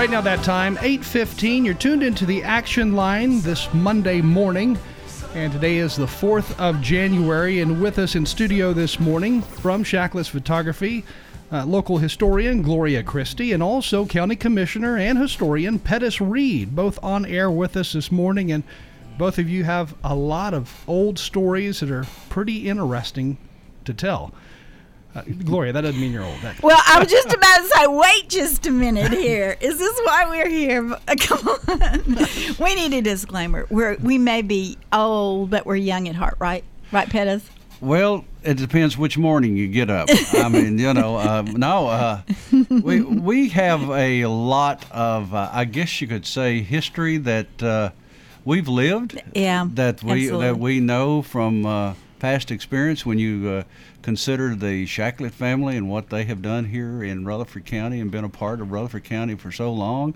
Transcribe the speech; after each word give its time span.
right 0.00 0.08
now 0.08 0.22
that 0.22 0.42
time, 0.42 0.78
8.15. 0.78 1.62
You're 1.62 1.74
tuned 1.74 2.02
into 2.02 2.24
the 2.24 2.42
action 2.42 2.96
line 2.96 3.42
this 3.42 3.68
Monday 3.74 4.22
morning. 4.22 4.78
And 5.34 5.52
today 5.52 5.76
is 5.76 5.94
the 5.94 6.06
4th 6.06 6.58
of 6.58 6.80
January. 6.80 7.60
And 7.60 7.82
with 7.82 7.98
us 7.98 8.14
in 8.14 8.24
studio 8.24 8.72
this 8.72 8.98
morning 8.98 9.42
from 9.42 9.84
Shacklett's 9.84 10.30
Photography, 10.30 11.04
uh, 11.52 11.66
local 11.66 11.98
historian 11.98 12.62
Gloria 12.62 13.02
Christie, 13.02 13.52
and 13.52 13.62
also 13.62 14.06
County 14.06 14.36
Commissioner 14.36 14.96
and 14.96 15.18
historian 15.18 15.78
Pettis 15.78 16.18
Reed, 16.18 16.74
both 16.74 16.98
on 17.04 17.26
air 17.26 17.50
with 17.50 17.76
us 17.76 17.92
this 17.92 18.10
morning. 18.10 18.50
And 18.50 18.64
both 19.18 19.36
of 19.36 19.50
you 19.50 19.64
have 19.64 19.94
a 20.02 20.14
lot 20.14 20.54
of 20.54 20.82
old 20.88 21.18
stories 21.18 21.80
that 21.80 21.90
are 21.90 22.06
pretty 22.30 22.70
interesting 22.70 23.36
to 23.84 23.92
tell. 23.92 24.32
Uh, 25.14 25.22
Gloria, 25.44 25.72
that 25.72 25.80
doesn't 25.80 26.00
mean 26.00 26.12
you're 26.12 26.22
old. 26.24 26.40
That- 26.42 26.62
Well, 26.62 26.80
I 26.86 26.98
was 27.00 27.08
just 27.08 27.32
about 27.32 27.56
to 27.56 27.66
say, 27.68 27.86
wait 27.88 28.28
just 28.28 28.66
a 28.66 28.70
minute 28.70 29.10
here. 29.12 29.56
Is 29.60 29.76
this 29.78 30.00
why 30.04 30.26
we're 30.28 30.48
here? 30.48 30.82
Come 31.18 31.48
on. 31.48 32.16
We 32.60 32.74
need 32.76 32.94
a 32.96 33.02
disclaimer. 33.02 33.66
We're, 33.70 33.96
we 33.96 34.18
may 34.18 34.42
be 34.42 34.78
old, 34.92 35.50
but 35.50 35.66
we're 35.66 35.76
young 35.76 36.06
at 36.08 36.14
heart, 36.14 36.36
right? 36.38 36.62
Right, 36.92 37.08
Pettis? 37.08 37.48
Well, 37.80 38.24
it 38.44 38.56
depends 38.58 38.96
which 38.96 39.16
morning 39.18 39.56
you 39.56 39.66
get 39.66 39.90
up. 39.90 40.08
I 40.34 40.48
mean, 40.52 40.78
you 40.78 40.92
know, 40.94 41.16
uh, 41.16 41.42
no, 41.42 41.88
uh, 41.88 42.22
we 42.68 43.00
we 43.00 43.48
have 43.48 43.88
a 43.90 44.26
lot 44.26 44.84
of, 44.90 45.34
uh, 45.34 45.48
I 45.52 45.64
guess 45.64 46.00
you 46.00 46.06
could 46.06 46.26
say, 46.26 46.60
history 46.62 47.16
that 47.18 47.62
uh, 47.62 47.90
we've 48.44 48.68
lived. 48.68 49.20
Yeah, 49.34 49.66
That 49.74 50.02
we 50.02 50.12
absolutely. 50.24 50.46
that 50.46 50.58
we 50.58 50.80
know 50.80 51.22
from 51.22 51.64
uh, 51.64 51.94
past 52.18 52.50
experience. 52.50 53.06
When 53.06 53.18
you 53.18 53.48
uh, 53.48 53.62
consider 54.02 54.54
the 54.54 54.86
Shacklett 54.86 55.32
family 55.32 55.76
and 55.76 55.88
what 55.88 56.10
they 56.10 56.24
have 56.24 56.42
done 56.42 56.66
here 56.66 57.02
in 57.02 57.24
Rutherford 57.24 57.64
County 57.64 58.00
and 58.00 58.10
been 58.10 58.24
a 58.24 58.28
part 58.28 58.60
of 58.60 58.72
Rutherford 58.72 59.04
County 59.04 59.34
for 59.34 59.52
so 59.52 59.72
long. 59.72 60.14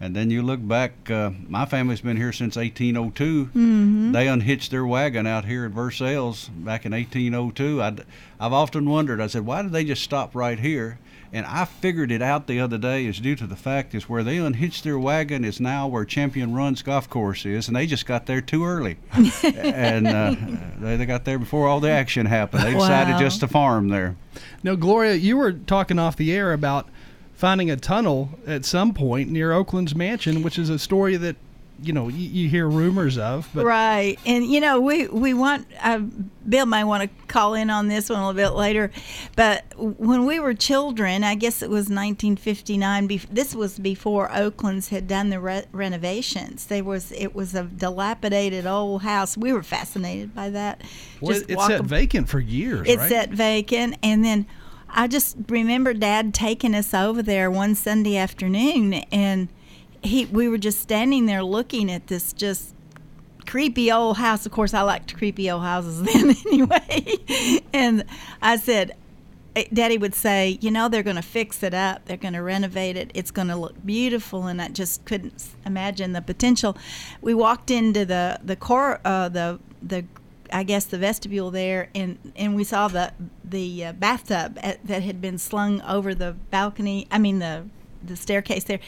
And 0.00 0.14
then 0.14 0.30
you 0.30 0.42
look 0.42 0.66
back, 0.66 1.10
uh, 1.10 1.30
my 1.48 1.64
family's 1.66 2.00
been 2.00 2.16
here 2.16 2.32
since 2.32 2.54
1802. 2.56 3.46
Mm-hmm. 3.46 4.12
They 4.12 4.28
unhitched 4.28 4.70
their 4.70 4.86
wagon 4.86 5.26
out 5.26 5.44
here 5.44 5.64
at 5.64 5.72
Versailles 5.72 6.48
back 6.54 6.86
in 6.86 6.92
1802. 6.92 7.82
I'd, 7.82 8.04
I've 8.38 8.52
often 8.52 8.88
wondered, 8.88 9.20
I 9.20 9.26
said, 9.26 9.44
why 9.44 9.62
did 9.62 9.72
they 9.72 9.84
just 9.84 10.02
stop 10.04 10.36
right 10.36 10.58
here? 10.60 11.00
And 11.32 11.44
I 11.44 11.64
figured 11.66 12.10
it 12.10 12.22
out 12.22 12.46
the 12.46 12.58
other 12.60 12.78
day 12.78 13.04
is 13.04 13.18
due 13.20 13.36
to 13.36 13.46
the 13.46 13.56
fact 13.56 13.94
is 13.94 14.08
where 14.08 14.22
they 14.22 14.38
unhitched 14.38 14.82
their 14.84 14.98
wagon 14.98 15.44
is 15.44 15.60
now 15.60 15.86
where 15.86 16.06
Champions 16.06 16.52
Run 16.54 16.74
Golf 16.82 17.10
Course 17.10 17.44
is, 17.44 17.66
and 17.68 17.76
they 17.76 17.86
just 17.86 18.06
got 18.06 18.24
there 18.26 18.40
too 18.40 18.64
early. 18.64 18.96
and 19.42 20.06
uh, 20.06 20.34
they, 20.78 20.96
they 20.96 21.04
got 21.06 21.26
there 21.26 21.38
before 21.38 21.68
all 21.68 21.80
the 21.80 21.90
action 21.90 22.24
happened. 22.24 22.62
They 22.62 22.72
decided 22.72 23.12
Wow. 23.14 23.18
just 23.20 23.40
to 23.40 23.48
farm 23.48 23.88
there. 23.88 24.16
Now, 24.62 24.74
Gloria, 24.76 25.16
you 25.16 25.36
were 25.36 25.52
talking 25.52 25.98
off 25.98 26.16
the 26.16 26.32
air 26.32 26.52
about 26.54 26.88
finding 27.38 27.70
a 27.70 27.76
tunnel 27.76 28.30
at 28.48 28.64
some 28.64 28.92
point 28.92 29.30
near 29.30 29.52
Oaklands 29.52 29.94
mansion, 29.94 30.42
which 30.42 30.58
is 30.58 30.68
a 30.68 30.78
story 30.78 31.16
that 31.16 31.36
you 31.80 31.92
know 31.92 32.08
you, 32.08 32.28
you 32.28 32.48
hear 32.48 32.68
rumors 32.68 33.16
of. 33.16 33.48
But 33.54 33.64
right. 33.64 34.18
And, 34.26 34.44
you 34.44 34.58
know, 34.60 34.80
we, 34.80 35.06
we 35.06 35.32
want, 35.32 35.64
uh, 35.80 36.00
Bill 36.48 36.66
might 36.66 36.82
want 36.82 37.04
to 37.04 37.26
call 37.28 37.54
in 37.54 37.70
on 37.70 37.86
this 37.86 38.10
one 38.10 38.18
a 38.18 38.26
little 38.26 38.50
bit 38.50 38.56
later. 38.56 38.90
But 39.36 39.62
when 39.76 40.26
we 40.26 40.40
were 40.40 40.54
children, 40.54 41.22
I 41.22 41.36
guess 41.36 41.62
it 41.62 41.70
was 41.70 41.82
1959, 41.84 43.08
bef- 43.08 43.26
this 43.30 43.54
was 43.54 43.78
before 43.78 44.28
Oaklands 44.34 44.88
had 44.88 45.06
done 45.06 45.30
the 45.30 45.38
re- 45.38 45.66
renovations. 45.70 46.66
There 46.66 46.82
was, 46.82 47.12
it 47.12 47.36
was 47.36 47.54
a 47.54 47.62
dilapidated 47.62 48.66
old 48.66 49.02
house. 49.02 49.36
We 49.36 49.52
were 49.52 49.62
fascinated 49.62 50.34
by 50.34 50.50
that. 50.50 50.82
well, 51.20 51.34
Just 51.34 51.48
it 51.48 51.56
walk 51.56 51.70
sat 51.70 51.82
vacant 51.82 52.28
for 52.28 52.40
years, 52.40 52.88
It 52.88 52.98
right? 52.98 53.08
sat 53.08 53.30
vacant, 53.30 53.98
and 54.02 54.24
then 54.24 54.46
I 54.90 55.06
just 55.06 55.36
remember 55.48 55.94
Dad 55.94 56.32
taking 56.32 56.74
us 56.74 56.94
over 56.94 57.22
there 57.22 57.50
one 57.50 57.74
Sunday 57.74 58.16
afternoon, 58.16 58.94
and 59.12 59.48
he 60.02 60.26
we 60.26 60.48
were 60.48 60.58
just 60.58 60.80
standing 60.80 61.26
there 61.26 61.42
looking 61.42 61.90
at 61.90 62.06
this 62.06 62.32
just 62.32 62.74
creepy 63.46 63.90
old 63.90 64.18
house. 64.18 64.46
Of 64.46 64.52
course, 64.52 64.74
I 64.74 64.82
liked 64.82 65.16
creepy 65.16 65.50
old 65.50 65.62
houses 65.62 66.02
then 66.12 66.34
anyway. 66.46 67.16
and 67.72 68.04
I 68.42 68.56
said, 68.56 68.96
eh, 69.56 69.64
Daddy 69.72 69.98
would 69.98 70.14
say, 70.14 70.58
you 70.60 70.70
know, 70.70 70.88
they're 70.88 71.02
going 71.02 71.16
to 71.16 71.22
fix 71.22 71.62
it 71.62 71.74
up. 71.74 72.04
They're 72.04 72.16
going 72.16 72.34
to 72.34 72.42
renovate 72.42 72.96
it. 72.96 73.10
It's 73.14 73.30
going 73.30 73.48
to 73.48 73.56
look 73.56 73.74
beautiful. 73.84 74.46
And 74.46 74.60
I 74.60 74.68
just 74.68 75.04
couldn't 75.04 75.44
imagine 75.66 76.12
the 76.12 76.22
potential. 76.22 76.76
We 77.20 77.34
walked 77.34 77.70
into 77.70 78.04
the 78.04 78.38
the 78.44 78.56
core, 78.56 79.00
uh, 79.04 79.28
the 79.28 79.58
the 79.82 80.04
I 80.52 80.62
guess 80.62 80.84
the 80.84 80.98
vestibule 80.98 81.50
there, 81.50 81.88
and 81.94 82.18
and 82.36 82.54
we 82.56 82.64
saw 82.64 82.88
the 82.88 83.12
the 83.44 83.86
uh, 83.86 83.92
bathtub 83.92 84.58
at, 84.62 84.86
that 84.86 85.02
had 85.02 85.20
been 85.20 85.38
slung 85.38 85.80
over 85.82 86.14
the 86.14 86.32
balcony. 86.50 87.06
I 87.10 87.18
mean 87.18 87.38
the 87.38 87.64
the 88.02 88.16
staircase 88.16 88.64
there. 88.64 88.80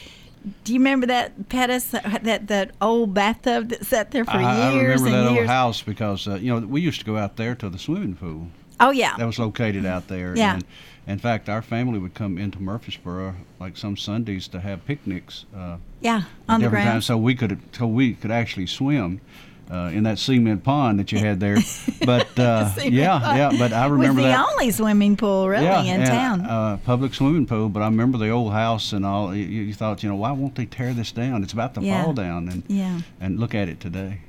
Do 0.63 0.73
you 0.73 0.79
remember 0.79 1.05
that 1.07 1.49
Pettis? 1.49 1.85
That 2.23 2.47
that 2.47 2.71
old 2.81 3.13
bathtub 3.13 3.69
that 3.69 3.85
sat 3.85 4.11
there 4.11 4.25
for 4.25 4.31
I, 4.31 4.69
I 4.69 4.73
years 4.73 5.01
remember 5.01 5.17
and 5.17 5.27
that 5.27 5.33
years. 5.33 5.41
old 5.41 5.49
house 5.49 5.81
because, 5.83 6.27
uh, 6.27 6.35
you 6.35 6.51
know, 6.53 6.65
we 6.65 6.81
used 6.81 6.99
to 6.99 7.05
go 7.05 7.17
out 7.17 7.37
there 7.37 7.53
to 7.55 7.69
the 7.69 7.77
swimming 7.77 8.15
pool. 8.15 8.47
Oh 8.79 8.89
yeah, 8.89 9.15
that 9.17 9.25
was 9.25 9.37
located 9.37 9.85
out 9.85 10.07
there. 10.07 10.35
Yeah. 10.35 10.55
And 10.55 10.63
in 11.05 11.19
fact, 11.19 11.49
our 11.49 11.61
family 11.61 11.99
would 11.99 12.15
come 12.15 12.37
into 12.37 12.59
Murfreesboro 12.59 13.35
like 13.59 13.77
some 13.77 13.95
Sundays 13.95 14.47
to 14.49 14.59
have 14.59 14.83
picnics. 14.85 15.45
Uh, 15.55 15.77
yeah, 15.99 16.23
on 16.49 16.61
the 16.61 16.69
ground. 16.69 16.87
times, 16.89 17.05
so 17.05 17.17
we 17.17 17.35
could 17.35 17.59
so 17.73 17.85
we 17.85 18.13
could 18.13 18.31
actually 18.31 18.65
swim. 18.67 19.21
Uh, 19.71 19.89
in 19.93 20.03
that 20.03 20.19
cement 20.19 20.63
pond 20.65 20.99
that 20.99 21.13
you 21.13 21.17
had 21.17 21.39
there, 21.39 21.57
but 22.05 22.37
uh, 22.37 22.69
yeah, 22.83 23.35
yeah. 23.37 23.51
But 23.57 23.71
I 23.71 23.87
remember 23.87 24.21
that 24.21 24.37
was 24.37 24.37
the 24.37 24.43
that. 24.43 24.51
only 24.51 24.71
swimming 24.71 25.15
pool 25.15 25.47
really 25.47 25.63
yeah, 25.63 25.81
in 25.83 26.01
and, 26.01 26.09
town. 26.09 26.41
Uh, 26.41 26.77
public 26.83 27.13
swimming 27.13 27.45
pool. 27.45 27.69
But 27.69 27.81
I 27.81 27.85
remember 27.85 28.17
the 28.17 28.29
old 28.29 28.51
house 28.51 28.91
and 28.91 29.05
all. 29.05 29.33
You, 29.33 29.45
you 29.45 29.73
thought, 29.73 30.03
you 30.03 30.09
know, 30.09 30.15
why 30.15 30.31
won't 30.31 30.55
they 30.55 30.65
tear 30.65 30.93
this 30.93 31.13
down? 31.13 31.41
It's 31.41 31.53
about 31.53 31.73
to 31.75 31.81
Yeah. 31.81 32.03
fall 32.03 32.11
down, 32.11 32.49
and 32.49 32.63
yeah. 32.67 32.99
and 33.21 33.39
look 33.39 33.55
at 33.55 33.69
it 33.69 33.79
today. 33.79 34.19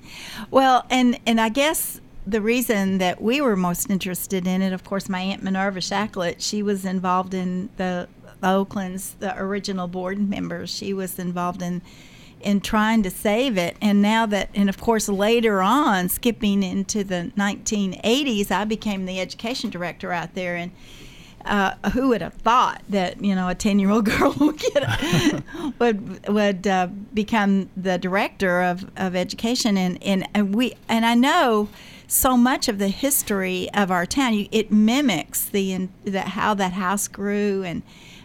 Well, 0.52 0.86
and 0.91 1.19
and 1.26 1.41
I 1.41 1.48
guess 1.48 2.00
the 2.26 2.41
reason 2.41 2.98
that 2.98 3.20
we 3.20 3.41
were 3.41 3.56
most 3.56 3.91
interested 3.91 4.47
in 4.47 4.62
it, 4.62 4.72
of 4.72 4.84
course, 4.84 5.08
my 5.08 5.20
aunt 5.20 5.42
Minerva 5.42 5.81
Shacklett, 5.81 6.36
she 6.38 6.62
was 6.62 6.84
involved 6.84 7.34
in 7.34 7.69
the, 7.78 8.08
the 8.41 8.48
Oaklands 8.48 9.16
the 9.19 9.36
original 9.36 9.88
board 9.88 10.28
members. 10.28 10.70
She 10.70 10.92
was 10.94 11.19
involved 11.19 11.62
in 11.62 11.82
in 12.42 12.60
trying 12.60 13.03
to 13.03 13.10
save 13.10 13.56
it, 13.56 13.76
and 13.80 14.03
now 14.03 14.26
that 14.26 14.50
and 14.54 14.69
of 14.69 14.80
course 14.80 15.08
later 15.08 15.62
on, 15.62 16.08
skipping 16.08 16.62
into 16.62 17.04
the 17.04 17.32
1980s, 17.36 18.50
I 18.50 18.64
became 18.64 19.06
the 19.06 19.20
education 19.20 19.70
director 19.70 20.12
out 20.12 20.34
there. 20.34 20.56
And. 20.56 20.72
Uh, 21.44 21.75
who 21.92 22.10
would 22.10 22.20
have 22.22 22.34
thought 22.34 22.81
that 22.88 23.20
you 23.20 23.34
know 23.34 23.48
a 23.48 23.54
ten 23.56 23.81
year 23.81 23.91
old 23.91 24.04
girl 24.16 24.32
would 24.38 24.56
get 24.60 25.42
would 25.81 26.28
would 26.28 26.64
uh, 26.69 26.86
become 27.12 27.69
the 27.76 27.98
director 27.98 28.62
of, 28.62 28.88
of 28.97 29.16
education? 29.16 29.76
And, 29.76 30.00
and 30.04 30.28
and 30.34 30.54
we 30.54 30.75
and 30.88 31.04
I 31.04 31.16
know 31.16 31.69
so 32.12 32.36
much 32.36 32.69
of 32.69 32.78
the 32.78 32.88
history 32.88 33.69
of 33.75 33.91
our 33.91 34.04
town. 34.06 34.34
You, 34.34 34.47
it 34.52 34.70
mimics 34.70 35.47
the, 35.47 35.88
the 36.04 36.20
how 36.20 36.54
that 36.54 36.75
house 36.75 37.08
grew 37.08 37.64
and 37.64 37.82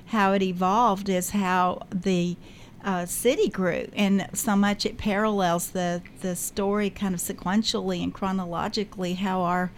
how 0.08 0.34
it 0.34 0.42
evolved 0.42 1.10
is 1.10 1.32
how 1.32 1.86
the 1.90 2.36
uh, 2.84 3.06
city 3.06 3.50
grew 3.50 3.88
and 3.96 4.28
so 4.34 4.56
much 4.56 4.86
it 4.86 4.98
parallels 4.98 5.72
the 5.72 6.02
the 6.22 6.36
story 6.36 6.90
kind 6.90 7.14
of 7.14 7.20
sequentially 7.20 8.02
and 8.02 8.14
chronologically 8.14 9.16
how 9.16 9.42
our 9.42 9.72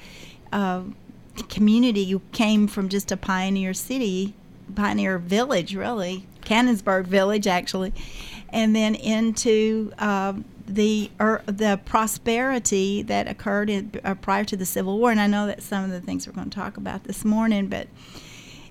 uh, 0.51 0.81
community 1.47 2.19
came 2.31 2.67
from 2.67 2.89
just 2.89 3.11
a 3.11 3.17
pioneer 3.17 3.73
city, 3.73 4.33
pioneer 4.75 5.17
village, 5.17 5.75
really, 5.75 6.25
Cannonsburgh 6.41 7.05
Village, 7.05 7.47
actually, 7.47 7.93
and 8.49 8.75
then 8.75 8.95
into 8.95 9.91
um, 9.99 10.45
the 10.67 11.09
er, 11.19 11.41
the 11.45 11.79
prosperity 11.85 13.01
that 13.03 13.27
occurred 13.27 13.69
in, 13.69 13.91
uh, 14.03 14.15
prior 14.15 14.43
to 14.45 14.57
the 14.57 14.65
Civil 14.65 14.99
War. 14.99 15.11
And 15.11 15.19
I 15.19 15.27
know 15.27 15.47
that 15.47 15.61
some 15.61 15.83
of 15.83 15.91
the 15.91 16.01
things 16.01 16.27
we're 16.27 16.33
going 16.33 16.49
to 16.49 16.55
talk 16.55 16.77
about 16.77 17.05
this 17.05 17.23
morning, 17.23 17.67
but 17.67 17.87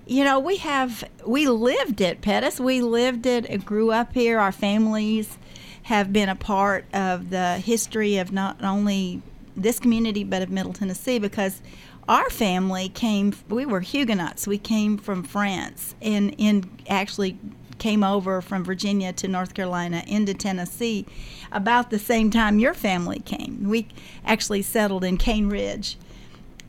you 0.09 0.23
know, 0.23 0.39
we 0.39 0.57
have 0.57 1.07
we 1.23 1.47
lived 1.47 2.01
it, 2.01 2.21
Pettis. 2.21 2.59
We 2.59 2.81
lived 2.81 3.27
it. 3.27 3.63
Grew 3.63 3.91
up 3.91 4.13
here. 4.13 4.39
Our 4.39 4.51
families 4.51 5.37
have 5.83 6.11
been 6.11 6.29
a 6.29 6.35
part 6.35 6.85
of 6.93 7.29
the 7.29 7.59
history 7.59 8.17
of 8.17 8.31
not 8.31 8.63
only 8.63 9.21
this 9.55 9.79
community 9.79 10.23
but 10.23 10.41
of 10.41 10.49
Middle 10.49 10.73
Tennessee 10.73 11.19
because 11.19 11.61
our 12.07 12.27
family 12.31 12.89
came. 12.89 13.35
We 13.49 13.67
were 13.67 13.81
Huguenots. 13.81 14.47
We 14.47 14.57
came 14.57 14.97
from 14.97 15.21
France 15.21 15.93
and 16.01 16.33
in 16.39 16.67
actually 16.89 17.37
came 17.77 18.03
over 18.03 18.41
from 18.41 18.63
Virginia 18.63 19.13
to 19.13 19.27
North 19.27 19.53
Carolina 19.53 20.03
into 20.07 20.33
Tennessee 20.33 21.05
about 21.51 21.91
the 21.91 21.99
same 21.99 22.31
time 22.31 22.57
your 22.57 22.73
family 22.73 23.19
came. 23.19 23.69
We 23.69 23.87
actually 24.25 24.63
settled 24.63 25.03
in 25.03 25.17
Cane 25.17 25.49
Ridge 25.49 25.97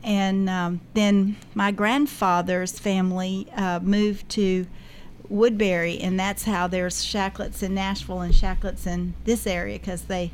and 0.03 0.49
um, 0.49 0.81
then 0.93 1.35
my 1.53 1.71
grandfather's 1.71 2.79
family 2.79 3.47
uh, 3.55 3.79
moved 3.81 4.29
to 4.29 4.65
Woodbury, 5.29 5.99
and 5.99 6.19
that's 6.19 6.43
how 6.43 6.67
there's 6.67 7.03
Shackletts 7.05 7.63
in 7.63 7.73
Nashville 7.73 8.21
and 8.21 8.33
Shackletts 8.33 8.85
in 8.85 9.13
this 9.23 9.47
area 9.47 9.79
because 9.79 10.03
they 10.03 10.31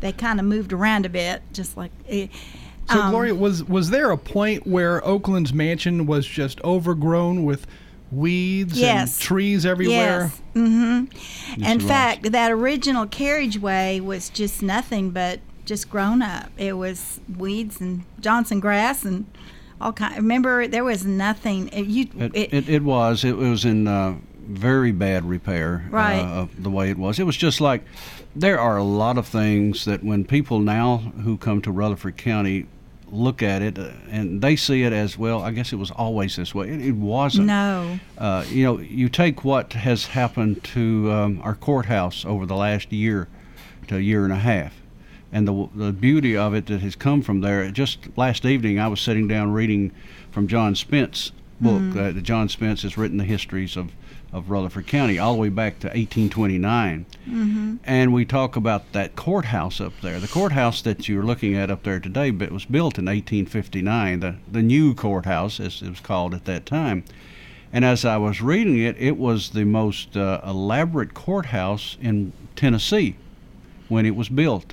they 0.00 0.12
kind 0.12 0.38
of 0.38 0.46
moved 0.46 0.72
around 0.72 1.06
a 1.06 1.08
bit, 1.08 1.42
just 1.52 1.76
like. 1.76 1.90
eh, 2.08 2.28
So, 2.90 3.00
um, 3.00 3.10
Gloria, 3.10 3.34
was 3.34 3.64
was 3.64 3.90
there 3.90 4.10
a 4.10 4.18
point 4.18 4.66
where 4.66 5.04
Oaklands 5.06 5.52
mansion 5.52 6.06
was 6.06 6.26
just 6.26 6.60
overgrown 6.62 7.44
with 7.44 7.66
weeds 8.10 8.78
Yes. 8.78 9.14
and 9.16 9.20
trees 9.22 9.66
everywhere. 9.66 10.30
Yes. 10.30 10.40
hmm 10.54 11.04
Yes, 11.56 11.56
In 11.56 11.64
it 11.64 11.74
was. 11.82 11.84
fact, 11.86 12.32
that 12.32 12.50
original 12.52 13.06
carriageway 13.06 14.00
was 14.00 14.30
just 14.30 14.62
nothing 14.62 15.10
but 15.10 15.40
just 15.68 15.88
grown 15.90 16.22
up. 16.22 16.50
It 16.56 16.72
was 16.72 17.20
weeds 17.36 17.80
and 17.80 18.04
Johnson 18.20 18.58
grass 18.58 19.04
and 19.04 19.26
all 19.80 19.92
kind. 19.92 20.16
Remember, 20.16 20.66
there 20.66 20.84
was 20.84 21.04
nothing. 21.04 21.68
It, 21.68 21.86
you, 21.86 22.08
It, 22.18 22.34
it, 22.34 22.54
it, 22.54 22.68
it 22.68 22.82
was. 22.82 23.24
It 23.24 23.36
was 23.36 23.64
in 23.64 23.86
uh, 23.86 24.16
very 24.48 24.92
bad 24.92 25.28
repair. 25.28 25.86
Right. 25.90 26.20
Uh, 26.20 26.42
of 26.42 26.62
the 26.62 26.70
way 26.70 26.90
it 26.90 26.98
was. 26.98 27.18
It 27.18 27.24
was 27.24 27.36
just 27.36 27.60
like 27.60 27.84
there 28.34 28.58
are 28.58 28.76
a 28.76 28.84
lot 28.84 29.18
of 29.18 29.26
things 29.26 29.84
that 29.84 30.02
when 30.02 30.24
people 30.24 30.58
now 30.58 30.96
who 30.96 31.36
come 31.36 31.60
to 31.62 31.70
Rutherford 31.70 32.16
County 32.16 32.66
look 33.10 33.42
at 33.42 33.62
it 33.62 33.78
uh, 33.78 33.90
and 34.10 34.42
they 34.42 34.56
see 34.56 34.82
it 34.82 34.92
as 34.92 35.16
well. 35.16 35.42
I 35.42 35.50
guess 35.50 35.72
it 35.72 35.76
was 35.76 35.90
always 35.90 36.36
this 36.36 36.54
way. 36.54 36.68
It, 36.68 36.80
it 36.80 36.94
wasn't. 36.94 37.46
no. 37.46 37.98
Uh, 38.16 38.44
you 38.48 38.64
know, 38.64 38.78
you 38.78 39.08
take 39.08 39.44
what 39.44 39.72
has 39.74 40.06
happened 40.06 40.62
to 40.64 41.10
um, 41.12 41.40
our 41.42 41.54
courthouse 41.54 42.24
over 42.24 42.46
the 42.46 42.56
last 42.56 42.92
year 42.92 43.28
to 43.88 43.96
a 43.96 44.00
year 44.00 44.24
and 44.24 44.32
a 44.32 44.36
half, 44.36 44.74
and 45.32 45.46
the 45.46 45.68
the 45.74 45.92
beauty 45.92 46.36
of 46.36 46.54
it 46.54 46.66
that 46.66 46.80
has 46.80 46.96
come 46.96 47.22
from 47.22 47.40
there. 47.40 47.70
Just 47.70 47.98
last 48.16 48.44
evening, 48.44 48.78
I 48.78 48.88
was 48.88 49.00
sitting 49.00 49.28
down 49.28 49.52
reading 49.52 49.92
from 50.30 50.46
John 50.48 50.74
Spence 50.74 51.32
book. 51.60 51.96
Uh, 51.96 52.12
John 52.20 52.48
Spence 52.48 52.82
has 52.82 52.96
written 52.96 53.16
the 53.18 53.24
histories 53.24 53.76
of 53.76 53.92
of 54.30 54.50
Rutherford 54.50 54.86
County 54.86 55.18
all 55.18 55.32
the 55.32 55.40
way 55.40 55.48
back 55.48 55.78
to 55.80 55.86
1829. 55.86 57.06
And 57.84 58.12
we 58.12 58.26
talk 58.26 58.56
about 58.56 58.92
that 58.92 59.16
courthouse 59.16 59.80
up 59.80 59.94
there. 60.02 60.20
The 60.20 60.28
courthouse 60.28 60.82
that 60.82 61.08
you're 61.08 61.22
looking 61.22 61.54
at 61.54 61.70
up 61.70 61.82
there 61.82 61.98
today, 61.98 62.30
but 62.30 62.52
was 62.52 62.66
built 62.66 62.98
in 62.98 63.06
1859. 63.06 64.20
The 64.20 64.36
the 64.50 64.62
new 64.62 64.94
courthouse, 64.94 65.58
as 65.60 65.82
it 65.82 65.88
was 65.88 66.00
called 66.00 66.34
at 66.34 66.44
that 66.44 66.66
time. 66.66 67.04
And 67.72 67.84
as 67.84 68.04
I 68.04 68.16
was 68.16 68.40
reading 68.40 68.78
it, 68.78 68.96
it 68.98 69.18
was 69.18 69.50
the 69.50 69.64
most 69.64 70.16
uh, 70.16 70.40
elaborate 70.44 71.12
courthouse 71.12 71.98
in 72.00 72.32
Tennessee 72.56 73.16
when 73.88 74.06
it 74.06 74.16
was 74.16 74.28
built. 74.28 74.72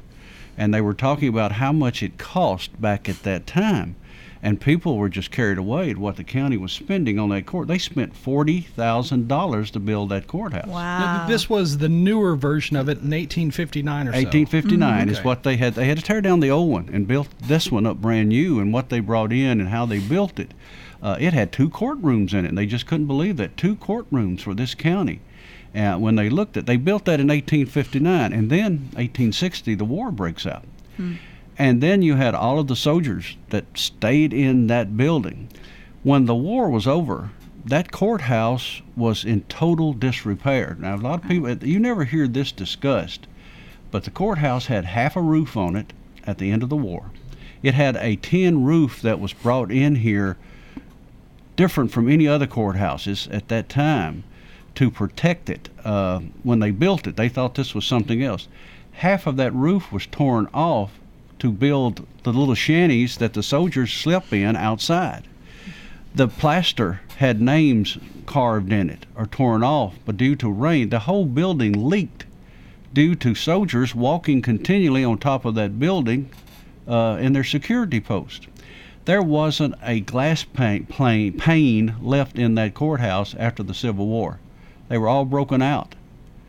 And 0.57 0.73
they 0.73 0.81
were 0.81 0.93
talking 0.93 1.27
about 1.29 1.53
how 1.53 1.71
much 1.73 2.01
it 2.01 2.17
cost 2.17 2.79
back 2.81 3.09
at 3.09 3.23
that 3.23 3.45
time. 3.45 3.95
And 4.43 4.61
people 4.61 4.97
were 4.97 5.09
just 5.09 5.31
carried 5.31 5.57
away 5.57 5.89
at 5.89 5.97
what 5.97 6.17
the 6.17 6.23
county 6.23 6.55
was 6.55 6.71
spending 6.71 7.17
on 7.17 7.29
that 7.29 7.45
court. 7.47 7.67
They 7.67 7.79
spent 7.79 8.13
$40,000 8.13 9.71
to 9.71 9.79
build 9.79 10.09
that 10.09 10.27
courthouse. 10.27 10.67
Wow. 10.67 11.25
Th- 11.25 11.29
This 11.35 11.49
was 11.49 11.77
the 11.79 11.89
newer 11.89 12.35
version 12.35 12.75
of 12.77 12.87
it 12.87 12.99
in 12.99 13.09
1859 13.11 14.07
or 14.07 14.11
so. 14.11 14.17
1859 14.17 15.09
is 15.09 15.17
Okay. 15.17 15.25
what 15.25 15.43
they 15.43 15.57
had. 15.57 15.73
They 15.73 15.85
had 15.87 15.97
to 15.97 16.03
tear 16.03 16.21
down 16.21 16.39
the 16.41 16.51
old 16.51 16.69
one 16.71 16.89
and 16.93 17.07
built 17.07 17.27
this 17.41 17.71
one 17.71 17.85
up 17.85 17.97
brand 18.01 18.29
new. 18.29 18.59
And 18.59 18.71
what 18.71 18.89
they 18.89 18.99
brought 18.99 19.33
in 19.33 19.59
and 19.59 19.69
how 19.69 19.85
they 19.85 19.99
built 19.99 20.39
it, 20.39 20.53
uh, 21.01 21.17
it 21.19 21.33
had 21.33 21.51
two 21.51 21.69
courtrooms 21.69 22.33
in 22.33 22.45
it. 22.45 22.49
And 22.49 22.57
they 22.57 22.65
just 22.67 22.85
couldn't 22.85 23.07
believe 23.07 23.37
that 23.37 23.57
two 23.57 23.75
courtrooms 23.75 24.41
for 24.41 24.53
this 24.53 24.75
county. 24.75 25.21
Uh, 25.75 25.97
when 25.97 26.15
they 26.15 26.29
looked 26.29 26.55
at, 26.55 26.65
they 26.65 26.77
built 26.77 27.03
that 27.05 27.19
in 27.19 27.27
1859, 27.27 28.31
and 28.31 28.49
then 28.49 28.71
1860 28.93 29.75
the 29.75 29.83
war 29.83 30.09
breaks 30.11 30.45
out, 30.45 30.63
and 31.57 31.81
then 31.81 32.01
you 32.01 32.15
had 32.15 32.33
all 32.33 32.59
of 32.59 32.67
the 32.67 32.75
soldiers 32.75 33.35
that 33.49 33.65
stayed 33.73 34.33
in 34.33 34.67
that 34.67 34.95
building. 34.95 35.49
When 36.03 36.25
the 36.25 36.35
war 36.35 36.69
was 36.69 36.87
over, 36.87 37.31
that 37.65 37.91
courthouse 37.91 38.81
was 38.95 39.25
in 39.25 39.41
total 39.43 39.91
disrepair. 39.93 40.77
Now, 40.79 40.95
a 40.95 40.97
lot 40.97 41.23
of 41.23 41.29
people, 41.29 41.51
you 41.67 41.79
never 41.79 42.05
hear 42.05 42.27
this 42.27 42.51
discussed, 42.51 43.27
but 43.91 44.03
the 44.03 44.11
courthouse 44.11 44.67
had 44.67 44.85
half 44.85 45.15
a 45.15 45.21
roof 45.21 45.57
on 45.57 45.75
it 45.75 45.91
at 46.25 46.37
the 46.37 46.51
end 46.51 46.63
of 46.63 46.69
the 46.69 46.75
war. 46.75 47.11
It 47.63 47.73
had 47.73 47.97
a 47.97 48.17
tin 48.17 48.63
roof 48.63 49.01
that 49.01 49.19
was 49.19 49.33
brought 49.33 49.71
in 49.71 49.95
here, 49.95 50.37
different 51.55 51.91
from 51.91 52.07
any 52.07 52.27
other 52.27 52.47
courthouses 52.47 53.27
at 53.33 53.47
that 53.47 53.67
time, 53.67 54.23
to 54.75 54.91
protect 54.91 55.49
it. 55.49 55.69
Uh, 55.83 56.19
when 56.43 56.59
they 56.59 56.71
built 56.71 57.07
it, 57.07 57.15
they 57.15 57.29
thought 57.29 57.55
this 57.55 57.73
was 57.73 57.85
something 57.85 58.21
else. 58.21 58.47
Half 58.93 59.27
of 59.27 59.37
that 59.37 59.53
roof 59.53 59.91
was 59.91 60.05
torn 60.05 60.47
off 60.53 60.91
to 61.39 61.51
build 61.51 62.05
the 62.23 62.33
little 62.33 62.55
shanties 62.55 63.17
that 63.17 63.33
the 63.33 63.43
soldiers 63.43 63.91
slept 63.91 64.31
in 64.31 64.55
outside. 64.55 65.23
The 66.13 66.27
plaster 66.27 67.01
had 67.17 67.41
names 67.41 67.97
carved 68.25 68.71
in 68.71 68.89
it 68.89 69.05
or 69.15 69.25
torn 69.25 69.63
off, 69.63 69.95
but 70.05 70.17
due 70.17 70.35
to 70.37 70.49
rain, 70.49 70.89
the 70.89 70.99
whole 70.99 71.25
building 71.25 71.89
leaked 71.89 72.25
due 72.93 73.15
to 73.15 73.35
soldiers 73.35 73.93
walking 73.93 74.41
continually 74.41 75.03
on 75.03 75.17
top 75.17 75.43
of 75.43 75.55
that 75.55 75.77
building 75.77 76.29
uh, 76.87 77.17
in 77.19 77.33
their 77.33 77.43
security 77.43 77.99
post. 77.99 78.47
There 79.03 79.21
wasn't 79.21 79.75
a 79.83 79.99
glass 79.99 80.43
pane, 80.45 80.85
pane 80.85 81.95
left 82.01 82.39
in 82.39 82.55
that 82.55 82.73
courthouse 82.73 83.35
after 83.37 83.61
the 83.61 83.73
Civil 83.73 84.07
War. 84.07 84.39
They 84.89 84.97
were 84.97 85.07
all 85.07 85.25
broken 85.25 85.61
out. 85.61 85.95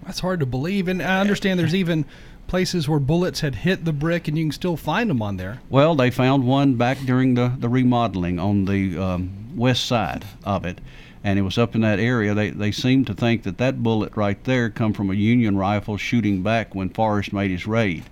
That's 0.05 0.21
hard 0.21 0.41
to 0.41 0.47
believe. 0.47 0.89
And 0.89 1.03
I 1.03 1.21
understand 1.21 1.59
there's 1.59 1.75
even 1.75 2.05
places 2.47 2.89
where 2.89 3.01
bullets 3.01 3.41
had 3.41 3.57
hit 3.57 3.85
the 3.85 3.93
brick 3.93 4.29
and 4.29 4.39
you 4.39 4.45
can 4.45 4.53
still 4.53 4.77
find 4.77 5.11
them 5.11 5.23
on 5.23 5.37
there. 5.37 5.61
Well, 5.69 5.95
they 5.95 6.11
found 6.11 6.47
one 6.47 6.75
back 6.75 6.99
during 7.05 7.35
the, 7.35 7.53
the 7.59 7.69
remodeling 7.69 8.39
on 8.39 8.67
the 8.67 8.97
um, 8.99 9.57
west 9.57 9.87
side 9.87 10.25
of 10.45 10.65
it, 10.65 10.81
and 11.25 11.39
it 11.39 11.43
was 11.43 11.59
up 11.59 11.75
in 11.75 11.81
that 11.81 11.99
area. 11.99 12.35
They, 12.35 12.51
they 12.51 12.73
seem 12.73 13.05
to 13.07 13.15
think 13.15 13.43
that 13.43 13.59
that 13.59 13.83
bullet 13.83 14.17
right 14.17 14.43
there 14.45 14.71
come 14.71 14.93
from 14.93 15.11
a 15.11 15.15
Union 15.15 15.57
rifle 15.57 15.97
shooting 15.97 16.43
back 16.43 16.75
when 16.75 16.89
Forrest 16.89 17.33
made 17.33 17.51
his 17.51 17.67
raid. 17.67 18.05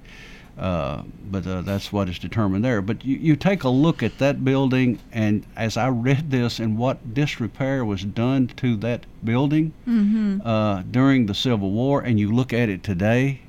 Uh, 0.58 1.02
but 1.30 1.44
uh, 1.46 1.62
that's 1.62 1.92
what 1.92 2.08
is 2.08 2.18
determined 2.18 2.64
there. 2.64 2.80
But 2.80 3.04
you, 3.04 3.16
you 3.16 3.34
take 3.36 3.64
a 3.64 3.68
look 3.68 4.04
at 4.04 4.18
that 4.18 4.44
building, 4.44 5.00
and 5.12 5.44
as 5.56 5.76
I 5.76 5.88
read 5.88 6.30
this 6.30 6.60
and 6.60 6.78
what 6.78 7.12
disrepair 7.12 7.84
was 7.84 8.04
done 8.04 8.46
to 8.58 8.76
that 8.76 9.04
building 9.24 9.72
uh, 10.44 10.82
during 10.90 11.26
the 11.26 11.34
Civil 11.34 11.72
War, 11.72 12.02
and 12.02 12.20
you 12.20 12.30
look 12.32 12.52
at 12.52 12.68
it 12.68 12.84
today, 12.84 13.40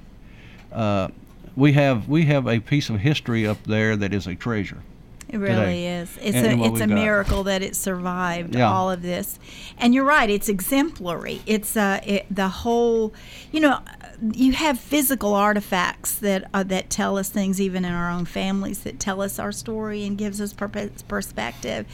uh, 0.71 1.09
we 1.55 1.73
have 1.73 2.07
we 2.09 2.23
have 2.25 2.47
a 2.47 2.59
piece 2.59 2.89
of 2.89 2.99
history 2.99 3.45
up 3.47 3.63
there 3.65 3.95
that 3.95 4.11
is 4.13 4.25
a 4.27 4.33
treasure. 4.35 4.81
It 5.29 5.37
really 5.37 5.55
today. 5.55 5.87
is. 5.99 6.17
It's 6.21 6.35
And- 6.37 6.45
and 6.47 6.55
a 6.55 6.57
what 6.57 6.71
it's 6.73 6.81
a 6.81 6.87
got. 6.87 6.95
miracle 6.95 7.43
that 7.43 7.61
it 7.63 7.75
survived 7.75 8.55
Yeah. 8.55 8.71
all 8.71 8.91
of 8.91 9.01
this. 9.01 9.39
And 9.77 9.93
you're 9.93 10.05
right. 10.05 10.29
It's 10.29 10.49
exemplary. 10.49 11.41
It's 11.45 11.75
uh, 11.75 11.99
it, 12.05 12.25
the 12.29 12.47
whole. 12.47 13.13
You 13.51 13.61
know, 13.61 13.79
you 14.21 14.53
have 14.53 14.79
physical 14.79 15.33
artifacts 15.33 16.15
that 16.19 16.49
uh, 16.53 16.63
that 16.63 16.89
tell 16.89 17.17
us 17.17 17.29
things, 17.29 17.59
even 17.59 17.85
in 17.85 17.93
our 17.93 18.09
own 18.09 18.25
families, 18.25 18.79
that 18.83 18.99
tell 18.99 19.21
us 19.21 19.39
our 19.39 19.51
story 19.51 20.05
and 20.05 20.17
gives 20.17 20.39
us 20.41 20.53
perspective. 20.53 21.85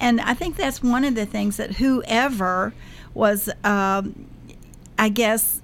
And 0.00 0.20
I 0.20 0.34
think 0.34 0.56
that's 0.56 0.82
one 0.82 1.04
of 1.04 1.14
the 1.14 1.26
things 1.26 1.56
that 1.58 1.76
whoever 1.76 2.74
was, 3.14 3.48
um, 3.62 4.26
I 4.98 5.08
guess, 5.08 5.60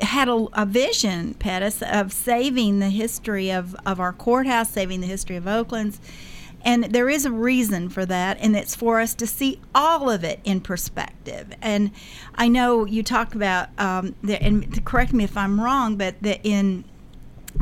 had 0.00 0.28
a, 0.28 0.46
a 0.54 0.66
vision, 0.66 1.34
Pettis, 1.34 1.82
of 1.82 2.12
saving 2.12 2.80
the 2.80 2.90
history 2.90 3.50
of, 3.50 3.76
of 3.86 4.00
our 4.00 4.12
courthouse, 4.12 4.70
saving 4.70 5.00
the 5.00 5.06
history 5.06 5.36
of 5.36 5.46
Oaklands. 5.46 6.00
And 6.64 6.84
there 6.84 7.10
is 7.10 7.26
a 7.26 7.30
reason 7.30 7.90
for 7.90 8.06
that, 8.06 8.38
and 8.40 8.56
it's 8.56 8.74
for 8.74 8.98
us 8.98 9.14
to 9.16 9.26
see 9.26 9.60
all 9.74 10.08
of 10.08 10.24
it 10.24 10.40
in 10.44 10.62
perspective. 10.62 11.52
And 11.60 11.90
I 12.34 12.48
know 12.48 12.86
you 12.86 13.02
talk 13.02 13.34
about, 13.34 13.68
um, 13.78 14.14
the, 14.22 14.42
and 14.42 14.84
correct 14.84 15.12
me 15.12 15.24
if 15.24 15.36
I'm 15.36 15.60
wrong, 15.60 15.96
but 15.96 16.14
that 16.22 16.40
in 16.42 16.84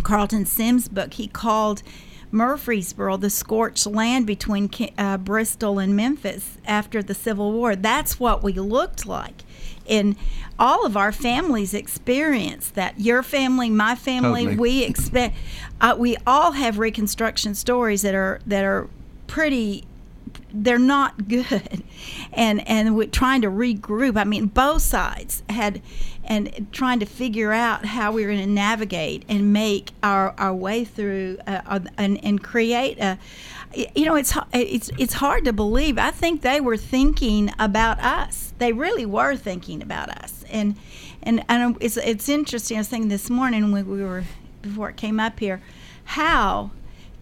Carlton 0.04 0.46
Sims' 0.46 0.88
book, 0.88 1.14
he 1.14 1.26
called 1.26 1.82
Murfreesboro 2.30 3.18
the 3.18 3.28
scorched 3.28 3.86
land 3.86 4.26
between 4.26 4.70
uh, 4.96 5.18
Bristol 5.18 5.78
and 5.78 5.94
Memphis 5.94 6.56
after 6.64 7.02
the 7.02 7.14
Civil 7.14 7.52
War. 7.52 7.76
That's 7.76 8.18
what 8.18 8.42
we 8.42 8.54
looked 8.54 9.04
like. 9.04 9.42
And 9.88 10.16
all 10.58 10.86
of 10.86 10.96
our 10.96 11.12
families 11.12 11.74
experience 11.74 12.70
that. 12.70 13.00
Your 13.00 13.22
family, 13.22 13.70
my 13.70 13.94
family, 13.94 14.44
Totally. 14.44 14.60
we 14.60 14.84
expect. 14.84 15.36
Uh, 15.80 15.96
we 15.98 16.16
all 16.26 16.52
have 16.52 16.78
Reconstruction 16.78 17.54
stories 17.54 18.02
that 18.02 18.14
are 18.14 18.40
that 18.46 18.64
are 18.64 18.88
pretty 19.26 19.84
they're 20.54 20.78
not 20.78 21.28
good 21.28 21.82
and 22.32 22.66
and 22.68 22.94
we're 22.94 23.06
trying 23.06 23.40
to 23.40 23.48
regroup 23.48 24.16
i 24.16 24.24
mean 24.24 24.46
both 24.46 24.82
sides 24.82 25.42
had 25.48 25.80
and 26.24 26.66
trying 26.72 27.00
to 27.00 27.06
figure 27.06 27.52
out 27.52 27.84
how 27.84 28.12
we're 28.12 28.28
going 28.28 28.38
to 28.38 28.46
navigate 28.46 29.24
and 29.28 29.52
make 29.52 29.90
our, 30.02 30.34
our 30.38 30.54
way 30.54 30.84
through 30.84 31.36
uh, 31.46 31.60
uh, 31.66 31.80
and, 31.98 32.24
and 32.24 32.42
create 32.42 32.98
a 32.98 33.18
you 33.74 34.04
know 34.04 34.14
it's 34.14 34.36
it's 34.52 34.90
it's 34.98 35.14
hard 35.14 35.44
to 35.44 35.52
believe 35.52 35.98
i 35.98 36.10
think 36.10 36.42
they 36.42 36.60
were 36.60 36.76
thinking 36.76 37.52
about 37.58 37.98
us 38.00 38.52
they 38.58 38.72
really 38.72 39.06
were 39.06 39.36
thinking 39.36 39.82
about 39.82 40.08
us 40.08 40.44
and 40.50 40.76
and, 41.22 41.44
and 41.48 41.76
it's 41.80 41.96
it's 41.96 42.28
interesting 42.28 42.76
i 42.76 42.80
was 42.80 42.88
thinking 42.88 43.08
this 43.08 43.30
morning 43.30 43.72
when 43.72 43.88
we 43.88 44.02
were 44.02 44.24
before 44.62 44.90
it 44.90 44.96
came 44.96 45.18
up 45.18 45.38
here 45.38 45.60
how 46.04 46.70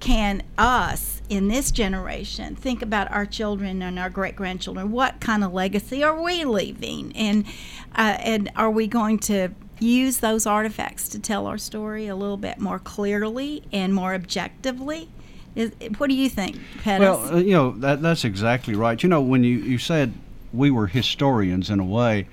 can 0.00 0.42
us 0.56 1.20
in 1.28 1.48
this 1.48 1.70
generation 1.70 2.56
think 2.56 2.82
about 2.82 3.10
our 3.12 3.26
children 3.26 3.82
and 3.82 3.98
our 3.98 4.10
great 4.10 4.34
grandchildren? 4.34 4.90
What 4.90 5.20
kind 5.20 5.44
of 5.44 5.52
legacy 5.52 6.02
are 6.02 6.20
we 6.20 6.44
leaving, 6.44 7.12
and 7.14 7.46
uh, 7.94 8.16
and 8.18 8.50
are 8.56 8.70
we 8.70 8.86
going 8.86 9.18
to 9.20 9.50
use 9.78 10.18
those 10.18 10.46
artifacts 10.46 11.08
to 11.10 11.18
tell 11.18 11.46
our 11.46 11.58
story 11.58 12.08
a 12.08 12.16
little 12.16 12.36
bit 12.36 12.58
more 12.58 12.78
clearly 12.78 13.62
and 13.72 13.94
more 13.94 14.14
objectively? 14.14 15.08
Is, 15.54 15.72
what 15.98 16.08
do 16.08 16.14
you 16.14 16.28
think, 16.28 16.58
Pettis? 16.82 17.00
Well, 17.00 17.34
uh, 17.34 17.38
you 17.38 17.52
know 17.52 17.72
that 17.78 18.02
that's 18.02 18.24
exactly 18.24 18.74
right. 18.74 19.02
You 19.02 19.08
know 19.08 19.20
when 19.20 19.42
you 19.42 19.58
you 19.58 19.78
said 19.78 20.12
we 20.52 20.70
were 20.70 20.86
historians 20.86 21.70
in 21.70 21.80
a 21.80 21.84
way. 21.84 22.26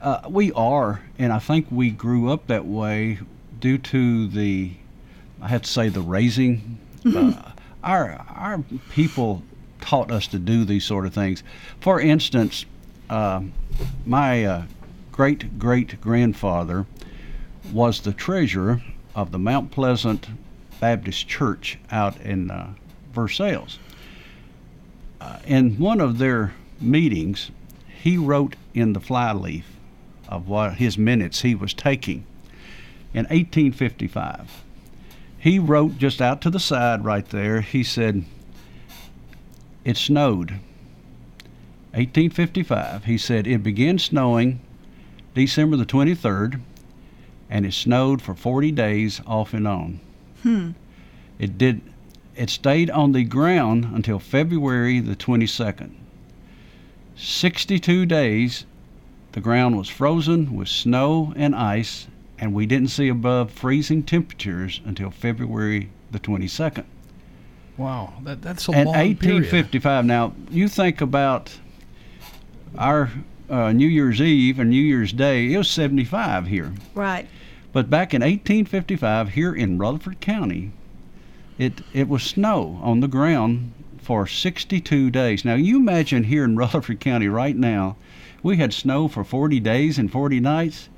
Uh, 0.00 0.20
we 0.28 0.50
are, 0.52 1.00
and 1.18 1.32
I 1.32 1.38
think 1.38 1.66
we 1.70 1.90
grew 1.90 2.30
up 2.30 2.48
that 2.48 2.66
way 2.66 3.20
due 3.60 3.78
to 3.78 4.26
the, 4.26 4.72
I 5.40 5.46
have 5.48 5.62
to 5.62 5.70
say, 5.70 5.88
the 5.88 6.00
raising. 6.00 6.78
Uh, 7.04 7.50
our 7.82 8.24
our 8.28 8.58
people 8.92 9.42
taught 9.80 10.12
us 10.12 10.28
to 10.28 10.38
do 10.38 10.64
these 10.64 10.84
sort 10.84 11.04
of 11.04 11.12
things. 11.12 11.42
For 11.80 12.00
instance, 12.00 12.64
uh, 13.10 13.42
my 14.06 14.44
uh, 14.44 14.62
great 15.10 15.58
great 15.58 16.00
grandfather 16.00 16.86
was 17.72 18.00
the 18.00 18.12
treasurer 18.12 18.80
of 19.16 19.32
the 19.32 19.38
Mount 19.38 19.72
Pleasant 19.72 20.28
Baptist 20.82 21.28
Church 21.28 21.78
out 21.92 22.20
in 22.22 22.50
uh, 22.50 22.74
Versailles. 23.12 23.78
Uh, 25.20 25.38
in 25.46 25.78
one 25.78 26.00
of 26.00 26.18
their 26.18 26.54
meetings, 26.80 27.52
he 27.86 28.16
wrote 28.16 28.56
in 28.74 28.92
the 28.92 28.98
flyleaf 28.98 29.64
of 30.28 30.48
what 30.48 30.74
his 30.74 30.98
minutes 30.98 31.42
he 31.42 31.54
was 31.54 31.72
taking 31.72 32.24
in 33.14 33.26
1855. 33.26 34.64
He 35.38 35.60
wrote 35.60 35.98
just 35.98 36.20
out 36.20 36.40
to 36.40 36.50
the 36.50 36.58
side 36.58 37.04
right 37.04 37.28
there, 37.28 37.60
he 37.60 37.84
said, 37.84 38.24
It 39.84 39.96
snowed. 39.96 40.50
1855. 41.92 43.04
He 43.04 43.18
said, 43.18 43.46
It 43.46 43.62
began 43.62 44.00
snowing 44.00 44.58
December 45.32 45.76
the 45.76 45.86
23rd, 45.86 46.60
and 47.48 47.64
it 47.64 47.72
snowed 47.72 48.20
for 48.20 48.34
40 48.34 48.72
days 48.72 49.20
off 49.28 49.54
and 49.54 49.68
on. 49.68 50.00
Hmm. 50.42 50.70
It 51.38 51.58
did. 51.58 51.80
It 52.34 52.50
stayed 52.50 52.90
on 52.90 53.12
the 53.12 53.24
ground 53.24 53.88
until 53.92 54.18
February 54.18 55.00
the 55.00 55.16
22nd. 55.16 55.90
62 57.16 58.06
days, 58.06 58.64
the 59.32 59.40
ground 59.40 59.76
was 59.76 59.88
frozen 59.88 60.54
with 60.56 60.68
snow 60.68 61.32
and 61.36 61.54
ice, 61.54 62.06
and 62.38 62.54
we 62.54 62.66
didn't 62.66 62.88
see 62.88 63.08
above 63.08 63.50
freezing 63.50 64.02
temperatures 64.02 64.80
until 64.84 65.10
February 65.10 65.90
the 66.10 66.18
22nd. 66.18 66.84
Wow, 67.76 68.14
that, 68.24 68.42
that's 68.42 68.68
a 68.68 68.72
And 68.72 68.86
long 68.86 68.94
period. 68.94 69.52
1855. 69.52 70.04
Now, 70.04 70.32
you 70.50 70.68
think 70.68 71.00
about 71.00 71.58
our 72.76 73.10
uh, 73.48 73.72
New 73.72 73.88
Year's 73.88 74.20
Eve 74.20 74.58
and 74.58 74.70
New 74.70 74.82
Year's 74.82 75.12
Day, 75.12 75.52
it 75.52 75.58
was 75.58 75.70
75 75.70 76.46
here. 76.46 76.72
Right. 76.94 77.28
But 77.72 77.88
back 77.88 78.12
in 78.12 78.20
1855, 78.20 79.30
here 79.30 79.54
in 79.54 79.78
Rutherford 79.78 80.20
County, 80.20 80.72
it 81.58 81.80
it 81.92 82.08
was 82.08 82.22
snow 82.22 82.78
on 82.82 83.00
the 83.00 83.08
ground 83.08 83.72
for 83.98 84.26
62 84.26 85.10
days. 85.10 85.44
Now 85.44 85.54
you 85.54 85.76
imagine 85.78 86.24
here 86.24 86.44
in 86.44 86.56
Rutherford 86.62 87.00
County 87.00 87.28
right 87.28 87.56
now, 87.56 87.96
we 88.42 88.56
had 88.56 88.74
snow 88.74 89.08
for 89.08 89.24
40 89.24 89.60
days 89.60 89.98
and 89.98 90.10
40 90.10 90.40
nights. 90.40 90.88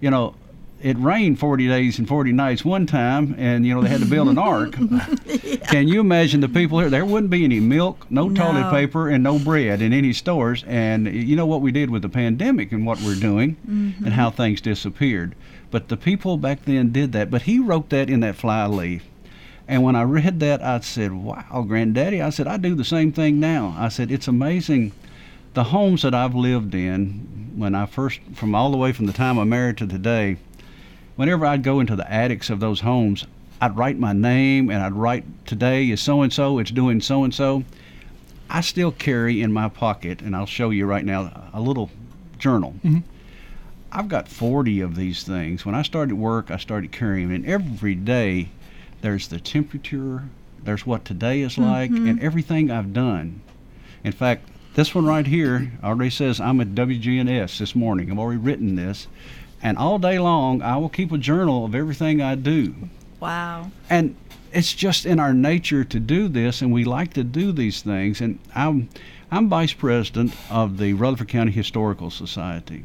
You 0.00 0.10
know, 0.10 0.34
it 0.82 0.98
rained 0.98 1.38
40 1.38 1.68
days 1.68 1.98
and 1.98 2.08
40 2.08 2.32
nights 2.32 2.64
one 2.64 2.86
time, 2.86 3.34
and 3.38 3.64
you 3.64 3.74
know 3.74 3.82
they 3.82 3.88
had 3.88 4.00
to 4.00 4.06
build 4.06 4.28
an 4.28 4.38
ark. 4.38 4.72
Can 5.68 5.88
you 5.88 6.00
imagine 6.00 6.40
the 6.40 6.48
people 6.48 6.80
here? 6.80 6.90
There 6.90 7.04
wouldn't 7.04 7.30
be 7.30 7.44
any 7.44 7.60
milk, 7.60 8.06
no 8.10 8.28
toilet 8.28 8.62
No. 8.62 8.70
paper, 8.70 9.08
and 9.08 9.22
no 9.22 9.38
bread 9.38 9.80
in 9.80 9.92
any 9.92 10.12
stores. 10.12 10.64
And 10.66 11.06
you 11.06 11.36
know 11.36 11.46
what 11.46 11.60
we 11.60 11.70
did 11.70 11.88
with 11.90 12.02
the 12.02 12.08
pandemic 12.08 12.72
and 12.72 12.84
what 12.84 13.00
we're 13.00 13.14
doing, 13.14 13.56
mm-hmm. 13.68 14.04
and 14.04 14.14
how 14.14 14.30
things 14.30 14.60
disappeared. 14.60 15.34
But 15.72 15.88
the 15.88 15.96
people 15.96 16.36
back 16.36 16.64
then 16.66 16.92
did 16.92 17.10
that. 17.12 17.30
But 17.30 17.42
he 17.42 17.58
wrote 17.58 17.88
that 17.90 18.08
in 18.08 18.20
that 18.20 18.36
fly 18.36 18.66
leaf. 18.66 19.02
And 19.66 19.82
when 19.82 19.96
I 19.96 20.02
read 20.02 20.38
that, 20.40 20.62
I 20.62 20.78
said, 20.80 21.12
"Wow, 21.12 21.64
Granddaddy!" 21.66 22.20
I 22.20 22.30
said, 22.30 22.46
"I 22.46 22.58
do 22.58 22.74
the 22.74 22.84
same 22.84 23.10
thing 23.10 23.40
now." 23.40 23.74
I 23.78 23.88
said, 23.88 24.12
"It's 24.12 24.28
amazing." 24.28 24.92
The 25.54 25.64
homes 25.64 26.02
that 26.02 26.14
I've 26.14 26.34
lived 26.34 26.74
in, 26.74 27.50
when 27.56 27.74
I 27.74 27.86
first, 27.86 28.20
from 28.34 28.54
all 28.54 28.70
the 28.70 28.76
way 28.76 28.92
from 28.92 29.06
the 29.06 29.12
time 29.12 29.38
I 29.38 29.44
married 29.44 29.78
to 29.78 29.86
today, 29.86 30.36
whenever 31.16 31.46
I'd 31.46 31.62
go 31.62 31.80
into 31.80 31.96
the 31.96 32.10
attics 32.12 32.50
of 32.50 32.60
those 32.60 32.80
homes, 32.80 33.26
I'd 33.60 33.76
write 33.76 33.98
my 33.98 34.12
name 34.12 34.70
and 34.70 34.82
I'd 34.82 34.94
write 34.94 35.24
today 35.46 35.88
is 35.90 36.00
so 36.00 36.22
and 36.22 36.32
so, 36.32 36.58
it's 36.58 36.70
doing 36.70 37.00
so 37.00 37.24
and 37.24 37.32
so. 37.32 37.64
I 38.50 38.60
still 38.60 38.92
carry 38.92 39.40
in 39.40 39.52
my 39.52 39.68
pocket, 39.68 40.20
and 40.20 40.36
I'll 40.36 40.46
show 40.46 40.70
you 40.70 40.84
right 40.84 41.04
now, 41.04 41.30
a 41.54 41.60
little 41.60 41.90
journal. 42.38 42.74
Mhm. 42.84 43.04
I've 43.94 44.08
got 44.08 44.26
40 44.26 44.80
of 44.80 44.96
these 44.96 45.22
things. 45.22 45.66
When 45.66 45.74
I 45.74 45.82
started 45.82 46.14
work, 46.14 46.50
I 46.50 46.56
started 46.56 46.92
carrying 46.92 47.28
them, 47.28 47.36
and 47.36 47.46
every 47.46 47.94
day 47.94 48.48
there's 49.02 49.28
the 49.28 49.38
temperature, 49.38 50.24
there's 50.64 50.86
what 50.86 51.04
today 51.04 51.42
is 51.42 51.58
like, 51.58 51.90
mm-hmm. 51.90 52.08
and 52.08 52.22
everything 52.22 52.70
I've 52.70 52.94
done. 52.94 53.42
In 54.02 54.12
fact, 54.12 54.48
this 54.74 54.94
one 54.94 55.04
right 55.04 55.26
here 55.26 55.72
already 55.84 56.08
says 56.08 56.40
I'm 56.40 56.60
at 56.62 56.68
WGNS 56.68 57.58
this 57.58 57.74
morning. 57.74 58.10
I've 58.10 58.18
already 58.18 58.40
written 58.40 58.76
this. 58.76 59.08
And 59.62 59.76
all 59.76 59.98
day 59.98 60.18
long, 60.18 60.62
I 60.62 60.78
will 60.78 60.88
keep 60.88 61.12
a 61.12 61.18
journal 61.18 61.66
of 61.66 61.74
everything 61.74 62.22
I 62.22 62.34
do. 62.34 62.74
Wow. 63.20 63.70
And 63.90 64.16
it's 64.52 64.72
just 64.72 65.04
in 65.04 65.20
our 65.20 65.34
nature 65.34 65.84
to 65.84 66.00
do 66.00 66.28
this, 66.28 66.62
and 66.62 66.72
we 66.72 66.84
like 66.84 67.12
to 67.14 67.24
do 67.24 67.52
these 67.52 67.82
things. 67.82 68.22
And 68.22 68.38
I'm, 68.54 68.88
I'm 69.30 69.50
vice 69.50 69.74
president 69.74 70.34
of 70.50 70.78
the 70.78 70.94
Rutherford 70.94 71.28
County 71.28 71.52
Historical 71.52 72.10
Society. 72.10 72.84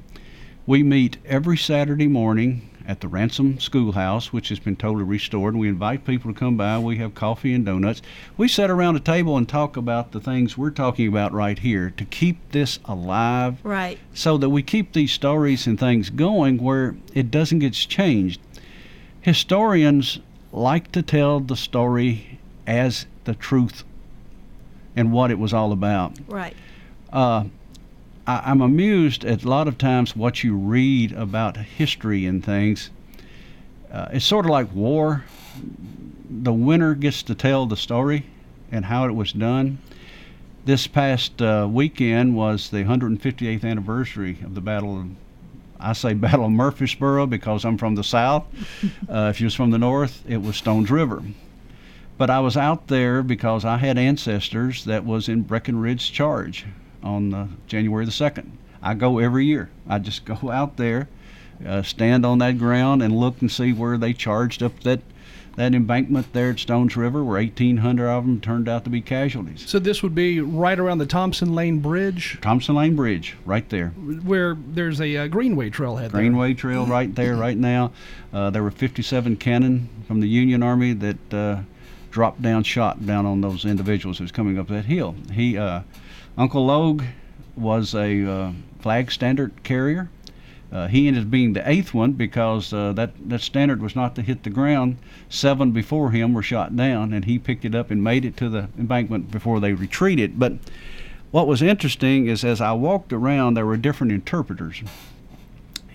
We 0.68 0.84
meet 0.84 1.16
every 1.26 1.58
Saturday 1.58 2.08
morning 2.08 2.70
at 2.86 3.00
the 3.00 3.08
Ransom 3.08 3.58
Schoolhouse, 3.60 4.32
which 4.34 4.50
has 4.50 4.60
been 4.60 4.76
totally 4.76 5.06
restored. 5.06 5.54
And 5.54 5.62
we 5.62 5.70
invite 5.70 6.06
people 6.06 6.34
to 6.34 6.38
come 6.38 6.58
by. 6.58 6.78
We 6.78 6.98
have 6.98 7.16
coffee 7.16 7.54
and 7.54 7.66
donuts. 7.66 8.02
We 8.36 8.50
sit 8.50 8.70
around 8.70 8.98
a 8.98 9.00
table 9.00 9.38
and 9.38 9.48
talk 9.48 9.78
about 9.78 10.12
the 10.12 10.20
things 10.20 10.58
we're 10.58 10.72
talking 10.72 11.08
about 11.08 11.32
right 11.32 11.58
here 11.58 11.90
to 11.92 12.04
keep 12.04 12.52
this 12.52 12.80
alive 12.86 13.58
Right. 13.64 13.98
so 14.14 14.38
that 14.38 14.50
we 14.50 14.62
keep 14.62 14.92
these 14.92 15.14
stories 15.14 15.68
and 15.68 15.80
things 15.80 16.10
going 16.10 16.58
where 16.58 16.98
it 17.14 17.32
doesn't 17.32 17.60
get 17.60 17.72
changed. 17.74 18.42
Historians 19.22 20.20
like 20.52 20.92
to 20.92 21.02
tell 21.02 21.40
the 21.40 21.56
story 21.58 22.40
as 22.66 23.06
the 23.24 23.36
truth 23.36 23.86
and 24.98 25.14
what 25.14 25.32
it 25.32 25.40
was 25.40 25.54
all 25.54 25.72
about. 25.72 26.14
Right. 26.28 26.56
Uh, 27.12 27.46
I, 28.28 28.44
I'm 28.46 28.62
amused 28.62 29.24
at 29.26 29.44
a 29.44 29.50
lot 29.50 29.68
of 29.68 29.78
times 29.78 30.16
what 30.16 30.44
you 30.44 30.56
read 30.56 31.14
about 31.14 31.58
history 31.58 32.26
and 32.26 32.44
things. 32.44 32.92
Uh, 33.92 34.10
it's 34.12 34.26
sort 34.26 34.46
of 34.46 34.52
like 34.52 34.74
war. 34.76 35.24
The 36.30 36.54
winner 36.54 36.94
gets 36.94 37.24
to 37.24 37.36
tell 37.36 37.66
the 37.66 37.78
story 37.78 38.26
and 38.72 38.86
how 38.86 39.06
it 39.06 39.14
was 39.14 39.32
done. 39.32 39.80
This 40.66 40.86
past 40.86 41.42
uh, 41.42 41.68
weekend 41.72 42.36
was 42.36 42.70
the 42.70 42.84
158th 42.84 43.64
anniversary 43.64 44.38
of 44.44 44.54
the 44.54 44.62
Battle 44.62 45.00
of, 45.00 45.08
I 45.80 45.94
say 45.94 46.14
Battle 46.14 46.46
of 46.46 46.52
Murfreesboro 46.52 47.28
because 47.28 47.64
I'm 47.64 47.78
from 47.78 47.96
the 47.96 48.04
South. 48.04 48.46
uh, 49.10 49.32
if 49.34 49.40
you 49.40 49.46
was 49.46 49.56
from 49.56 49.72
the 49.72 49.78
North, 49.78 50.22
it 50.28 50.42
was 50.42 50.58
Stones 50.58 50.92
River. 50.92 51.24
But 52.18 52.30
I 52.30 52.42
was 52.42 52.58
out 52.58 52.88
there 52.88 53.24
because 53.24 53.64
I 53.64 53.78
had 53.78 53.98
ancestors 53.98 54.84
that 54.84 55.06
was 55.06 55.30
in 55.30 55.44
Breckinridge 55.44 56.12
Charge 56.12 56.66
on 57.08 57.34
uh, 57.34 57.48
January 57.68 58.06
the 58.06 58.12
2nd. 58.12 58.50
I 58.82 58.94
go 58.94 59.18
every 59.20 59.46
year. 59.46 59.70
I 59.88 60.00
just 60.00 60.26
go 60.26 60.52
out 60.52 60.78
there, 60.78 61.08
uh, 61.66 61.82
stand 61.82 62.26
on 62.26 62.38
that 62.40 62.58
ground 62.60 63.02
and 63.02 63.16
look 63.18 63.42
and 63.42 63.52
see 63.52 63.74
where 63.74 63.98
they 63.98 64.14
charged 64.14 64.62
up 64.62 64.80
that 64.82 65.00
that 65.56 65.74
embankment 65.74 66.32
there 66.34 66.52
at 66.52 66.60
Stones 66.60 66.96
River, 66.96 67.24
where 67.24 67.42
1,800 67.42 68.08
of 68.08 68.26
them 68.28 68.40
turned 68.40 68.70
out 68.70 68.84
to 68.84 68.92
be 68.92 69.02
casualties. 69.02 69.68
So 69.68 69.80
this 69.80 70.04
would 70.04 70.14
be 70.14 70.40
right 70.40 70.78
around 70.78 71.00
the 71.00 71.08
Thompson 71.08 71.56
Lane 71.56 71.80
Bridge, 71.80 72.38
Thompson 72.42 72.76
Lane 72.76 72.96
Bridge, 72.96 73.36
right 73.44 73.68
there. 73.70 73.88
where 73.90 74.56
there's 74.56 75.02
a 75.02 75.18
uh, 75.18 75.26
Greenway 75.28 75.72
trailhead. 75.72 76.12
there. 76.12 76.22
Greenway 76.22 76.54
Trail 76.54 76.86
right 76.86 77.14
there, 77.16 77.36
right 77.36 77.58
now. 77.58 77.92
Uh, 78.32 78.52
there 78.52 78.62
were 78.62 78.70
57 78.70 79.36
cannon 79.38 79.90
from 80.08 80.20
the 80.20 80.28
Union 80.28 80.62
Army 80.62 80.94
that 80.94 81.34
uh, 81.34 81.62
dropped 82.12 82.44
down 82.44 82.62
shot 82.62 83.04
down 83.04 83.26
on 83.26 83.42
those 83.42 83.66
individuals 83.66 84.20
who 84.20 84.26
was 84.26 84.32
coming 84.32 84.60
up 84.60 84.68
that 84.68 84.86
hill. 84.86 85.16
He, 85.34 85.58
uh, 85.58 85.82
Uncle 86.38 86.66
Logue, 86.66 87.04
was 87.56 87.96
a 87.96 88.24
uh, 88.24 88.52
flag 88.80 89.12
standard 89.12 89.64
carrier. 89.64 90.10
Uh, 90.72 90.88
he 90.88 91.08
ended 91.08 91.24
up 91.24 91.32
being 91.32 91.54
the 91.54 91.68
eighth 91.70 91.94
one 91.94 92.12
because 92.12 92.74
uh, 92.74 92.92
that, 92.94 93.12
that 93.30 93.42
standard 93.42 93.82
was 93.82 93.96
not 93.96 94.16
to 94.16 94.22
hit 94.22 94.44
the 94.44 94.50
ground. 94.50 94.98
Seven 95.30 95.72
before 95.72 96.12
him 96.12 96.34
were 96.34 96.44
shot 96.44 96.76
down, 96.76 97.14
and 97.14 97.26
he 97.26 97.40
picked 97.40 97.66
it 97.66 97.74
up 97.74 97.90
and 97.90 98.04
made 98.04 98.26
it 98.26 98.38
to 98.38 98.50
the 98.50 98.70
embankment 98.78 99.32
before 99.32 99.60
they 99.60 99.74
retreated. 99.74 100.38
But 100.38 100.54
what 101.32 101.48
was 101.48 101.62
interesting 101.62 102.28
is 102.28 102.44
as 102.44 102.62
I 102.62 102.74
walked 102.74 103.12
around, 103.12 103.56
there 103.56 103.66
were 103.66 103.78
different 103.78 104.12
interpreters 104.12 104.84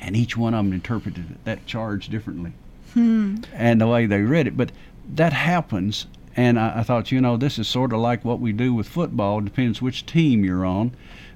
and 0.03 0.17
each 0.17 0.37
one 0.37 0.53
of 0.53 0.65
them 0.65 0.73
interpreted 0.73 1.39
that 1.45 1.65
charge 1.65 2.09
differently 2.09 2.53
and 2.95 3.81
the 3.81 3.87
way 3.87 4.05
they 4.05 4.21
read 4.21 4.47
it 4.47 4.57
but 4.57 4.71
that 5.09 5.33
happens 5.33 6.07
and 6.37 6.59
I, 6.59 6.81
I 6.81 6.83
thought 6.83 7.13
you 7.13 7.21
know 7.21 7.37
this 7.37 7.59
is 7.59 7.69
sort 7.69 7.93
of 7.93 8.01
like 8.01 8.25
what 8.25 8.41
we 8.41 8.53
do 8.53 8.73
with 8.73 8.89
football. 8.89 9.41
Depends 9.41 9.83
which 9.83 10.07
team 10.07 10.45
you're 10.45 10.65
on. 10.65 10.93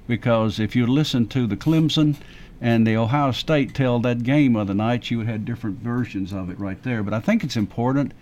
Because 0.07 0.59
if 0.59 0.75
you 0.75 0.87
listen 0.87 1.27
to 1.27 1.45
the 1.45 1.57
clemson 1.57 2.15
and 2.59 2.87
the 2.87 2.95
ohio 2.95 3.31
state 3.31 3.73
tell 3.73 3.99
that 3.99 4.23
game 4.23 4.55
of 4.55 4.67
the 4.67 4.73
night 4.73 5.11
you 5.11 5.17
would 5.17 5.27
have 5.27 5.45
different 5.45 5.79
versions 5.79 6.33
of 6.33 6.49
it 6.49 6.59
right 6.59 6.81
there. 6.83 7.03
But 7.03 7.13
i 7.13 7.19
think 7.19 7.43
it's 7.43 7.57
important 7.57 8.13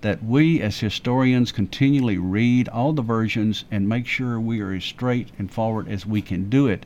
that 0.00 0.22
we 0.22 0.60
as 0.60 0.80
historians 0.80 1.50
continually 1.50 2.18
read 2.18 2.68
all 2.68 2.92
the 2.92 3.02
versions 3.02 3.64
and 3.70 3.88
make 3.88 4.06
sure 4.06 4.38
we 4.38 4.60
are 4.60 4.72
as 4.72 4.84
straight 4.84 5.28
and 5.38 5.50
forward 5.50 5.88
as 5.88 6.06
we 6.06 6.22
can 6.22 6.48
do 6.50 6.66
it. 6.66 6.84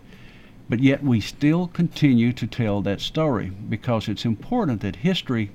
But 0.68 0.80
yet 0.80 1.02
we 1.02 1.20
still 1.20 1.66
continue 1.66 2.32
to 2.32 2.46
tell 2.46 2.80
that 2.82 3.00
story 3.00 3.50
because 3.68 4.08
it's 4.08 4.24
important 4.24 4.82
that 4.82 4.96
history, 4.96 5.50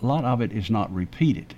a 0.00 0.06
lot 0.06 0.24
of 0.24 0.40
it 0.40 0.52
is 0.52 0.70
not 0.70 0.94
repeated. 0.94 1.54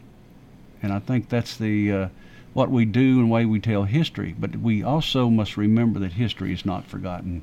And 0.83 0.93
I 0.93 0.99
think 0.99 1.29
that's 1.29 1.57
the 1.57 1.93
uh, 1.93 2.09
what 2.55 2.71
we 2.71 2.85
do 2.85 3.21
and 3.21 3.31
way 3.31 3.45
we 3.45 3.61
tell 3.61 3.85
history. 3.85 4.35
But 4.39 4.57
we 4.57 4.83
also 4.83 5.29
must 5.29 5.57
remember 5.57 6.01
that 6.01 6.13
history 6.13 6.53
is 6.53 6.65
not 6.65 6.87
forgotten. 6.87 7.43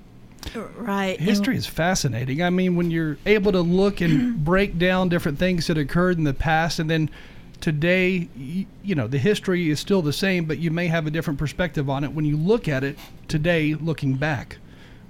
Right. 0.53 1.19
History 1.19 1.57
is 1.57 1.65
fascinating. 1.65 2.43
I 2.43 2.49
mean, 2.49 2.75
when 2.75 2.91
you're 2.91 3.17
able 3.25 3.51
to 3.51 3.61
look 3.61 4.01
and 4.01 4.35
break 4.45 4.77
down 4.77 5.09
different 5.09 5.39
things 5.39 5.67
that 5.67 5.77
occurred 5.77 6.17
in 6.17 6.23
the 6.23 6.33
past, 6.33 6.79
and 6.79 6.89
then 6.89 7.09
today, 7.61 8.29
you, 8.35 8.65
you 8.83 8.95
know, 8.95 9.07
the 9.07 9.17
history 9.17 9.69
is 9.69 9.79
still 9.79 10.01
the 10.01 10.13
same, 10.13 10.45
but 10.45 10.59
you 10.59 10.71
may 10.71 10.87
have 10.87 11.07
a 11.07 11.11
different 11.11 11.39
perspective 11.39 11.89
on 11.89 12.03
it 12.03 12.11
when 12.11 12.25
you 12.25 12.37
look 12.37 12.67
at 12.67 12.83
it 12.83 12.97
today, 13.27 13.73
looking 13.73 14.15
back, 14.15 14.57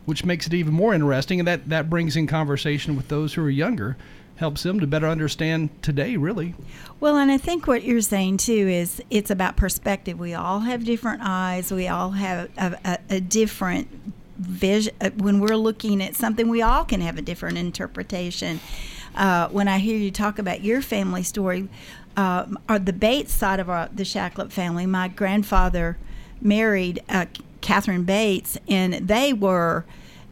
which 0.05 0.23
makes 0.23 0.47
it 0.47 0.53
even 0.53 0.73
more 0.73 0.93
interesting. 0.93 1.39
And 1.39 1.47
that, 1.47 1.67
that 1.69 1.89
brings 1.89 2.15
in 2.15 2.27
conversation 2.27 2.95
with 2.95 3.07
those 3.07 3.33
who 3.33 3.43
are 3.43 3.49
younger, 3.49 3.97
helps 4.37 4.63
them 4.63 4.79
to 4.79 4.87
better 4.87 5.07
understand 5.07 5.69
today, 5.81 6.17
really. 6.17 6.55
Well, 6.99 7.17
and 7.17 7.31
I 7.31 7.37
think 7.37 7.67
what 7.67 7.83
you're 7.83 8.01
saying 8.01 8.37
too 8.37 8.53
is 8.53 9.01
it's 9.09 9.31
about 9.31 9.55
perspective. 9.55 10.19
We 10.19 10.33
all 10.33 10.61
have 10.61 10.83
different 10.85 11.21
eyes, 11.23 11.71
we 11.71 11.87
all 11.87 12.11
have 12.11 12.49
a, 12.57 12.77
a, 12.83 13.15
a 13.15 13.19
different 13.21 13.87
vision. 14.37 14.93
uh, 14.99 15.11
When 15.11 15.39
we're 15.39 15.55
looking 15.55 16.03
at 16.03 16.15
something, 16.15 16.49
we 16.49 16.61
all 16.61 16.83
can 16.83 17.01
have 17.01 17.17
a 17.17 17.21
different 17.21 17.57
interpretation. 17.57 18.59
Uh, 19.15 19.47
when 19.49 19.67
I 19.69 19.79
hear 19.79 19.97
you 19.97 20.11
talk 20.11 20.39
about 20.39 20.61
your 20.61 20.81
family 20.81 21.23
story, 21.23 21.69
uh, 22.17 22.45
or 22.67 22.79
the 22.79 22.93
Bates 22.93 23.33
side 23.33 23.59
of 23.61 23.69
our, 23.69 23.89
the 23.93 24.03
Shacklett 24.03 24.51
family, 24.51 24.85
my 24.85 25.07
grandfather 25.07 25.97
married 26.41 27.01
uh, 27.07 27.25
Catherine 27.61 28.03
Bates, 28.03 28.57
and 28.67 28.93
they 29.07 29.31
were 29.31 29.85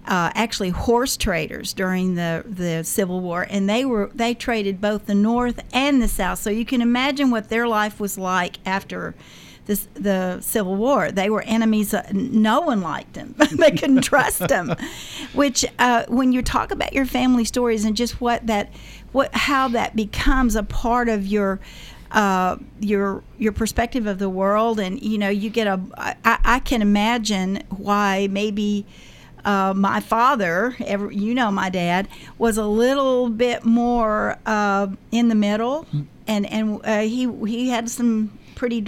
uh, 0.05 0.31
actually 0.36 0.69
horse 0.69 1.17
traders 1.17 1.74
during 1.74 2.15
the 2.15 2.43
the 2.45 2.83
Civil 2.83 3.22
War, 3.22 3.48
and 3.50 3.69
they 3.69 3.86
were 3.86 4.12
they 4.13 4.33
traded 4.33 4.81
both 4.81 5.05
the 5.05 5.15
North 5.15 5.62
and 5.74 6.01
the 6.01 6.07
South. 6.07 6.39
So 6.39 6.50
you 6.50 6.65
can 6.65 6.81
imagine 6.81 7.31
what 7.31 7.50
their 7.50 7.67
life 7.67 8.00
was 8.00 8.17
like 8.17 8.57
after 8.65 9.15
this, 9.65 9.88
the 9.93 10.41
Civil 10.41 10.75
War. 10.75 11.12
They 11.12 11.29
were 11.29 11.41
enemies. 11.43 11.93
Uh, 11.93 12.07
no 12.12 12.62
one 12.62 12.81
liked 12.81 13.13
them. 13.13 13.36
they 13.57 13.72
couldn't 13.72 14.01
trust 14.01 14.48
them. 14.48 14.75
Which, 15.33 15.65
uh, 15.79 16.05
when 16.07 16.31
you 16.31 16.41
talk 16.41 16.72
about 16.72 16.93
your 16.93 17.05
family 17.05 17.45
stories 17.45 17.86
and 17.86 17.95
just 17.95 18.19
what 18.19 18.45
that, 18.48 18.74
what 19.12 19.33
how 19.33 19.69
that 19.69 19.95
becomes 19.95 20.55
a 20.55 20.63
part 20.63 21.07
of 21.07 21.25
your 21.25 21.60
uh, 22.12 22.57
your 22.79 23.24
your 23.38 23.51
perspective 23.51 24.05
of 24.05 24.19
the 24.19 24.29
world, 24.29 24.79
and 24.79 25.01
you 25.01 25.17
know, 25.17 25.29
you 25.29 25.50
get 25.50 25.67
a. 25.67 25.79
I, 25.98 26.39
I 26.43 26.60
can 26.60 26.81
imagine 26.81 27.63
why 27.69 28.27
maybe. 28.29 28.86
Uh, 29.46 29.74
my 29.76 30.00
father, 30.00 30.76
you 30.80 31.34
know, 31.34 31.52
my 31.52 31.70
dad 31.70 32.08
was 32.38 32.58
a 32.58 32.66
little 32.66 33.30
bit 33.30 33.66
more 33.66 34.38
uh, 34.46 34.88
in 35.12 35.28
the 35.28 35.36
middle, 35.36 35.86
and 36.28 36.46
and 36.50 36.80
uh, 36.86 37.02
he 37.02 37.30
he 37.46 37.70
had 37.70 37.90
some 37.90 38.38
pretty 38.56 38.86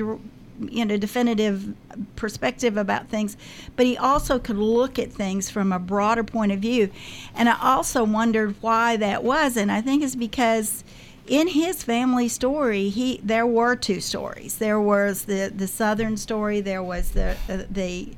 you 0.70 0.86
know 0.86 0.96
definitive 0.96 1.76
perspective 2.16 2.78
about 2.78 3.10
things 3.10 3.36
but 3.76 3.86
he 3.86 3.98
also 3.98 4.40
could 4.40 4.56
look 4.58 4.98
at 4.98 5.12
things 5.12 5.50
from 5.50 5.74
a 5.74 5.80
broader 5.80 6.24
point 6.24 6.52
of 6.52 6.60
view. 6.60 6.90
And 7.36 7.50
i 7.50 7.58
also 7.62 8.06
wondered 8.06 8.56
why 8.62 8.96
that 8.98 9.22
was 9.24 9.58
and 9.58 9.70
i 9.70 9.82
think 9.82 10.02
it's 10.02 10.16
because 10.16 10.86
in 11.28 11.48
his 11.48 11.84
family 11.84 12.28
story 12.28 12.90
he 12.90 13.20
there 13.24 13.48
were 13.48 13.76
two 13.76 14.00
stories. 14.00 14.58
There 14.58 14.80
was 14.80 15.26
the 15.26 15.52
the 15.56 15.68
southern 15.68 16.18
story 16.18 16.62
there 16.62 16.84
was 16.84 17.12
the 17.12 17.36
the, 17.48 17.68
the 17.70 18.10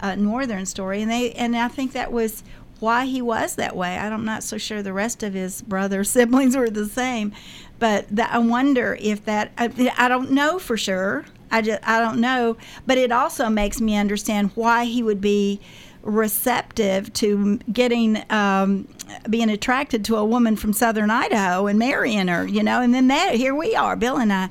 uh, 0.00 0.14
northern 0.14 0.66
story 0.66 1.02
and 1.02 1.10
they 1.10 1.32
and 1.32 1.56
i 1.56 1.68
think 1.68 1.92
that 1.92 2.12
was 2.12 2.42
why 2.80 3.06
he 3.06 3.22
was 3.22 3.54
that 3.56 3.74
way. 3.74 3.96
I'm 3.96 4.24
not 4.24 4.42
so 4.42 4.58
sure 4.58 4.82
the 4.82 4.92
rest 4.92 5.22
of 5.22 5.34
his 5.34 5.62
brother 5.62 6.04
siblings 6.04 6.56
were 6.56 6.70
the 6.70 6.86
same 6.86 7.32
but 7.78 8.06
that, 8.10 8.32
i 8.32 8.38
wonder 8.38 8.96
if 9.00 9.24
that 9.24 9.52
I, 9.58 9.92
I 9.98 10.08
don't 10.08 10.30
know 10.30 10.58
for 10.58 10.76
sure. 10.76 11.24
I, 11.48 11.62
just, 11.62 11.80
I 11.86 12.00
don't 12.00 12.20
know 12.20 12.56
but 12.86 12.98
it 12.98 13.12
also 13.12 13.48
makes 13.48 13.80
me 13.80 13.96
understand 13.96 14.50
why 14.54 14.84
he 14.84 15.02
would 15.02 15.20
be 15.20 15.60
receptive 16.02 17.12
to 17.14 17.58
getting 17.72 18.22
um, 18.30 18.88
being 19.30 19.50
attracted 19.50 20.04
to 20.04 20.16
a 20.16 20.24
woman 20.24 20.56
from 20.56 20.72
southern 20.72 21.10
idaho 21.10 21.66
and 21.66 21.78
marrying 21.78 22.28
her 22.28 22.46
you 22.46 22.62
know 22.62 22.80
and 22.82 22.94
then 22.94 23.08
that 23.08 23.34
here 23.34 23.54
we 23.54 23.74
are 23.74 23.96
bill 23.96 24.16
and 24.16 24.32
i. 24.32 24.48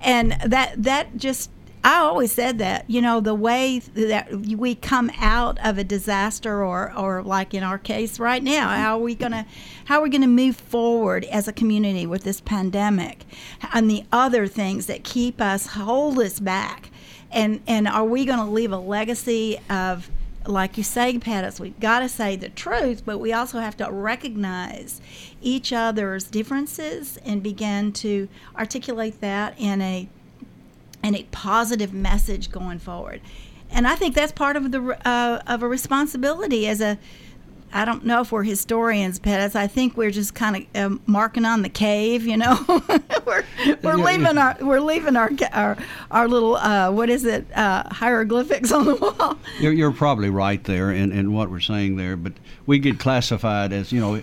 And 0.00 0.32
that 0.44 0.82
that 0.82 1.16
just 1.16 1.50
I 1.84 1.98
always 1.98 2.32
said 2.32 2.58
that, 2.58 2.88
you 2.88 3.02
know, 3.02 3.20
the 3.20 3.34
way 3.34 3.78
that 3.78 4.34
we 4.34 4.74
come 4.74 5.10
out 5.20 5.58
of 5.62 5.76
a 5.76 5.84
disaster 5.84 6.64
or, 6.64 6.90
or 6.96 7.22
like 7.22 7.52
in 7.52 7.62
our 7.62 7.78
case 7.78 8.18
right 8.18 8.42
now, 8.42 8.68
mm-hmm. 8.68 8.80
how 8.80 8.98
are 8.98 9.02
we 9.02 9.14
going 9.14 9.32
to 9.32 9.46
how 9.84 10.00
are 10.00 10.02
we 10.02 10.08
going 10.08 10.22
to 10.22 10.26
move 10.26 10.56
forward 10.56 11.24
as 11.26 11.46
a 11.46 11.52
community 11.52 12.06
with 12.06 12.24
this 12.24 12.40
pandemic? 12.40 13.26
And 13.74 13.90
the 13.90 14.04
other 14.10 14.46
things 14.46 14.86
that 14.86 15.04
keep 15.04 15.42
us 15.42 15.66
hold 15.66 16.18
us 16.20 16.40
back 16.40 16.90
and 17.30 17.60
and 17.66 17.86
are 17.86 18.04
we 18.04 18.24
going 18.24 18.38
to 18.38 18.46
leave 18.46 18.72
a 18.72 18.78
legacy 18.78 19.58
of 19.68 20.10
like 20.46 20.76
you 20.76 20.84
say, 20.84 21.18
Pettis, 21.18 21.58
we've 21.58 21.78
got 21.80 22.00
to 22.00 22.08
say 22.08 22.36
the 22.36 22.50
truth, 22.50 23.02
but 23.06 23.18
we 23.18 23.32
also 23.32 23.60
have 23.60 23.76
to 23.78 23.90
recognize 23.90 25.00
each 25.40 25.72
other's 25.72 26.24
differences 26.24 27.18
and 27.24 27.42
begin 27.42 27.92
to 27.92 28.28
articulate 28.54 29.20
that 29.22 29.58
in 29.58 29.80
a 29.80 30.08
and 31.04 31.14
a 31.14 31.22
positive 31.30 31.92
message 31.92 32.50
going 32.50 32.78
forward. 32.80 33.20
And 33.70 33.86
I 33.86 33.94
think 33.94 34.14
that's 34.14 34.32
part 34.32 34.56
of 34.56 34.72
the 34.72 34.98
uh, 35.06 35.42
of 35.46 35.62
a 35.62 35.68
responsibility 35.68 36.66
as 36.66 36.80
a. 36.80 36.98
I 37.76 37.84
don't 37.84 38.04
know 38.06 38.20
if 38.20 38.30
we're 38.30 38.44
historians, 38.44 39.18
Pettis. 39.18 39.56
I 39.56 39.66
think 39.66 39.96
we're 39.96 40.12
just 40.12 40.32
kind 40.32 40.56
of 40.56 40.80
um, 40.80 41.02
marking 41.06 41.44
on 41.44 41.62
the 41.62 41.68
cave. 41.68 42.24
You 42.24 42.36
know, 42.36 42.64
we're 43.26 43.44
we're 43.82 43.98
Yeah, 43.98 44.04
leaving 44.04 44.36
yeah. 44.36 44.54
our 44.60 44.64
we're 44.64 44.80
leaving 44.80 45.16
our 45.16 45.30
our, 45.52 45.76
our 46.12 46.28
little 46.28 46.54
uh, 46.56 46.92
what 46.92 47.10
is 47.10 47.24
it 47.24 47.44
uh, 47.52 47.82
hieroglyphics 47.92 48.70
on 48.70 48.84
the 48.84 48.94
wall. 48.94 49.36
You're, 49.58 49.72
you're 49.72 49.90
probably 49.92 50.30
right 50.30 50.62
there 50.62 50.92
in, 50.92 51.10
in 51.10 51.32
what 51.32 51.50
we're 51.50 51.58
saying 51.58 51.96
there, 51.96 52.16
but 52.16 52.34
we 52.64 52.78
get 52.78 53.00
classified 53.00 53.72
as, 53.72 53.90
you 53.92 54.00
know, 54.00 54.22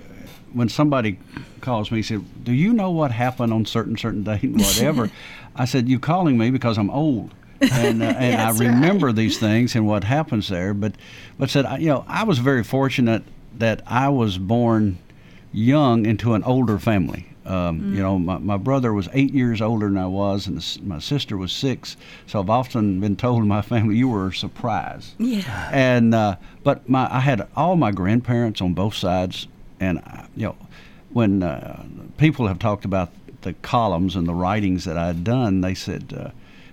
when 0.53 0.69
somebody 0.69 1.19
calls 1.59 1.91
me 1.91 1.99
and 1.99 2.05
said, 2.05 2.43
Do 2.45 2.53
you 2.53 2.71
know 2.73 2.91
what 2.91 3.11
happened 3.11 3.51
on 3.53 3.65
certain, 3.65 3.97
certain 3.97 4.23
date 4.23 4.49
whatever? 4.51 5.11
I 5.55 5.65
said, 5.65 5.87
You're 5.89 5.99
calling 5.99 6.37
me 6.37 6.49
because 6.51 6.77
I'm 6.77 6.89
old. 6.89 7.33
And, 7.61 8.01
uh, 8.01 8.05
and 8.17 8.41
I 8.41 8.45
That's 8.47 8.59
right. 8.59 8.67
remember 8.69 9.11
these 9.11 9.37
things 9.37 9.75
and 9.75 9.85
what 9.87 10.03
happens 10.03 10.49
there. 10.49 10.73
But, 10.73 10.93
but 11.37 11.49
said, 11.49 11.65
I- 11.65 11.77
you 11.77 11.87
know, 11.87 12.05
I 12.07 12.23
was 12.23 12.39
very 12.39 12.63
fortunate 12.63 13.23
that 13.57 13.81
I 13.85 14.09
was 14.09 14.37
born 14.37 14.97
young 15.51 16.05
into 16.05 16.33
an 16.33 16.43
older 16.43 16.79
family. 16.79 17.27
Um, 17.45 17.93
You 17.95 18.01
know, 18.01 18.19
my, 18.19 18.37
my 18.37 18.57
brother 18.57 18.93
was 18.93 19.09
eight 19.13 19.33
years 19.33 19.61
older 19.61 19.87
than 19.87 19.97
I 19.97 20.05
was, 20.05 20.45
and 20.47 20.57
the, 20.61 20.79
my 20.83 20.99
sister 20.99 21.35
was 21.37 21.51
six. 21.51 21.97
So 22.27 22.39
I've 22.39 22.49
often 22.51 22.99
been 22.99 23.15
told 23.15 23.41
in 23.41 23.47
my 23.47 23.63
family, 23.63 23.97
"You 23.97 24.09
were 24.09 24.27
a 24.27 24.33
surprise." 24.33 25.15
Yeah. 25.17 25.69
And 25.73 26.13
uh, 26.13 26.35
but 26.63 26.87
my 26.87 27.07
I 27.11 27.19
had 27.19 27.47
all 27.55 27.75
my 27.75 27.91
grandparents 27.91 28.61
on 28.61 28.75
both 28.75 28.93
sides, 28.93 29.47
and 29.79 29.97
uh, 30.05 30.27
you 30.35 30.43
know, 30.45 30.55
when 31.13 31.41
uh, 31.41 31.83
people 32.17 32.45
have 32.47 32.59
talked 32.59 32.85
about 32.85 33.09
the 33.41 33.53
columns 33.61 34.15
and 34.15 34.27
the 34.27 34.33
writings 34.33 34.85
that 34.85 34.97
I'd 34.97 35.23
done, 35.23 35.61
they 35.61 35.73
said. 35.73 36.13
Uh, 36.17 36.29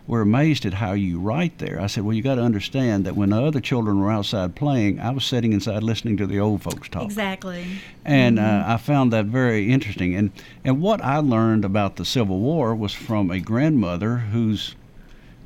we're 0.07 0.23
amazed 0.23 0.65
at 0.65 0.73
how 0.73 0.93
you 0.95 1.21
write 1.21 1.59
there. 1.59 1.79
I 1.79 1.87
said, 1.87 2.03
well, 2.03 2.17
you 2.17 2.23
got 2.23 2.37
to 2.37 2.41
understand 2.43 3.05
that 3.05 3.15
when 3.15 3.29
the 3.29 3.43
other 3.43 3.61
children 3.61 4.01
were 4.01 4.11
outside 4.11 4.55
playing, 4.55 4.99
I 4.99 5.11
was 5.11 5.23
sitting 5.23 5.53
inside 5.53 5.83
listening 5.83 6.17
to 6.17 6.27
the 6.27 6.41
old 6.41 6.63
folks 6.63 6.89
talk 6.89 7.03
Exactly. 7.05 7.67
and 8.07 8.39
uh, 8.39 8.65
I 8.67 8.79
found 8.79 9.13
that 9.13 9.27
very 9.27 9.71
interesting. 9.71 10.15
And 10.15 10.31
and 10.65 10.81
what 10.81 11.03
I 11.05 11.19
learned 11.19 11.67
about 11.67 11.97
the 11.97 12.07
Civil 12.07 12.39
War 12.41 12.75
was 12.75 12.95
from 12.95 13.31
a 13.31 13.39
grandmother 13.39 14.17
whose 14.17 14.75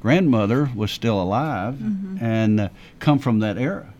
grandmother 0.00 0.70
was 0.76 0.92
still 0.92 1.20
alive 1.20 1.80
and 2.20 2.60
uh, 2.60 2.68
come 3.00 3.18
from 3.18 3.40
that 3.40 3.58
era. 3.58 3.92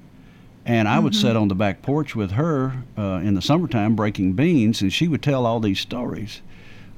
And 0.65 0.87
I 0.87 1.01
would 1.01 1.17
sit 1.17 1.35
on 1.37 1.49
the 1.49 1.57
back 1.57 1.83
porch 1.83 2.15
with 2.15 2.33
her 2.33 2.85
uh, 2.97 3.21
in 3.25 3.35
the 3.35 3.43
summertime 3.43 3.97
breaking 3.97 4.35
beans, 4.35 4.81
and 4.81 4.93
she 4.93 5.09
would 5.09 5.23
tell 5.23 5.45
all 5.45 5.59
these 5.59 5.81
stories 5.81 6.41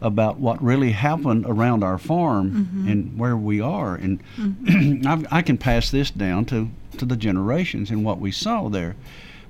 about 0.05 0.39
what 0.39 0.63
really 0.63 0.93
happened 0.93 1.47
around 1.49 1.83
our 1.83 1.97
farm 1.97 2.55
and 2.87 3.19
where 3.19 3.37
we 3.37 3.59
are. 3.59 3.95
And 3.95 4.23
I've, 5.07 5.27
I 5.33 5.41
can 5.41 5.57
pass 5.57 5.91
this 5.91 6.11
down 6.11 6.45
to, 6.47 6.69
to 6.99 7.07
the 7.07 7.17
generations 7.17 7.91
and 7.91 8.05
what 8.05 8.21
we 8.21 8.31
saw 8.31 8.69
there. 8.69 8.97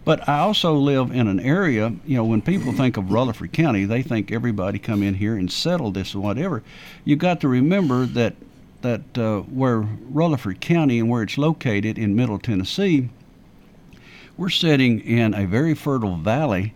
But 0.05 0.29
I 0.29 0.38
also 0.38 0.75
live 0.75 1.11
in 1.11 1.27
an 1.27 1.40
area, 1.40 1.93
you 2.07 2.17
know, 2.17 2.25
when 2.25 2.40
people 2.40 2.73
think 2.73 2.97
of 2.97 3.11
Rutherford 3.11 3.53
County, 3.53 3.85
they 3.85 4.03
think 4.03 4.31
everybody 4.31 4.79
come 4.79 5.03
in 5.03 5.14
here 5.14 5.37
and 5.37 5.51
settle 5.51 5.90
this 5.90 6.14
or 6.14 6.21
whatever. 6.21 6.62
You've 7.05 7.19
got 7.19 7.40
to 7.40 7.49
remember 7.49 8.07
that 8.07 8.35
that 8.83 9.19
uh, 9.19 9.40
where 9.40 9.79
Rutherford 9.81 10.61
County 10.61 11.01
and 11.01 11.09
where 11.09 11.23
it's 11.23 11.38
located 11.38 11.99
in 11.99 12.14
Middle 12.14 12.38
Tennessee, 12.38 13.09
we're 14.37 14.51
sitting 14.51 15.01
in 15.01 15.33
a 15.33 15.47
very 15.47 15.75
fertile 15.75 16.17
valley 16.17 16.75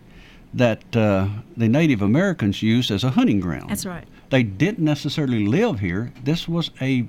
that 0.54 0.96
uh, 0.96 1.28
the 1.56 1.68
Native 1.68 2.02
Americans 2.02 2.62
used 2.62 2.90
as 2.90 3.04
a 3.04 3.10
hunting 3.10 3.40
ground. 3.40 3.70
That's 3.70 3.86
right. 3.86 4.06
They 4.30 4.42
didn't 4.42 4.84
necessarily 4.84 5.46
live 5.46 5.80
here. 5.80 6.12
This 6.24 6.48
was 6.48 6.70
a 6.80 7.06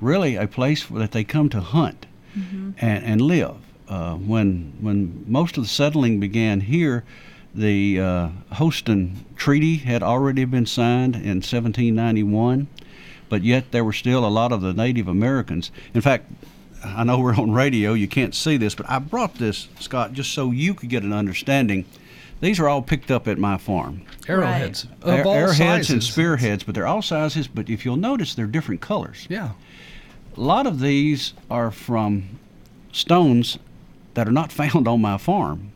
really 0.00 0.36
a 0.36 0.46
place 0.46 0.86
that 0.86 1.12
they 1.12 1.24
come 1.24 1.48
to 1.50 1.60
hunt 1.60 2.06
and, 2.34 3.04
and 3.04 3.20
live. 3.20 3.56
uh, 3.88 4.14
when 4.14 4.72
when 4.80 5.24
most 5.26 5.56
of 5.58 5.64
the 5.64 5.68
settling 5.68 6.18
began 6.20 6.60
here, 6.60 7.04
the 7.54 8.00
uh, 8.00 8.28
Holston 8.52 9.24
Treaty 9.36 9.76
had 9.76 10.02
already 10.02 10.44
been 10.46 10.64
signed 10.66 11.14
in 11.14 11.42
1791, 11.42 12.68
but 13.28 13.42
yet 13.42 13.70
there 13.70 13.84
were 13.84 13.92
still 13.92 14.24
a 14.24 14.30
lot 14.30 14.50
of 14.52 14.60
the 14.62 14.72
Native 14.72 15.08
Americans. 15.08 15.70
In 15.94 16.00
fact, 16.00 16.30
I 16.82 17.04
know 17.04 17.20
we're 17.20 17.34
on 17.34 17.52
radio, 17.52 17.92
you 17.92 18.08
can't 18.08 18.34
see 18.34 18.56
this, 18.56 18.74
but 18.74 18.88
I 18.88 18.98
brought 18.98 19.34
this, 19.34 19.68
Scott, 19.78 20.14
just 20.14 20.32
so 20.32 20.50
you 20.50 20.74
could 20.74 20.88
get 20.88 21.02
an 21.02 21.12
understanding. 21.12 21.84
These 22.42 22.58
are 22.58 22.68
all 22.68 22.82
picked 22.82 23.12
up 23.12 23.28
at 23.28 23.38
my 23.38 23.56
farm. 23.56 24.02
Arrowheads. 24.28 24.88
Right. 25.04 25.20
Of 25.20 25.26
all 25.26 25.34
arrowheads 25.34 25.90
and 25.90 26.02
spearheads, 26.02 26.64
but 26.64 26.74
they're 26.74 26.88
all 26.88 27.00
sizes. 27.00 27.46
But 27.46 27.70
if 27.70 27.84
you'll 27.84 27.96
notice, 27.96 28.34
they're 28.34 28.48
different 28.48 28.80
colors. 28.80 29.28
Yeah. 29.30 29.52
A 30.36 30.40
lot 30.40 30.66
of 30.66 30.80
these 30.80 31.34
are 31.48 31.70
from 31.70 32.40
stones 32.90 33.60
that 34.14 34.26
are 34.26 34.32
not 34.32 34.50
found 34.60 34.88
on 34.88 35.00
my 35.00 35.18
farm. 35.18 35.70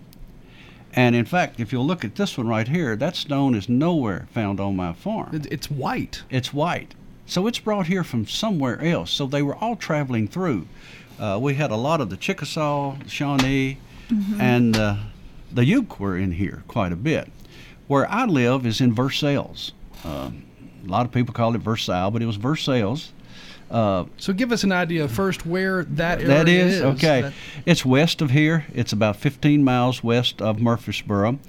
And 0.93 1.15
in 1.15 1.25
fact, 1.25 1.61
if 1.61 1.73
you'll 1.73 1.87
look 1.87 2.05
at 2.05 2.17
this 2.17 2.37
one 2.37 2.49
right 2.49 2.67
here, 2.67 2.97
that 2.97 3.15
stone 3.15 3.55
is 3.55 3.69
nowhere 3.69 4.27
found 4.33 4.59
on 4.59 4.75
my 4.75 4.93
farm. 4.93 5.43
It's 5.49 5.71
white. 5.71 6.25
It's 6.31 6.53
white. 6.53 6.97
So 7.27 7.47
it's 7.47 7.61
brought 7.61 7.87
here 7.87 8.03
from 8.03 8.27
somewhere 8.27 8.83
else. 8.83 9.13
So 9.13 9.27
they 9.27 9.43
were 9.43 9.55
all 9.55 9.77
traveling 9.77 10.27
through. 10.27 10.67
Uh, 11.17 11.39
we 11.41 11.55
had 11.55 11.71
a 11.71 11.77
lot 11.77 12.01
of 12.01 12.11
the 12.11 12.17
Chickasaw, 12.17 12.97
the 12.97 13.09
Shawnee, 13.09 13.79
and 14.41 14.77
uh, 14.77 14.97
the 15.53 15.65
Uke 15.65 15.99
were 16.01 16.17
in 16.17 16.33
here 16.33 16.63
quite 16.69 16.93
a 16.93 16.97
bit. 16.97 17.31
Where 17.87 18.11
I 18.11 18.25
live 18.27 18.67
is 18.67 18.81
in 18.81 18.93
Versailles. 18.95 19.73
Um 20.05 20.43
a 20.85 20.89
lot 20.89 21.05
of 21.05 21.11
people 21.13 21.35
call 21.35 21.55
it 21.57 21.61
Versailles, 21.61 22.11
but 22.11 22.23
it 22.23 22.27
was 22.27 22.37
Versailles. 22.37 23.11
Uh, 23.69 24.05
So 24.19 24.33
give 24.33 24.53
us 24.53 24.63
an 24.63 24.71
idea 24.71 25.09
first 25.09 25.45
where 25.45 25.83
that 25.85 26.19
area 26.21 26.29
that 26.29 26.49
is, 26.49 26.81
okay. 26.83 27.23
That- 27.23 27.33
It's 27.65 27.85
west 27.85 28.23
of 28.23 28.31
here. 28.31 28.65
It's 28.73 28.93
about 28.93 29.17
15 29.17 29.65
miles 29.65 30.05
west 30.05 30.41
of 30.41 30.61
Murfreesboro. 30.61 31.41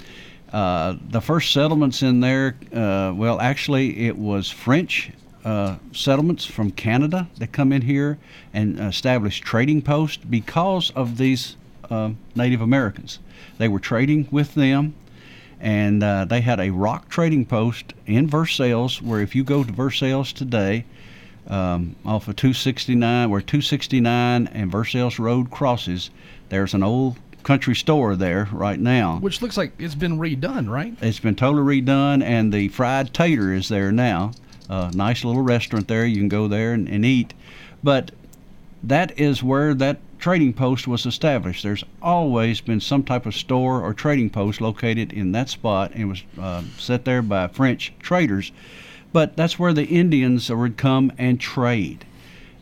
Uh, 0.51 0.95
the 1.11 1.21
first 1.21 1.51
settlements 1.51 2.01
in 2.01 2.21
there, 2.21 2.55
uh, 2.73 3.13
well, 3.15 3.39
actually, 3.39 4.07
it 4.07 4.17
was 4.17 4.49
French 4.49 5.11
uh, 5.45 5.75
settlements 5.91 6.43
from 6.45 6.71
Canada 6.71 7.27
that 7.37 7.51
come 7.51 7.71
in 7.71 7.83
here 7.83 8.17
and 8.53 8.79
established 8.79 9.43
trading 9.43 9.83
posts 9.83 10.23
because 10.27 10.89
of 10.95 11.17
these 11.17 11.55
uh, 11.91 12.09
Native 12.35 12.61
Americans. 12.61 13.19
They 13.57 13.67
were 13.67 13.79
trading 13.79 14.27
with 14.31 14.53
them, 14.55 14.95
and 15.59 16.03
uh, 16.03 16.25
they 16.25 16.41
had 16.41 16.59
a 16.59 16.69
rock 16.69 17.09
trading 17.09 17.45
post 17.45 17.93
in 18.05 18.27
Versailles, 18.27 19.01
where 19.01 19.21
if 19.21 19.35
you 19.35 19.43
go 19.43 19.63
to 19.63 19.71
Versailles 19.71 20.31
today, 20.31 20.85
um, 21.47 21.95
off 22.05 22.27
of 22.27 22.35
269, 22.35 23.29
where 23.29 23.41
269 23.41 24.47
and 24.47 24.71
Versailles 24.71 25.17
Road 25.17 25.49
crosses, 25.49 26.09
there's 26.49 26.73
an 26.73 26.83
old 26.83 27.17
country 27.43 27.75
store 27.75 28.15
there 28.17 28.49
right 28.51 28.79
now. 28.79 29.19
which 29.19 29.41
looks 29.41 29.55
like 29.55 29.71
it's 29.79 29.95
been 29.95 30.19
redone, 30.19 30.69
right? 30.69 30.93
It's 31.01 31.19
been 31.19 31.35
totally 31.35 31.81
redone, 31.81 32.21
and 32.21 32.53
the 32.53 32.67
fried 32.67 33.13
tater 33.13 33.53
is 33.53 33.69
there 33.69 33.91
now. 33.91 34.33
Uh, 34.69 34.91
nice 34.93 35.23
little 35.23 35.41
restaurant 35.41 35.87
there. 35.87 36.05
You 36.05 36.17
can 36.17 36.27
go 36.27 36.49
there 36.49 36.73
and, 36.73 36.89
and 36.89 37.05
eat. 37.05 37.33
But 37.81 38.11
that 38.83 39.17
is 39.17 39.41
where 39.41 39.73
that 39.75 39.99
trading 40.19 40.53
post 40.53 40.87
was 40.87 41.05
established. 41.05 41.63
There's 41.63 41.83
always 42.01 42.61
been 42.61 42.79
some 42.79 43.03
type 43.03 43.25
of 43.25 43.35
store 43.35 43.81
or 43.81 43.93
trading 43.93 44.29
post 44.29 44.61
located 44.61 45.13
in 45.13 45.31
that 45.33 45.49
spot 45.49 45.91
and 45.93 46.09
was 46.09 46.23
uh, 46.39 46.63
set 46.77 47.05
there 47.05 47.21
by 47.21 47.47
French 47.47 47.93
traders. 47.99 48.51
But 49.13 49.37
that's 49.37 49.57
where 49.57 49.73
the 49.73 49.85
Indians 49.85 50.49
would 50.49 50.77
come 50.77 51.11
and 51.17 51.39
trade. 51.39 52.05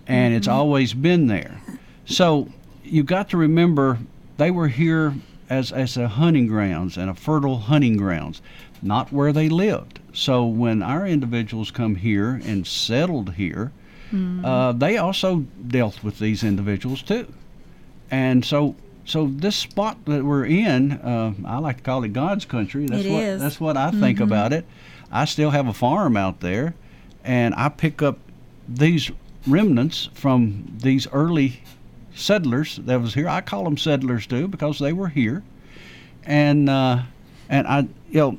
And 0.07 0.33
it's 0.33 0.47
always 0.47 0.93
been 0.93 1.27
there. 1.27 1.59
So 2.05 2.49
you 2.83 3.03
got 3.03 3.29
to 3.29 3.37
remember 3.37 3.99
they 4.37 4.51
were 4.51 4.67
here 4.67 5.15
as, 5.49 5.71
as 5.71 5.97
a 5.97 6.07
hunting 6.07 6.47
grounds 6.47 6.97
and 6.97 7.09
a 7.09 7.15
fertile 7.15 7.57
hunting 7.57 7.97
grounds, 7.97 8.41
not 8.81 9.11
where 9.11 9.33
they 9.33 9.49
lived. 9.49 9.99
So 10.13 10.45
when 10.45 10.83
our 10.83 11.07
individuals 11.07 11.71
come 11.71 11.95
here 11.95 12.39
and 12.43 12.67
settled 12.67 13.33
here, 13.33 13.71
uh, 14.45 14.71
they 14.71 14.97
also 14.97 15.45
dealt 15.67 16.03
with 16.03 16.19
these 16.19 16.43
individuals 16.43 17.01
too. 17.01 17.27
And 18.11 18.45
so, 18.45 18.75
so 19.05 19.27
this 19.33 19.55
spot 19.55 19.97
that 20.05 20.23
we're 20.23 20.45
in, 20.45 20.93
uh, 20.93 21.33
I 21.45 21.57
like 21.57 21.77
to 21.77 21.83
call 21.83 22.03
it 22.03 22.13
God's 22.13 22.45
country. 22.45 22.85
That's 22.85 23.03
It 23.05 23.11
what 23.11 23.23
is. 23.23 23.41
that's 23.41 23.59
what 23.59 23.77
I 23.77 23.91
think 23.91 24.19
about 24.19 24.53
it. 24.53 24.65
I 25.11 25.25
still 25.25 25.51
have 25.51 25.67
a 25.67 25.73
farm 25.73 26.17
out 26.17 26.39
there, 26.41 26.75
and 27.23 27.53
I 27.55 27.69
pick 27.69 28.01
up 28.01 28.19
these 28.67 29.11
remnants 29.47 30.09
from 30.13 30.77
these 30.81 31.07
early 31.11 31.61
settlers 32.13 32.77
that 32.77 33.01
was 33.01 33.13
here. 33.13 33.27
I 33.27 33.41
call 33.41 33.63
them 33.63 33.77
settlers 33.77 34.25
too 34.27 34.47
because 34.47 34.79
they 34.79 34.93
were 34.93 35.09
here, 35.09 35.43
and 36.23 36.69
uh, 36.69 37.03
and 37.49 37.67
I 37.67 37.81
you 38.09 38.19
know 38.19 38.37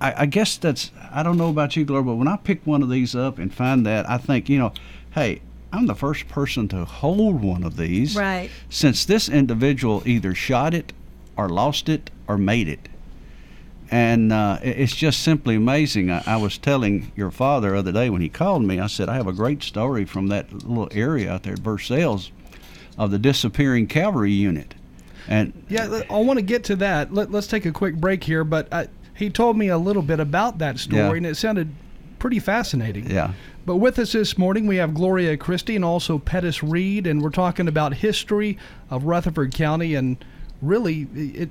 I, 0.00 0.22
I 0.22 0.26
guess 0.26 0.56
that's 0.56 0.90
I 1.12 1.22
don't 1.22 1.36
know 1.38 1.50
about 1.50 1.76
you, 1.76 1.84
Gloria, 1.84 2.04
but 2.04 2.14
when 2.16 2.28
I 2.28 2.36
pick 2.36 2.66
one 2.66 2.82
of 2.82 2.90
these 2.90 3.14
up 3.14 3.38
and 3.38 3.52
find 3.52 3.86
that, 3.86 4.08
I 4.08 4.18
think 4.18 4.48
you 4.48 4.58
know, 4.58 4.72
hey. 5.14 5.40
I'm 5.76 5.86
the 5.86 5.94
first 5.94 6.28
person 6.28 6.68
to 6.68 6.84
hold 6.84 7.42
one 7.42 7.62
of 7.62 7.76
these 7.76 8.16
Right. 8.16 8.50
since 8.70 9.04
this 9.04 9.28
individual 9.28 10.02
either 10.06 10.34
shot 10.34 10.72
it 10.74 10.92
or 11.36 11.48
lost 11.48 11.88
it 11.88 12.10
or 12.26 12.38
made 12.38 12.68
it. 12.68 12.88
And 13.90 14.32
uh, 14.32 14.58
it's 14.62 14.96
just 14.96 15.20
simply 15.20 15.54
amazing. 15.54 16.10
I, 16.10 16.22
I 16.26 16.36
was 16.38 16.58
telling 16.58 17.12
your 17.14 17.30
father 17.30 17.70
the 17.70 17.78
other 17.78 17.92
day 17.92 18.10
when 18.10 18.20
he 18.20 18.28
called 18.28 18.62
me, 18.64 18.80
I 18.80 18.88
said, 18.88 19.08
I 19.08 19.14
have 19.14 19.28
a 19.28 19.32
great 19.32 19.62
story 19.62 20.04
from 20.04 20.26
that 20.28 20.52
little 20.52 20.88
area 20.90 21.30
out 21.32 21.44
there 21.44 21.52
at 21.52 21.60
Versailles 21.60 22.30
of 22.98 23.10
the 23.12 23.18
disappearing 23.18 23.86
cavalry 23.86 24.32
unit. 24.32 24.74
And 25.28 25.52
Yeah, 25.68 26.00
I 26.10 26.18
want 26.18 26.38
to 26.38 26.42
get 26.44 26.64
to 26.64 26.76
that. 26.76 27.12
Let, 27.14 27.30
let's 27.30 27.46
take 27.46 27.64
a 27.66 27.72
quick 27.72 27.94
break 27.96 28.24
here, 28.24 28.42
but 28.42 28.66
uh, 28.72 28.86
he 29.14 29.30
told 29.30 29.56
me 29.56 29.68
a 29.68 29.78
little 29.78 30.02
bit 30.02 30.18
about 30.20 30.58
that 30.58 30.78
story, 30.78 31.00
Yeah. 31.02 31.14
and 31.16 31.26
it 31.26 31.36
sounded 31.36 31.72
pretty 32.18 32.38
fascinating. 32.40 33.08
yeah, 33.10 33.32
But 33.66 33.76
with 33.76 33.98
us 33.98 34.12
this 34.12 34.38
morning, 34.38 34.68
we 34.68 34.76
have 34.76 34.94
Gloria 34.94 35.36
Christie 35.36 35.74
and 35.74 35.84
also 35.84 36.20
Pettis 36.20 36.62
Reed, 36.62 37.04
and 37.04 37.20
we're 37.20 37.30
talking 37.30 37.66
about 37.66 37.94
history 37.94 38.56
of 38.90 39.04
Rutherford 39.04 39.52
County. 39.52 39.96
And 39.96 40.24
really, 40.62 41.08
it 41.12 41.50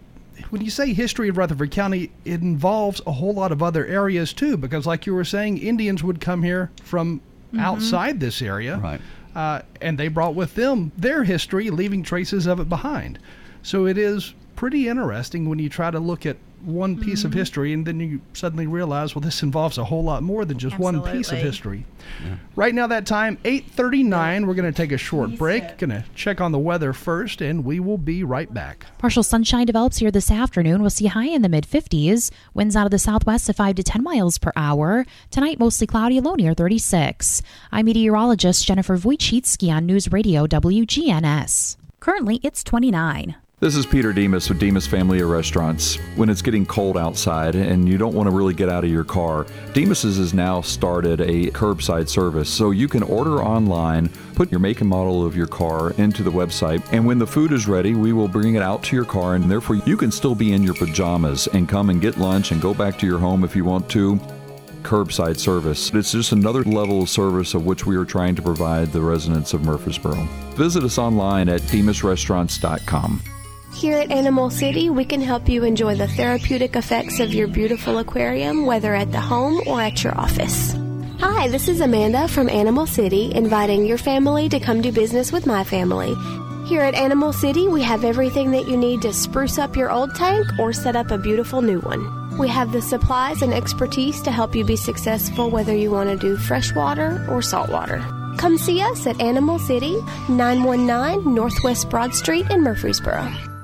when 0.50 0.62
you 0.62 0.70
say 0.70 0.94
history 0.94 1.30
of 1.30 1.38
Rutherford 1.38 1.72
County, 1.72 2.12
it 2.24 2.42
involves 2.42 3.02
a 3.06 3.12
whole 3.12 3.34
lot 3.34 3.52
of 3.52 3.62
other 3.62 3.86
areas 3.86 4.34
too, 4.34 4.56
because 4.58 4.86
like 4.86 5.06
you 5.06 5.14
were 5.14 5.26
saying, 5.26 5.58
Indians 5.58 6.04
would 6.04 6.22
come 6.22 6.44
here 6.44 6.72
from 6.84 7.22
outside 7.58 8.20
this 8.20 8.42
area, 8.42 8.78
Right. 8.78 9.02
Uh, 9.34 9.62
and 9.82 9.98
they 9.98 10.08
brought 10.08 10.34
with 10.34 10.56
them 10.56 10.94
their 10.98 11.26
history, 11.26 11.70
leaving 11.70 12.04
traces 12.04 12.48
of 12.48 12.62
it 12.62 12.70
behind. 12.70 13.20
So 13.64 13.86
it 13.86 13.98
is 13.98 14.34
pretty 14.56 14.88
interesting 14.88 15.50
when 15.50 15.60
you 15.60 15.70
try 15.70 15.92
to 15.92 16.00
look 16.00 16.26
at 16.26 16.38
one 16.66 17.00
piece 17.00 17.24
of 17.24 17.32
mm-hmm. 17.32 17.40
history 17.40 17.74
and 17.74 17.86
then 17.86 18.00
you 18.00 18.22
suddenly 18.34 18.68
realize, 18.68 19.14
well, 19.14 19.22
this 19.22 19.44
involves 19.44 19.78
a 19.78 19.84
whole 19.84 20.04
lot 20.04 20.24
more 20.24 20.46
than 20.46 20.58
just 20.58 20.80
one 20.80 21.02
piece 21.02 21.32
of 21.32 21.38
Absolutely. 21.38 21.48
history. 21.48 21.86
Right 22.56 22.74
now, 22.74 22.88
that 22.88 23.06
time, 23.06 23.38
8.39, 23.44 24.48
we're 24.48 24.54
going 24.54 24.72
to 24.72 24.76
take 24.76 24.92
a 24.92 24.98
short 24.98 25.38
break. 25.38 25.78
Going 25.78 25.92
to 25.92 26.04
check 26.16 26.42
on 26.42 26.52
the 26.52 26.60
weather 26.60 26.94
first, 26.94 27.42
and 27.42 27.64
we 27.64 27.80
will 27.80 27.98
be 27.98 28.24
right 28.24 28.52
back. 28.52 28.86
Partial 28.98 29.24
sunshine 29.24 29.66
develops 29.66 29.98
here 29.98 30.12
this 30.12 30.32
afternoon. 30.32 30.82
We'll 30.82 30.90
see 30.90 31.08
high 31.08 31.28
in 31.28 31.42
the 31.42 31.50
mid 31.50 31.66
50s. 31.66 32.32
Winds 32.54 32.76
out 32.76 32.86
of 32.86 32.92
the 32.92 33.00
southwest 33.00 33.50
at 33.50 33.56
5 33.56 33.76
to 33.76 33.84
10 33.84 34.04
miles 34.04 34.38
per 34.38 34.52
hour. 34.56 35.06
Tonight, 35.30 35.60
mostly 35.60 35.88
cloudy, 35.88 36.20
low 36.20 36.36
near 36.36 36.54
36. 36.54 37.42
I'm 37.72 37.86
meteorologist 37.86 38.66
Jennifer 38.66 38.98
Wojcicki 38.98 39.72
on 39.72 39.86
News 39.86 40.12
Radio 40.12 40.48
WGNS. 40.48 41.78
Currently, 42.00 42.40
it's 42.44 42.64
29. 42.64 43.36
This 43.66 43.78
is 43.78 43.88
Peter 43.88 44.14
Demos 44.14 44.48
with 44.48 44.60
Demos 44.60 44.86
Family 44.86 45.22
of 45.22 45.30
Restaurants. 45.30 45.96
When 46.16 46.30
it's 46.30 46.44
getting 46.44 46.68
cold 46.68 47.00
outside 47.00 47.56
and 47.56 47.90
you 47.90 47.98
don't 47.98 48.14
want 48.14 48.30
to 48.30 48.36
really 48.36 48.54
get 48.54 48.70
out 48.70 48.84
of 48.84 48.92
your 48.92 49.04
car, 49.04 49.48
Demos's 49.74 50.18
has 50.18 50.36
now 50.36 50.62
started 50.62 51.20
a 51.20 51.50
curbside 51.50 52.08
service. 52.08 52.48
So 52.48 52.70
you 52.70 52.88
can 52.88 53.02
order 53.02 53.42
online, 53.42 54.10
put 54.36 54.52
your 54.52 54.60
make 54.60 54.82
and 54.82 54.90
model 54.92 55.26
of 55.26 55.36
your 55.36 55.48
car 55.48 55.94
into 55.94 56.22
the 56.22 56.30
website, 56.30 56.88
and 56.94 57.08
when 57.08 57.18
the 57.18 57.26
food 57.26 57.52
is 57.52 57.68
ready, 57.68 57.96
we 57.96 58.14
will 58.14 58.28
bring 58.28 58.54
it 58.54 58.62
out 58.62 58.84
to 58.84 58.96
your 58.96 59.04
car, 59.04 59.34
and 59.34 59.50
therefore 59.50 59.78
you 59.78 59.98
can 59.98 60.12
still 60.12 60.36
be 60.36 60.54
in 60.54 60.62
your 60.62 60.76
pajamas 60.76 61.48
and 61.48 61.68
come 61.68 61.90
and 61.90 62.02
get 62.02 62.20
lunch 62.20 62.52
and 62.52 62.62
go 62.62 62.72
back 62.72 63.00
to 63.00 63.08
your 63.08 63.18
home 63.18 63.44
if 63.44 63.56
you 63.56 63.66
want 63.66 63.90
to 63.90 64.18
curbside 64.84 65.40
service. 65.40 65.92
It's 65.92 66.12
just 66.12 66.34
another 66.34 66.64
level 66.66 67.02
of 67.02 67.10
service 67.10 67.56
of 67.56 67.66
which 67.66 67.88
we 67.88 67.96
are 67.96 68.06
trying 68.06 68.36
to 68.36 68.44
provide 68.44 68.92
the 68.92 69.02
residents 69.02 69.56
of 69.56 69.64
Murfreesboro. 69.64 70.24
Visit 70.54 70.84
us 70.84 71.00
online 71.00 71.50
at 71.50 71.62
demosrestaurants.com. 71.62 73.24
Here 73.76 73.98
at 73.98 74.10
Animal 74.10 74.52
City, 74.52 74.90
we 74.90 75.04
can 75.04 75.20
help 75.20 75.50
you 75.50 75.66
enjoy 75.66 75.96
the 75.96 76.08
therapeutic 76.08 76.78
effects 76.78 77.20
of 77.20 77.34
your 77.34 77.50
beautiful 77.50 77.98
aquarium, 77.98 78.66
whether 78.66 78.96
at 78.96 79.12
the 79.12 79.20
home 79.20 79.62
or 79.68 79.82
at 79.82 80.02
your 80.02 80.18
office. 80.18 80.74
Hi, 81.20 81.50
this 81.50 81.68
is 81.68 81.82
Amanda 81.82 82.30
from 82.30 82.48
Animal 82.48 82.88
City, 82.88 83.34
inviting 83.36 83.86
your 83.86 83.98
family 83.98 84.48
to 84.48 84.62
come 84.62 84.82
do 84.82 84.94
business 84.94 85.34
with 85.34 85.46
my 85.46 85.66
family. 85.66 86.16
Here 86.66 86.84
at 86.84 86.96
Animal 86.96 87.34
City, 87.34 87.68
we 87.68 87.84
have 87.84 88.06
everything 88.06 88.52
that 88.52 88.66
you 88.70 88.78
need 88.78 89.02
to 89.02 89.12
spruce 89.12 89.58
up 89.58 89.76
your 89.76 89.92
old 89.92 90.16
tank 90.16 90.48
or 90.58 90.72
set 90.72 90.96
up 90.96 91.12
a 91.12 91.18
beautiful 91.18 91.62
new 91.62 91.82
one. 91.82 92.40
We 92.40 92.48
have 92.48 92.72
the 92.72 92.82
supplies 92.82 93.42
and 93.42 93.54
expertise 93.54 94.22
to 94.22 94.32
help 94.32 94.56
you 94.56 94.64
be 94.64 94.78
successful 94.78 95.50
whether 95.50 95.76
you 95.76 95.92
want 95.92 96.10
to 96.10 96.16
do 96.16 96.38
freshwater 96.38 97.28
or 97.30 97.42
saltwater. 97.42 98.00
Come 98.38 98.58
see 98.58 98.80
us 98.80 99.06
at 99.06 99.20
Animal 99.20 99.60
City, 99.60 99.98
919 100.30 101.36
Northwest 101.36 101.90
Broad 101.90 102.16
Street 102.16 102.50
in 102.50 102.62
Murfreesboro. 102.64 103.55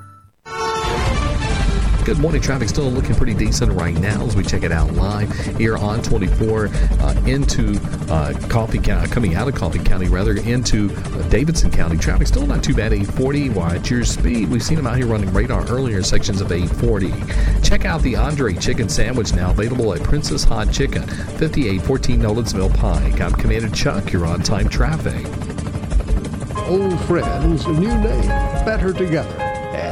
Good 2.04 2.18
morning. 2.18 2.42
Traffic 2.42 2.68
still 2.68 2.90
looking 2.90 3.14
pretty 3.14 3.36
decent 3.36 3.72
right 3.74 3.96
now 3.96 4.26
as 4.26 4.36
we 4.36 4.44
check 4.44 4.64
it 4.64 4.72
out 4.72 4.92
live 4.94 5.32
here 5.58 5.78
on 5.78 6.02
24 6.02 6.68
uh, 6.68 7.22
into 7.28 7.80
uh, 8.10 8.34
Coffee 8.50 8.80
County, 8.80 9.08
coming 9.12 9.36
out 9.36 9.48
of 9.48 9.54
Coffee 9.54 9.78
County 9.78 10.08
rather 10.08 10.36
into 10.36 10.92
uh, 10.96 11.30
Davidson 11.30 11.70
County. 11.70 11.98
Traffic 11.98 12.26
still 12.26 12.48
not 12.48 12.64
too 12.64 12.74
bad. 12.74 12.92
840. 12.92 13.50
Watch 13.50 13.92
your 13.92 14.04
speed. 14.04 14.50
We've 14.50 14.64
seen 14.64 14.78
them 14.78 14.88
out 14.88 14.98
here 14.98 15.06
running 15.06 15.32
radar 15.32 15.64
earlier 15.68 16.02
sections 16.02 16.42
of 16.42 16.52
840. 16.52 17.62
Check 17.62 17.86
out 17.86 18.02
the 18.02 18.16
Andre 18.16 18.56
Chicken 18.56 18.90
Sandwich 18.90 19.34
now 19.34 19.52
available 19.52 19.94
at 19.94 20.02
Prince's 20.02 20.44
Hot 20.44 20.72
Chicken, 20.72 21.04
5814 21.04 22.20
Nolensville 22.20 22.76
Pike. 22.78 23.22
I'm 23.22 23.34
Commander 23.34 23.70
Chuck. 23.70 24.12
You're 24.12 24.26
on 24.26 24.42
time 24.42 24.70
traffic. 24.70 25.28
Old 26.68 27.00
friends, 27.02 27.68
new 27.68 27.96
name, 28.00 28.28
better 28.66 28.92
together. 28.92 29.51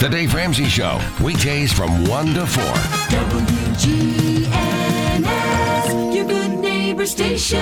The 0.00 0.08
Dave 0.08 0.32
Ramsey 0.32 0.66
Show, 0.66 1.00
weekdays 1.24 1.72
from 1.72 2.04
1 2.06 2.34
to 2.34 2.46
4. 2.46 2.64
WGNS, 3.10 4.44
your 6.14 6.24
good 6.24 6.52
neighbor 6.52 7.04
station. 7.04 7.58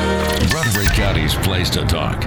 Rutherford 0.53 0.89
County's 0.89 1.35
place 1.37 1.71
to 1.71 1.87
talk. 1.87 2.25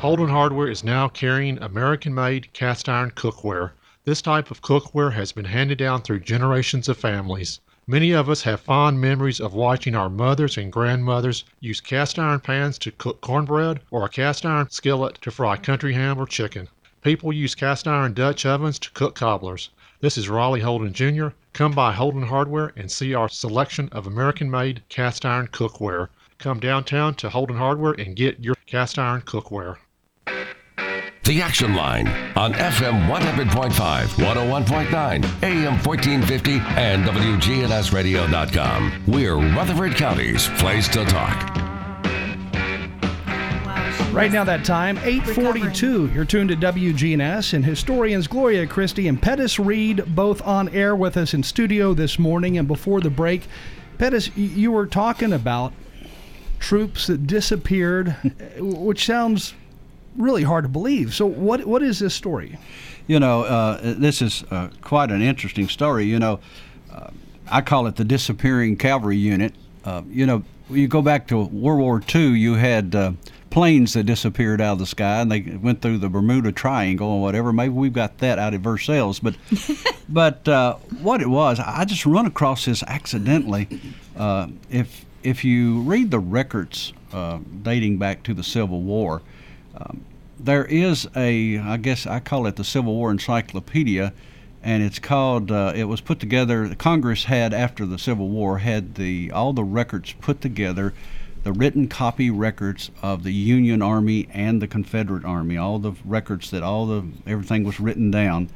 Holden 0.00 0.30
Hardware 0.30 0.70
is 0.70 0.82
now 0.82 1.08
carrying 1.08 1.58
American 1.58 2.14
made 2.14 2.54
cast 2.54 2.88
iron 2.88 3.10
cookware. 3.10 3.72
This 4.06 4.22
type 4.22 4.50
of 4.50 4.62
cookware 4.62 5.12
has 5.12 5.30
been 5.30 5.44
handed 5.44 5.76
down 5.76 6.00
through 6.00 6.20
generations 6.20 6.88
of 6.88 6.96
families. 6.96 7.60
Many 7.86 8.12
of 8.12 8.30
us 8.30 8.40
have 8.44 8.62
fond 8.62 8.98
memories 8.98 9.40
of 9.40 9.52
watching 9.52 9.94
our 9.94 10.08
mothers 10.08 10.56
and 10.56 10.72
grandmothers 10.72 11.44
use 11.60 11.82
cast 11.82 12.18
iron 12.18 12.40
pans 12.40 12.78
to 12.78 12.90
cook 12.90 13.20
cornbread 13.20 13.80
or 13.90 14.06
a 14.06 14.08
cast 14.08 14.46
iron 14.46 14.70
skillet 14.70 15.18
to 15.20 15.30
fry 15.30 15.58
country 15.58 15.92
ham 15.92 16.18
or 16.18 16.24
chicken. 16.24 16.68
People 17.02 17.32
use 17.32 17.56
cast 17.56 17.88
iron 17.88 18.14
Dutch 18.14 18.46
ovens 18.46 18.78
to 18.78 18.90
cook 18.92 19.16
cobblers. 19.16 19.70
This 20.00 20.16
is 20.16 20.28
Raleigh 20.28 20.60
Holden 20.60 20.92
Jr. 20.92 21.28
Come 21.52 21.72
by 21.72 21.92
Holden 21.92 22.22
Hardware 22.22 22.72
and 22.76 22.90
see 22.90 23.12
our 23.12 23.28
selection 23.28 23.88
of 23.90 24.06
American 24.06 24.48
made 24.48 24.84
cast 24.88 25.26
iron 25.26 25.48
cookware. 25.48 26.08
Come 26.38 26.60
downtown 26.60 27.16
to 27.16 27.28
Holden 27.28 27.56
Hardware 27.56 27.94
and 27.98 28.14
get 28.14 28.38
your 28.38 28.54
cast 28.66 29.00
iron 29.00 29.22
cookware. 29.22 29.78
The 31.24 31.42
Action 31.42 31.74
Line 31.74 32.06
on 32.36 32.52
FM 32.52 33.08
100.5, 33.08 33.70
101.9, 33.70 35.42
AM 35.42 35.84
1450, 35.84 36.52
and 36.80 37.04
WGNSradio.com. 37.04 39.04
We're 39.08 39.36
Rutherford 39.36 39.96
County's 39.96 40.48
place 40.50 40.86
to 40.88 41.04
talk. 41.04 41.71
Right 44.12 44.30
now, 44.30 44.44
that 44.44 44.62
time, 44.66 44.98
842. 44.98 46.08
You're 46.08 46.26
tuned 46.26 46.50
to 46.50 46.56
WGNS, 46.56 47.54
and 47.54 47.64
historians 47.64 48.26
Gloria 48.26 48.66
Christie 48.66 49.08
and 49.08 49.20
Pettis 49.20 49.58
Reed 49.58 50.04
both 50.14 50.42
on 50.42 50.68
air 50.68 50.94
with 50.94 51.16
us 51.16 51.32
in 51.32 51.42
studio 51.42 51.94
this 51.94 52.18
morning. 52.18 52.58
And 52.58 52.68
before 52.68 53.00
the 53.00 53.08
break, 53.08 53.48
Pettis, 53.96 54.28
you 54.36 54.70
were 54.70 54.86
talking 54.86 55.32
about 55.32 55.72
troops 56.58 57.06
that 57.06 57.26
disappeared, 57.26 58.14
which 58.58 59.06
sounds 59.06 59.54
really 60.18 60.42
hard 60.42 60.66
to 60.66 60.68
believe. 60.68 61.14
So, 61.14 61.24
what 61.24 61.64
what 61.64 61.82
is 61.82 61.98
this 61.98 62.14
story? 62.14 62.58
You 63.06 63.18
know, 63.18 63.44
uh, 63.44 63.80
this 63.82 64.20
is 64.20 64.44
uh, 64.50 64.68
quite 64.82 65.10
an 65.10 65.22
interesting 65.22 65.68
story. 65.68 66.04
You 66.04 66.18
know, 66.18 66.38
uh, 66.92 67.08
I 67.50 67.62
call 67.62 67.86
it 67.86 67.96
the 67.96 68.04
disappearing 68.04 68.76
cavalry 68.76 69.16
unit. 69.16 69.54
Uh, 69.86 70.02
you 70.10 70.26
know, 70.26 70.44
you 70.68 70.86
go 70.86 71.00
back 71.00 71.28
to 71.28 71.38
World 71.38 71.80
War 71.80 72.02
II, 72.14 72.38
you 72.38 72.54
had 72.54 72.94
uh, 72.94 73.12
planes 73.52 73.92
that 73.92 74.04
disappeared 74.04 74.62
out 74.62 74.72
of 74.72 74.78
the 74.78 74.86
sky 74.86 75.20
and 75.20 75.30
they 75.30 75.42
went 75.42 75.82
through 75.82 75.98
the 75.98 76.08
Bermuda 76.08 76.50
Triangle 76.50 77.06
or 77.06 77.20
whatever. 77.20 77.52
Maybe 77.52 77.74
we've 77.74 77.92
got 77.92 78.16
that 78.18 78.38
out 78.38 78.54
of 78.54 78.62
Versailles, 78.62 79.20
but 79.22 79.36
but 80.08 80.48
uh, 80.48 80.76
what 81.02 81.20
it 81.20 81.28
was, 81.28 81.60
I 81.60 81.84
just 81.84 82.06
run 82.06 82.24
across 82.24 82.64
this 82.64 82.82
accidentally. 82.84 83.68
Uh, 84.16 84.48
if 84.70 85.04
if 85.22 85.44
you 85.44 85.82
read 85.82 86.10
the 86.10 86.18
records 86.18 86.94
uh, 87.12 87.40
dating 87.62 87.98
back 87.98 88.22
to 88.22 88.32
the 88.32 88.42
Civil 88.42 88.80
War, 88.80 89.20
um, 89.76 90.02
there 90.40 90.64
is 90.64 91.06
a 91.14 91.58
I 91.58 91.76
guess 91.76 92.06
I 92.06 92.20
call 92.20 92.46
it 92.46 92.56
the 92.56 92.64
Civil 92.64 92.94
War 92.94 93.12
Encyclopedia. 93.12 94.12
And 94.64 94.84
it's 94.84 95.00
called. 95.00 95.50
Uh, 95.50 95.72
it 95.74 95.84
was 95.84 96.00
put 96.00 96.20
together. 96.20 96.72
Congress 96.76 97.24
had 97.24 97.52
after 97.52 97.84
the 97.84 97.98
Civil 97.98 98.28
War 98.28 98.58
had 98.58 98.94
the 98.94 99.32
all 99.32 99.52
the 99.52 99.64
records 99.64 100.12
put 100.20 100.40
together 100.40 100.94
the 101.42 101.52
written 101.52 101.88
copy 101.88 102.30
records 102.30 102.90
of 103.02 103.24
the 103.24 103.32
Union 103.32 103.82
Army 103.82 104.28
and 104.32 104.62
the 104.62 104.68
Confederate 104.68 105.24
Army, 105.24 105.56
all 105.56 105.78
the 105.78 105.92
records 106.04 106.50
that 106.50 106.62
all 106.62 106.86
the 106.86 107.04
everything 107.26 107.64
was 107.64 107.80
written 107.80 108.10
down, 108.10 108.48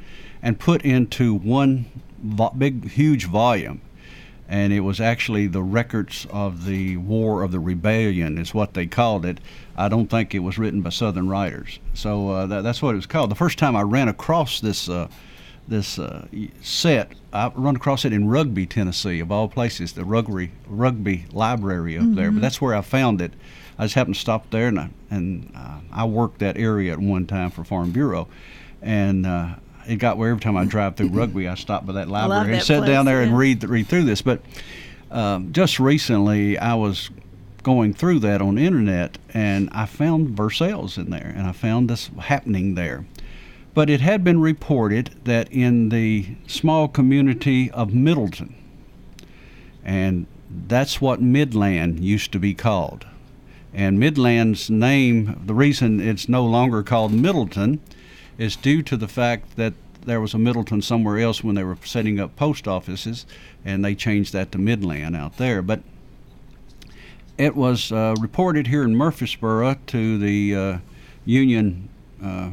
and 0.43 0.59
put 0.59 0.83
into 0.83 1.35
one 1.35 1.87
vo- 2.23 2.51
big 2.51 2.91
huge 2.91 3.27
volume. 3.27 3.81
And 4.49 4.73
it 4.73 4.81
was 4.81 5.01
actually 5.01 5.49
the 5.49 5.63
records 5.63 6.25
of 6.31 6.67
the 6.67 6.97
War 6.99 7.43
of 7.43 7.51
the 7.51 7.59
Rebellion, 7.59 8.39
is 8.39 8.55
what 8.55 8.75
they 8.75 8.87
called 8.87 9.25
it. 9.27 9.39
I 9.77 9.89
don't 9.89 10.07
think 10.07 10.35
it 10.35 10.39
was 10.39 10.57
written 10.57 10.83
by 10.83 10.91
Southern 10.91 11.29
writers. 11.29 11.81
So 11.95 12.31
uh, 12.31 12.47
that, 12.47 12.63
that's 12.63 12.81
what 12.81 12.93
it 12.93 12.97
was 12.97 13.07
called. 13.07 13.33
The 13.33 13.35
first 13.35 13.59
time 13.59 13.75
I 13.75 13.83
ran 13.83 14.07
across 14.07 14.61
this 14.61 14.89
uh, 14.89 15.09
this 15.69 15.99
uh, 15.99 16.27
set. 16.63 17.13
I 17.33 17.49
run 17.55 17.77
across 17.77 18.05
it 18.05 18.13
in 18.13 18.29
Rugby, 18.29 18.67
Tennessee, 18.67 19.21
of 19.21 19.31
all 19.33 19.49
places, 19.49 19.93
the 19.93 20.05
rugby 20.05 20.53
rugby 20.69 21.27
library 21.33 21.97
up 21.97 22.05
mm-hmm. 22.05 22.15
there. 22.15 22.27
But 22.27 22.35
mm-hmm. 22.35 22.41
that's 22.43 22.61
where 22.61 22.75
I 22.75 22.81
found 22.81 23.21
it. 23.21 23.33
I 23.79 23.85
just 23.85 23.95
happened 23.95 24.15
to 24.15 24.21
stop 24.21 24.51
there, 24.51 24.69
and 24.69 24.81
I, 24.81 24.91
and 25.11 25.53
uh, 25.55 25.79
I 25.93 26.05
worked 26.07 26.39
that 26.39 26.57
area 26.57 26.93
at 26.93 26.99
one 26.99 27.27
time 27.27 27.51
for 27.51 27.63
Farm 27.63 27.91
Bureau, 27.91 28.27
and 28.81 29.27
uh, 29.27 29.57
it 29.87 29.97
got 29.97 30.17
where 30.17 30.31
every 30.31 30.41
time 30.41 30.57
I 30.57 30.65
drive 30.65 30.97
through 30.97 31.09
Rugby, 31.13 31.47
I 31.47 31.55
stop 31.55 31.85
by 31.85 31.95
that 31.95 32.09
library 32.09 32.55
and 32.55 32.63
sit 32.63 32.87
down 32.87 33.05
there 33.05 33.21
yeah. 33.21 33.29
and 33.29 33.39
read 33.39 33.63
read 33.65 33.87
through 33.87 34.05
this. 34.05 34.23
But 34.23 34.41
um, 35.11 35.53
just 35.53 35.79
recently, 35.79 36.59
I 36.59 36.75
was 36.75 37.11
going 37.63 37.93
through 37.93 38.21
that 38.21 38.41
on 38.41 38.55
the 38.55 38.65
internet, 38.65 39.19
and 39.35 39.69
I 39.73 39.87
found 39.87 40.31
Versailles 40.31 40.97
in 40.97 41.11
there, 41.11 41.35
and 41.37 41.47
I 41.47 41.53
found 41.53 41.91
this 41.91 42.11
happening 42.19 42.77
there. 42.77 43.05
But 43.77 43.91
it 43.91 44.01
had 44.01 44.25
been 44.25 44.41
reported 44.41 45.11
that 45.25 45.53
in 45.53 45.91
the 45.91 46.29
small 46.47 46.89
community 46.89 47.71
of 47.73 47.93
Middleton, 47.93 48.55
and 49.85 50.25
that's 50.67 50.99
what 50.99 51.21
Midland 51.21 52.01
used 52.01 52.33
to 52.33 52.39
be 52.39 52.55
called. 52.55 53.05
And 53.75 54.01
Midland's 54.01 54.71
name, 54.71 55.39
the 55.45 55.53
reason 55.53 56.01
it's 56.01 56.27
no 56.27 56.43
longer 56.47 56.83
called 56.83 57.13
Middleton, 57.13 57.81
is 58.39 58.57
due 58.57 58.83
to 58.83 58.97
the 58.97 59.09
fact 59.09 59.57
that 59.57 59.75
there 60.07 60.23
was 60.23 60.33
a 60.33 60.39
Middleton 60.39 60.81
somewhere 60.81 61.19
else 61.19 61.45
when 61.45 61.55
they 61.55 61.65
were 61.65 61.77
setting 61.85 62.19
up 62.19 62.35
post 62.35 62.67
offices, 62.67 63.27
and 63.63 63.85
they 63.85 63.95
changed 63.95 64.33
that 64.33 64.51
to 64.53 64.59
Midland 64.59 65.15
out 65.15 65.37
there. 65.37 65.61
But 65.61 65.83
it 67.37 67.55
was 67.55 67.93
uh, 67.93 68.15
reported 68.23 68.69
here 68.69 68.85
in 68.85 68.97
Murfreesboro 68.97 69.77
to 69.89 70.17
the 70.17 70.57
uh, 70.57 70.79
Union 71.27 71.91
uh, 72.25 72.53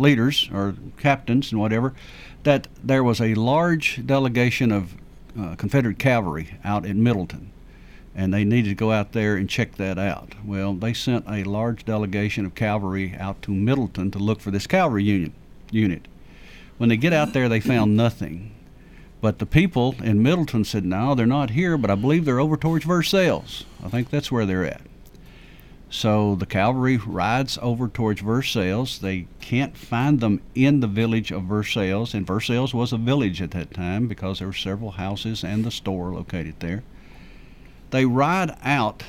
leaders 0.00 0.48
or 0.52 0.74
captains 0.98 1.52
and 1.52 1.60
whatever 1.60 1.94
that 2.42 2.66
there 2.82 3.04
was 3.04 3.20
a 3.20 3.34
large 3.34 4.04
delegation 4.06 4.72
of 4.72 4.94
uh, 5.38 5.54
Confederate 5.56 5.98
cavalry 5.98 6.56
out 6.64 6.86
in 6.86 7.02
Middleton, 7.02 7.52
and 8.14 8.32
they 8.32 8.44
needed 8.44 8.70
to 8.70 8.74
go 8.74 8.92
out 8.92 9.12
there 9.12 9.36
and 9.36 9.48
check 9.48 9.76
that 9.76 9.98
out. 9.98 10.34
Well, 10.44 10.74
they 10.74 10.94
sent 10.94 11.26
a 11.28 11.44
large 11.44 11.84
delegation 11.84 12.46
of 12.46 12.54
cavalry 12.54 13.14
out 13.18 13.42
to 13.42 13.50
Middleton 13.52 14.10
to 14.12 14.18
look 14.18 14.40
for 14.40 14.50
this 14.50 14.66
cavalry 14.66 15.04
union, 15.04 15.34
unit. 15.70 16.08
When 16.78 16.88
they 16.88 16.96
get 16.96 17.12
out 17.12 17.32
there, 17.34 17.48
they 17.48 17.60
found 17.60 17.96
nothing. 17.96 18.54
But 19.20 19.38
the 19.38 19.46
people 19.46 19.96
in 20.02 20.22
Middleton 20.22 20.64
said, 20.64 20.86
no, 20.86 21.14
they're 21.14 21.26
not 21.26 21.50
here, 21.50 21.76
but 21.76 21.90
I 21.90 21.94
believe 21.94 22.24
they're 22.24 22.40
over 22.40 22.56
towards 22.56 22.86
Versailles. 22.86 23.64
I 23.84 23.88
think 23.90 24.08
that's 24.08 24.32
where 24.32 24.46
they're 24.46 24.64
at. 24.64 24.80
So 25.92 26.36
the 26.36 26.46
cavalry 26.46 26.98
rides 26.98 27.58
over 27.60 27.88
towards 27.88 28.20
Versailles. 28.20 28.96
They 29.02 29.26
can't 29.40 29.76
find 29.76 30.20
them 30.20 30.40
in 30.54 30.78
the 30.78 30.86
village 30.86 31.32
of 31.32 31.42
Versailles, 31.42 32.14
and 32.14 32.24
Versailles 32.24 32.72
was 32.72 32.92
a 32.92 32.96
village 32.96 33.42
at 33.42 33.50
that 33.50 33.74
time 33.74 34.06
because 34.06 34.38
there 34.38 34.46
were 34.46 34.54
several 34.54 34.92
houses 34.92 35.42
and 35.42 35.64
the 35.64 35.70
store 35.72 36.12
located 36.12 36.54
there. 36.60 36.84
They 37.90 38.04
ride 38.04 38.56
out 38.62 39.02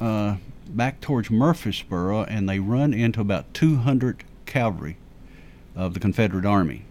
uh, 0.00 0.36
back 0.68 1.02
towards 1.02 1.30
Murfreesboro, 1.30 2.24
and 2.24 2.48
they 2.48 2.60
run 2.60 2.94
into 2.94 3.20
about 3.20 3.52
200 3.52 4.24
cavalry 4.46 4.96
of 5.74 5.92
the 5.92 6.00
Confederate 6.00 6.46
Army. 6.46 6.84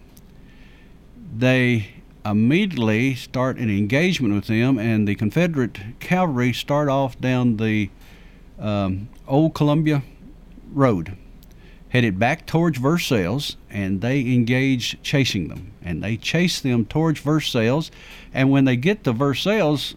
They 1.36 1.88
immediately 2.24 3.16
start 3.16 3.58
an 3.58 3.70
engagement 3.70 4.34
with 4.34 4.46
them, 4.46 4.78
and 4.78 5.08
the 5.08 5.16
Confederate 5.16 5.98
cavalry 5.98 6.52
start 6.52 6.88
off 6.88 7.20
down 7.20 7.56
the 7.56 7.90
um, 8.58 9.08
Old 9.26 9.54
Columbia 9.54 10.02
Road, 10.72 11.16
headed 11.90 12.18
back 12.18 12.46
towards 12.46 12.78
Versailles, 12.78 13.56
and 13.70 14.00
they 14.00 14.20
engage 14.20 15.00
chasing 15.02 15.48
them. 15.48 15.72
And 15.82 16.02
they 16.02 16.16
chase 16.16 16.60
them 16.60 16.84
towards 16.84 17.20
Versailles, 17.20 17.90
and 18.34 18.50
when 18.50 18.64
they 18.64 18.76
get 18.76 19.04
to 19.04 19.12
Versailles, 19.12 19.94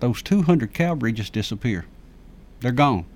those 0.00 0.22
200 0.22 0.74
cavalry 0.74 1.12
just 1.12 1.32
disappear. 1.32 1.86
They're 2.60 2.72
gone. 2.72 3.06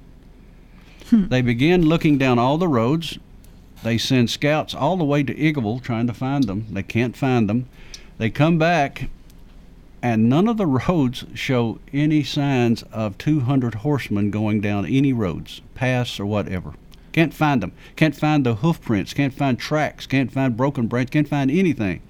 They 1.10 1.40
begin 1.40 1.86
looking 1.86 2.18
down 2.18 2.38
all 2.38 2.58
the 2.58 2.68
roads. 2.68 3.18
They 3.82 3.96
send 3.96 4.28
scouts 4.28 4.74
all 4.74 4.96
the 4.96 5.04
way 5.04 5.22
to 5.22 5.34
Eagleville 5.34 5.82
trying 5.82 6.06
to 6.06 6.12
find 6.12 6.44
them. 6.44 6.66
They 6.70 6.82
can't 6.82 7.16
find 7.16 7.48
them. 7.48 7.68
They 8.18 8.30
come 8.30 8.58
back, 8.58 9.08
and 10.02 10.28
none 10.28 10.48
of 10.48 10.56
the 10.56 10.66
roads 10.66 11.24
show 11.34 11.78
any 11.92 12.22
signs 12.22 12.82
of 12.92 13.18
200 13.18 13.76
horsemen 13.76 14.30
going 14.30 14.60
down 14.60 14.86
any 14.86 15.12
roads, 15.12 15.60
paths 15.74 16.20
or 16.20 16.26
whatever. 16.26 16.74
Can't 17.12 17.34
find 17.34 17.62
them. 17.62 17.72
Can't 17.96 18.14
find 18.14 18.46
the 18.46 18.56
hoof 18.56 18.80
prints. 18.80 19.12
Can't 19.12 19.34
find 19.34 19.58
tracks. 19.58 20.06
Can't 20.06 20.30
find 20.30 20.56
broken 20.56 20.86
branch. 20.86 21.10
Can't 21.10 21.28
find 21.28 21.50
anything. 21.50 22.00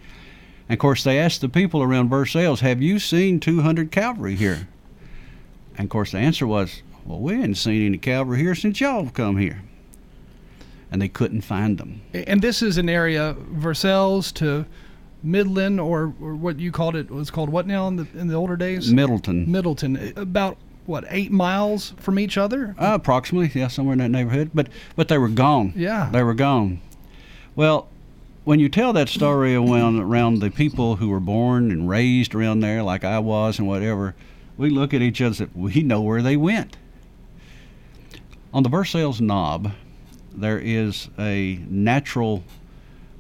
And 0.68 0.74
of 0.74 0.78
course, 0.80 1.02
they 1.02 1.18
asked 1.18 1.40
the 1.40 1.48
people 1.48 1.82
around 1.82 2.10
Versailles, 2.10 2.60
"Have 2.60 2.82
you 2.82 2.98
seen 2.98 3.40
200 3.40 3.90
cavalry 3.90 4.34
here?" 4.34 4.68
And 5.78 5.86
of 5.86 5.90
course, 5.90 6.10
the 6.12 6.18
answer 6.18 6.46
was, 6.46 6.82
"Well, 7.06 7.20
we 7.20 7.36
hadn't 7.36 7.54
seen 7.54 7.86
any 7.86 7.96
cavalry 7.96 8.40
here 8.40 8.54
since 8.54 8.80
y'all 8.80 9.04
have 9.04 9.14
come 9.14 9.38
here." 9.38 9.62
And 10.90 11.00
they 11.00 11.08
couldn't 11.08 11.42
find 11.42 11.78
them. 11.78 12.00
And 12.12 12.42
this 12.42 12.60
is 12.60 12.76
an 12.76 12.88
area, 12.88 13.34
Versailles 13.50 14.32
to 14.32 14.66
Midland, 15.22 15.80
or, 15.80 16.12
or 16.20 16.34
what 16.34 16.58
you 16.58 16.70
called 16.70 16.96
it 16.96 17.10
was 17.10 17.30
called 17.30 17.48
what 17.48 17.66
now 17.66 17.88
in 17.88 17.96
the 17.96 18.06
in 18.14 18.28
the 18.28 18.34
older 18.34 18.56
days? 18.56 18.92
Middleton. 18.92 19.50
Middleton, 19.50 20.12
about 20.16 20.56
what 20.86 21.04
eight 21.10 21.30
miles 21.30 21.94
from 21.98 22.18
each 22.18 22.38
other? 22.38 22.74
Uh, 22.78 22.92
approximately, 22.94 23.50
yeah, 23.58 23.68
somewhere 23.68 23.92
in 23.92 23.98
that 23.98 24.10
neighborhood. 24.10 24.50
But 24.54 24.68
but 24.96 25.08
they 25.08 25.18
were 25.18 25.28
gone. 25.28 25.72
Yeah. 25.76 26.08
they 26.12 26.22
were 26.22 26.34
gone. 26.34 26.80
Well, 27.56 27.88
when 28.44 28.60
you 28.60 28.68
tell 28.68 28.94
that 28.94 29.08
story 29.08 29.54
around 29.54 30.00
around 30.00 30.40
the 30.40 30.50
people 30.50 30.96
who 30.96 31.08
were 31.08 31.20
born 31.20 31.70
and 31.70 31.88
raised 31.88 32.34
around 32.34 32.60
there, 32.60 32.82
like 32.82 33.04
I 33.04 33.18
was 33.18 33.58
and 33.58 33.68
whatever, 33.68 34.14
we 34.56 34.70
look 34.70 34.94
at 34.94 35.02
each 35.02 35.20
other 35.20 35.26
and 35.26 35.36
say, 35.36 35.48
we 35.54 35.82
know 35.82 36.00
where 36.00 36.22
they 36.22 36.36
went. 36.36 36.76
On 38.54 38.62
the 38.62 38.70
Versailles 38.70 39.20
Knob, 39.20 39.72
there 40.34 40.58
is 40.58 41.08
a 41.18 41.60
natural 41.68 42.42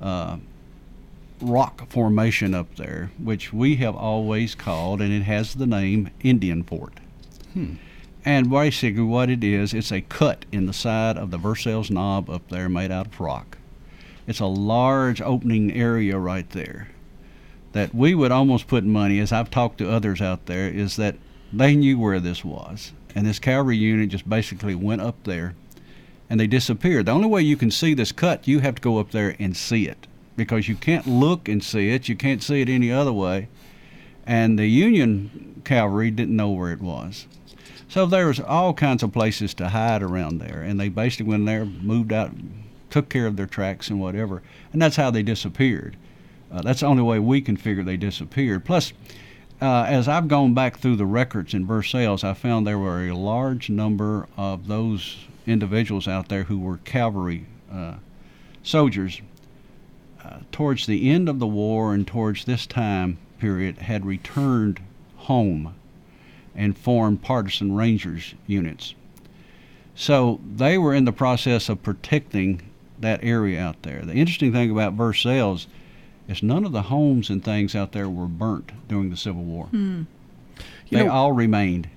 uh, 0.00 0.38
rock 1.40 1.88
formation 1.90 2.54
up 2.54 2.76
there, 2.76 3.10
which 3.18 3.52
we 3.52 3.76
have 3.76 3.94
always 3.94 4.54
called, 4.54 5.00
and 5.00 5.12
it 5.12 5.22
has 5.22 5.54
the 5.54 5.66
name 5.66 6.10
Indian 6.22 6.62
Fort. 6.62 6.94
Hmm. 7.52 7.74
And 8.24 8.50
basically, 8.50 9.02
what 9.02 9.30
it 9.30 9.42
is, 9.42 9.72
it's 9.72 9.92
a 9.92 10.00
cut 10.02 10.44
in 10.52 10.66
the 10.66 10.72
side 10.72 11.16
of 11.16 11.30
the 11.30 11.38
Versailles 11.38 11.90
Knob 11.90 12.28
up 12.28 12.48
there 12.48 12.68
made 12.68 12.90
out 12.90 13.06
of 13.06 13.20
rock. 13.20 13.56
It's 14.26 14.40
a 14.40 14.46
large 14.46 15.22
opening 15.22 15.72
area 15.72 16.18
right 16.18 16.48
there 16.50 16.88
that 17.72 17.94
we 17.94 18.14
would 18.14 18.32
almost 18.32 18.66
put 18.66 18.84
money, 18.84 19.18
as 19.20 19.32
I've 19.32 19.50
talked 19.50 19.78
to 19.78 19.90
others 19.90 20.20
out 20.20 20.46
there, 20.46 20.68
is 20.68 20.96
that 20.96 21.16
they 21.52 21.74
knew 21.74 21.98
where 21.98 22.20
this 22.20 22.44
was. 22.44 22.92
And 23.14 23.26
this 23.26 23.38
cavalry 23.38 23.76
unit 23.76 24.10
just 24.10 24.28
basically 24.28 24.74
went 24.74 25.00
up 25.00 25.16
there 25.24 25.54
and 26.28 26.38
they 26.38 26.46
disappeared. 26.46 27.06
The 27.06 27.12
only 27.12 27.28
way 27.28 27.42
you 27.42 27.56
can 27.56 27.70
see 27.70 27.94
this 27.94 28.12
cut, 28.12 28.46
you 28.46 28.60
have 28.60 28.76
to 28.76 28.82
go 28.82 28.98
up 28.98 29.12
there 29.12 29.34
and 29.38 29.56
see 29.56 29.86
it 29.86 30.06
because 30.38 30.68
you 30.68 30.76
can't 30.76 31.06
look 31.06 31.48
and 31.48 31.62
see 31.62 31.90
it. 31.90 32.08
You 32.08 32.16
can't 32.16 32.42
see 32.42 32.62
it 32.62 32.70
any 32.70 32.90
other 32.90 33.12
way. 33.12 33.48
And 34.26 34.58
the 34.58 34.66
Union 34.66 35.60
cavalry 35.64 36.10
didn't 36.10 36.36
know 36.36 36.50
where 36.50 36.72
it 36.72 36.80
was. 36.80 37.26
So 37.88 38.06
there 38.06 38.26
was 38.26 38.40
all 38.40 38.72
kinds 38.72 39.02
of 39.02 39.12
places 39.12 39.52
to 39.54 39.70
hide 39.70 40.02
around 40.02 40.38
there, 40.38 40.62
and 40.62 40.78
they 40.78 40.88
basically 40.88 41.26
went 41.26 41.46
there, 41.46 41.64
moved 41.64 42.12
out, 42.12 42.30
took 42.90 43.08
care 43.08 43.26
of 43.26 43.36
their 43.36 43.46
tracks 43.46 43.88
and 43.88 44.00
whatever, 44.00 44.42
and 44.72 44.80
that's 44.80 44.96
how 44.96 45.10
they 45.10 45.22
disappeared. 45.22 45.96
Uh, 46.52 46.62
that's 46.62 46.80
the 46.80 46.86
only 46.86 47.02
way 47.02 47.18
we 47.18 47.40
can 47.40 47.56
figure 47.56 47.82
they 47.82 47.96
disappeared. 47.96 48.64
Plus, 48.64 48.92
uh, 49.60 49.84
as 49.88 50.06
I've 50.06 50.28
gone 50.28 50.54
back 50.54 50.78
through 50.78 50.96
the 50.96 51.06
records 51.06 51.54
in 51.54 51.66
Versailles, 51.66 52.22
I 52.22 52.34
found 52.34 52.66
there 52.66 52.78
were 52.78 53.08
a 53.08 53.14
large 53.14 53.70
number 53.70 54.28
of 54.36 54.68
those 54.68 55.16
individuals 55.46 56.06
out 56.06 56.28
there 56.28 56.44
who 56.44 56.58
were 56.58 56.76
cavalry 56.78 57.46
uh, 57.72 57.94
soldiers. 58.62 59.20
Uh, 60.24 60.38
towards 60.52 60.86
the 60.86 61.08
end 61.10 61.28
of 61.28 61.38
the 61.38 61.46
war 61.46 61.94
and 61.94 62.06
towards 62.06 62.44
this 62.44 62.66
time 62.66 63.18
period, 63.38 63.78
had 63.78 64.04
returned 64.04 64.80
home 65.16 65.74
and 66.54 66.76
formed 66.76 67.22
partisan 67.22 67.74
rangers 67.74 68.34
units. 68.46 68.94
So 69.94 70.40
they 70.56 70.76
were 70.78 70.94
in 70.94 71.04
the 71.04 71.12
process 71.12 71.68
of 71.68 71.82
protecting 71.82 72.62
that 72.98 73.20
area 73.22 73.60
out 73.60 73.82
there. 73.82 74.02
The 74.02 74.14
interesting 74.14 74.52
thing 74.52 74.70
about 74.70 74.94
Versailles 74.94 75.66
is 76.28 76.42
none 76.42 76.64
of 76.64 76.72
the 76.72 76.82
homes 76.82 77.30
and 77.30 77.44
things 77.44 77.74
out 77.74 77.92
there 77.92 78.08
were 78.08 78.26
burnt 78.26 78.72
during 78.88 79.10
the 79.10 79.16
Civil 79.16 79.44
War. 79.44 79.66
Hmm. 79.66 80.02
They 80.90 81.04
know- 81.04 81.10
all 81.12 81.32
remained. 81.32 81.88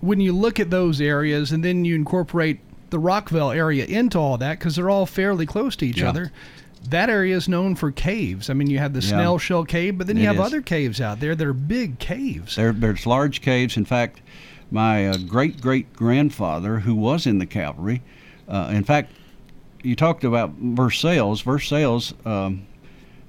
When 0.00 0.20
you 0.20 0.32
look 0.32 0.58
at 0.60 0.70
those 0.70 1.00
areas 1.00 1.52
and 1.52 1.62
then 1.64 1.84
you 1.84 1.94
incorporate 1.94 2.60
the 2.90 2.98
Rockvale 2.98 3.54
area 3.54 3.84
into 3.86 4.18
all 4.18 4.38
that, 4.38 4.58
because 4.58 4.76
they're 4.76 4.90
all 4.90 5.06
fairly 5.06 5.44
close 5.46 5.74
to 5.76 5.86
each 5.86 6.00
Yeah. 6.00 6.08
other, 6.10 6.32
that 6.88 7.10
area 7.10 7.36
is 7.36 7.48
known 7.48 7.74
for 7.74 7.90
caves. 7.90 8.50
I 8.50 8.54
mean, 8.54 8.68
you 8.68 8.78
have 8.78 8.92
the 8.92 9.00
Yeah. 9.00 9.08
Snail 9.08 9.38
Shell 9.38 9.64
Cave, 9.64 9.98
but 9.98 10.06
then 10.06 10.16
you 10.16 10.22
It 10.24 10.26
have 10.26 10.36
is. 10.36 10.42
other 10.42 10.60
caves 10.62 11.00
out 11.00 11.20
there 11.20 11.34
that 11.34 11.46
are 11.46 11.52
big 11.52 11.98
caves. 11.98 12.56
There, 12.56 12.72
there's 12.72 13.06
large 13.06 13.40
caves. 13.40 13.76
In 13.76 13.84
fact, 13.84 14.20
my 14.70 15.08
uh, 15.08 15.16
great 15.18 15.60
great 15.60 15.92
grandfather, 15.92 16.80
who 16.80 16.94
was 16.94 17.26
in 17.26 17.38
the 17.38 17.46
cavalry, 17.46 18.02
uh, 18.48 18.70
in 18.72 18.84
fact, 18.84 19.12
you 19.82 19.94
talked 19.94 20.24
about 20.24 20.52
Versailles. 20.58 21.40
Versailles 21.42 22.12
um, 22.24 22.66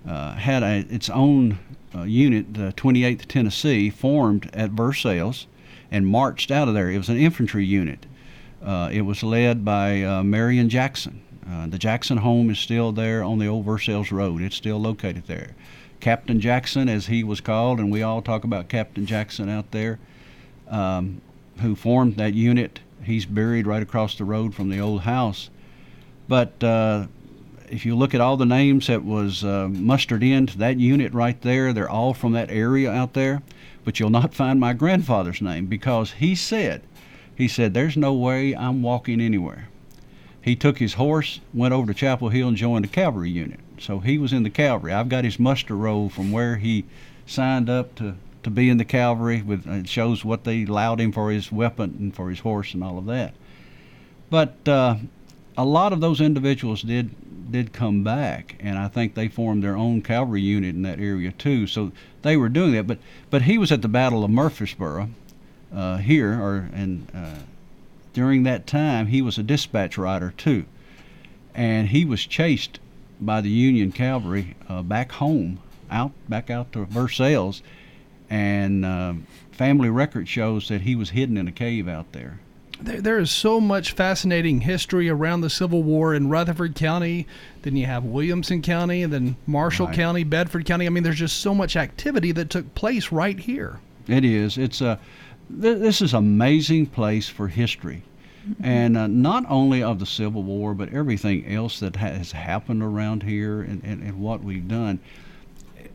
uh, 0.07 0.33
had 0.33 0.63
a, 0.63 0.85
its 0.89 1.09
own 1.09 1.59
uh, 1.95 2.03
unit, 2.03 2.53
the 2.53 2.73
28th 2.75 3.25
Tennessee, 3.27 3.89
formed 3.89 4.49
at 4.53 4.71
Versailles 4.71 5.45
and 5.91 6.07
marched 6.07 6.49
out 6.51 6.67
of 6.67 6.73
there. 6.73 6.89
It 6.89 6.97
was 6.97 7.09
an 7.09 7.17
infantry 7.17 7.65
unit. 7.65 8.05
Uh, 8.63 8.89
it 8.91 9.01
was 9.01 9.21
led 9.23 9.63
by 9.63 10.01
uh, 10.03 10.23
Marion 10.23 10.67
Jackson. 10.69 11.21
Uh, 11.49 11.67
the 11.67 11.77
Jackson 11.77 12.17
home 12.17 12.49
is 12.49 12.59
still 12.59 12.91
there 12.91 13.23
on 13.23 13.39
the 13.39 13.47
old 13.47 13.65
Versailles 13.65 14.11
Road. 14.11 14.41
It's 14.41 14.55
still 14.55 14.79
located 14.79 15.27
there. 15.27 15.55
Captain 15.99 16.39
Jackson, 16.39 16.89
as 16.89 17.07
he 17.07 17.23
was 17.23 17.41
called, 17.41 17.79
and 17.79 17.91
we 17.91 18.03
all 18.03 18.21
talk 18.21 18.43
about 18.43 18.67
Captain 18.67 19.05
Jackson 19.05 19.49
out 19.49 19.71
there, 19.71 19.97
um, 20.67 21.21
who 21.59 21.75
formed 21.75 22.17
that 22.17 22.33
unit. 22.33 22.81
He's 23.03 23.25
buried 23.25 23.65
right 23.65 23.81
across 23.81 24.15
the 24.15 24.25
road 24.25 24.53
from 24.53 24.69
the 24.69 24.79
old 24.79 25.01
house. 25.01 25.49
But 26.27 26.61
uh, 26.63 27.07
if 27.69 27.85
you 27.85 27.95
look 27.95 28.13
at 28.13 28.21
all 28.21 28.37
the 28.37 28.45
names 28.45 28.87
that 28.87 29.03
was 29.03 29.43
uh, 29.43 29.69
mustered 29.69 30.23
into 30.23 30.57
that 30.57 30.77
unit 30.77 31.13
right 31.13 31.41
there, 31.41 31.71
they're 31.73 31.89
all 31.89 32.13
from 32.13 32.33
that 32.33 32.51
area 32.51 32.91
out 32.91 33.13
there. 33.13 33.41
But 33.85 33.99
you'll 33.99 34.09
not 34.09 34.33
find 34.33 34.59
my 34.59 34.73
grandfather's 34.73 35.41
name 35.41 35.67
because 35.67 36.11
he 36.11 36.35
said, 36.35 36.81
he 37.35 37.47
said, 37.47 37.73
"There's 37.73 37.95
no 37.95 38.13
way 38.13 38.53
I'm 38.53 38.81
walking 38.81 39.21
anywhere." 39.21 39.69
He 40.47 40.55
took 40.55 40.77
his 40.77 40.93
horse, 40.93 41.41
went 41.53 41.73
over 41.73 41.87
to 41.87 41.93
Chapel 41.93 42.29
Hill, 42.29 42.47
and 42.47 42.55
joined 42.55 42.85
the 42.85 42.89
cavalry 42.89 43.29
unit. 43.29 43.59
So 43.79 43.99
he 43.99 44.17
was 44.17 44.31
in 44.31 44.43
the 44.43 44.49
cavalry. 44.49 44.93
I've 44.93 45.09
got 45.09 45.25
his 45.25 45.37
muster 45.37 45.75
roll 45.75 46.07
from 46.07 46.31
where 46.31 46.55
he 46.55 46.85
signed 47.25 47.69
up 47.69 47.95
to, 47.95 48.15
to 48.43 48.49
be 48.49 48.69
in 48.69 48.77
the 48.77 48.85
cavalry. 48.85 49.41
With 49.41 49.67
it 49.67 49.89
shows 49.89 50.23
what 50.23 50.45
they 50.45 50.63
allowed 50.63 51.01
him 51.01 51.11
for 51.11 51.31
his 51.31 51.51
weapon 51.51 51.97
and 51.99 52.15
for 52.15 52.29
his 52.29 52.39
horse 52.39 52.73
and 52.73 52.81
all 52.81 52.97
of 52.97 53.07
that. 53.07 53.33
But 54.29 54.65
uh, 54.65 54.95
a 55.57 55.65
lot 55.65 55.91
of 55.91 55.99
those 55.99 56.21
individuals 56.21 56.81
did 56.81 57.51
did 57.51 57.73
come 57.73 58.05
back, 58.05 58.55
and 58.61 58.79
I 58.79 58.87
think 58.87 59.15
they 59.15 59.27
formed 59.27 59.63
their 59.63 59.75
own 59.75 60.01
cavalry 60.01 60.41
unit 60.41 60.75
in 60.75 60.83
that 60.83 61.01
area 61.01 61.33
too. 61.33 61.67
So 61.67 61.91
they 62.21 62.37
were 62.37 62.47
doing 62.47 62.71
that. 62.71 62.87
But 62.87 62.99
but 63.29 63.41
he 63.41 63.57
was 63.57 63.69
at 63.73 63.81
the 63.81 63.89
Battle 63.89 64.23
of 64.23 64.31
Murfreesboro 64.31 65.09
uh, 65.75 65.97
here, 65.97 66.41
or 66.41 66.69
and 66.73 67.11
uh, 67.13 67.39
during 68.17 68.41
that 68.41 68.65
time 68.65 69.05
he 69.05 69.21
was 69.21 69.37
a 69.37 69.43
dispatch 69.43 69.95
rider 69.95 70.33
too, 70.35 70.65
and 71.53 71.89
he 71.89 72.03
was 72.03 72.25
chased 72.25 72.79
by 73.21 73.41
the 73.41 73.49
Union 73.49 73.91
cavalry 73.91 74.55
uh, 74.67 74.81
back 74.81 75.11
home, 75.11 75.59
out 75.91 76.13
back 76.27 76.49
out 76.49 76.73
to 76.73 76.83
Versailles, 76.85 77.61
and 78.27 78.83
uh, 78.83 79.13
family 79.51 79.87
record 79.91 80.27
shows 80.27 80.67
that 80.67 80.81
he 80.81 80.95
was 80.95 81.11
hidden 81.11 81.37
in 81.37 81.47
a 81.47 81.51
cave 81.51 81.87
out 81.87 82.11
there. 82.13 82.39
There, 82.81 83.01
there 83.01 83.19
is 83.19 83.29
so 83.29 83.61
much 83.61 83.91
fascinating 83.91 84.61
history 84.61 85.09
around 85.09 85.41
the 85.41 85.49
Civil 85.51 85.83
War 85.83 86.15
in 86.15 86.27
Rutherford 86.27 86.73
County. 86.73 87.27
Then 87.61 87.75
you 87.75 87.85
have 87.85 88.03
Williamson 88.03 88.63
County, 88.63 89.03
and 89.03 89.13
then 89.13 89.35
Marshall 89.45 89.85
Right. 89.85 89.95
County, 89.95 90.23
Bedford 90.23 90.65
County. 90.65 90.87
I 90.87 90.89
mean, 90.89 91.03
there's 91.03 91.19
just 91.19 91.37
so 91.41 91.53
much 91.53 91.75
activity 91.75 92.31
that 92.31 92.49
took 92.49 92.73
place 92.73 93.11
right 93.11 93.37
here. 93.37 93.79
It 94.07 94.25
is. 94.25 94.57
It's 94.57 94.81
a. 94.81 94.99
Th- 95.49 95.77
this 95.79 96.01
is 96.01 96.13
an 96.13 96.19
amazing 96.19 96.87
place 96.87 97.27
for 97.29 97.47
history, 97.47 98.03
and 98.61 98.97
uh, 98.97 99.07
not 99.07 99.45
only 99.49 99.81
of 99.83 99.99
the 99.99 100.05
Civil 100.05 100.43
War, 100.43 100.73
but 100.73 100.93
everything 100.93 101.45
else 101.45 101.79
that 101.79 101.95
has 101.97 102.31
happened 102.31 102.81
around 102.83 103.23
here 103.23 103.61
and, 103.61 103.83
and, 103.83 104.01
and 104.03 104.19
what 104.19 104.43
we've 104.43 104.67
done. 104.67 104.99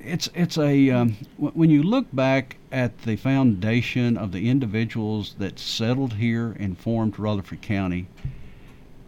it's 0.01 0.29
it's 0.35 0.59
a 0.59 0.91
um, 0.91 1.17
w- 1.37 1.53
when 1.55 1.71
you 1.71 1.83
look 1.83 2.07
back 2.13 2.57
at 2.71 3.03
the 3.03 3.17
foundation 3.17 4.17
of 4.17 4.33
the 4.33 4.49
individuals 4.49 5.35
that 5.39 5.59
settled 5.59 6.15
here 6.15 6.57
and 6.59 6.79
formed 6.79 7.19
Rutherford 7.19 7.63
County, 7.63 8.07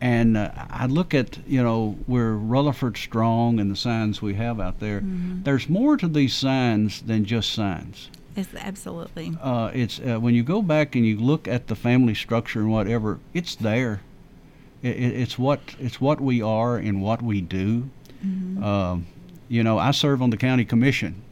and 0.01 0.37
uh, 0.37 0.51
I 0.71 0.87
look 0.87 1.15
at 1.15 1.39
you 1.47 1.63
know 1.63 1.97
we're 2.07 2.35
Rutherford 2.35 2.97
strong 2.97 3.59
and 3.59 3.71
the 3.71 3.77
signs 3.77 4.21
we 4.23 4.35
have 4.35 4.61
out 4.61 4.81
there. 4.81 5.01
Mm-hmm. 5.01 5.43
There's 5.43 5.69
more 5.69 5.97
to 5.97 6.09
these 6.09 6.35
signs 6.35 7.03
than 7.03 7.25
just 7.25 7.53
signs. 7.53 8.11
It's 8.37 8.55
absolutely. 8.55 9.33
Uh, 9.41 9.71
it's 9.73 10.01
uh, 10.01 10.19
when 10.19 10.35
you 10.35 10.43
go 10.43 10.61
back 10.61 10.97
and 10.97 11.07
you 11.07 11.19
look 11.19 11.47
at 11.47 11.69
the 11.69 11.77
family 11.77 12.15
structure 12.15 12.61
and 12.61 12.71
whatever, 12.71 13.21
it's 13.33 13.55
there. 13.55 14.01
It, 14.83 14.97
it, 14.97 15.21
it's 15.21 15.39
what 15.39 15.61
it's 15.79 16.01
what 16.01 16.21
we 16.21 16.43
are 16.43 16.77
and 16.77 17.01
what 17.01 17.23
we 17.23 17.41
do. 17.41 17.89
Um, 18.63 19.07
you 19.49 19.63
know, 19.63 19.79
I 19.79 19.91
serve 19.91 20.23
on 20.23 20.31
the 20.31 20.37
county 20.37 20.65
commission, 20.65 21.23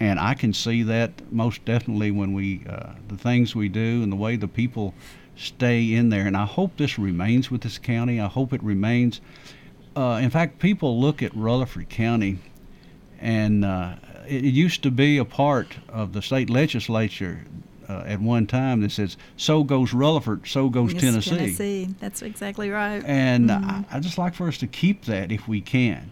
and 0.00 0.18
I 0.18 0.34
can 0.34 0.52
see 0.54 0.82
that 0.84 1.30
most 1.30 1.64
definitely 1.64 2.10
when 2.10 2.32
we 2.32 2.64
uh, 2.68 2.94
the 3.08 3.16
things 3.16 3.54
we 3.54 3.68
do 3.68 4.02
and 4.02 4.10
the 4.10 4.16
way 4.16 4.36
the 4.36 4.48
people 4.48 4.94
stay 5.36 5.94
in 5.94 6.08
there. 6.08 6.26
And 6.26 6.36
I 6.36 6.46
hope 6.46 6.76
this 6.76 6.98
remains 6.98 7.50
with 7.50 7.60
this 7.60 7.78
county. 7.78 8.20
I 8.20 8.26
hope 8.26 8.52
it 8.52 8.62
remains. 8.62 9.20
Uh, 9.94 10.18
in 10.22 10.30
fact, 10.30 10.58
people 10.58 11.00
look 11.00 11.22
at 11.22 11.34
Rutherford 11.36 11.88
County, 11.88 12.38
and 13.20 13.64
uh, 13.64 13.96
it, 14.28 14.44
it 14.44 14.54
used 14.54 14.82
to 14.82 14.90
be 14.90 15.18
a 15.18 15.24
part 15.24 15.76
of 15.88 16.12
the 16.12 16.22
state 16.22 16.50
legislature 16.50 17.40
uh, 17.88 18.02
at 18.06 18.20
one 18.20 18.46
time 18.46 18.80
that 18.80 18.90
says, 18.92 19.16
"So 19.36 19.62
goes 19.64 19.92
Rutherford, 19.92 20.46
so 20.46 20.68
goes 20.68 20.92
Yes, 20.92 21.02
Tennessee." 21.02 21.30
Tennessee. 21.36 21.88
That's 22.00 22.22
exactly 22.22 22.70
right. 22.70 23.02
and 23.04 23.50
Mhm. 23.50 23.84
I, 23.92 23.96
I 23.96 24.00
just 24.00 24.16
like 24.18 24.34
for 24.34 24.48
us 24.48 24.58
to 24.58 24.66
keep 24.66 25.04
that 25.04 25.30
if 25.32 25.46
we 25.48 25.60
can 25.60 26.10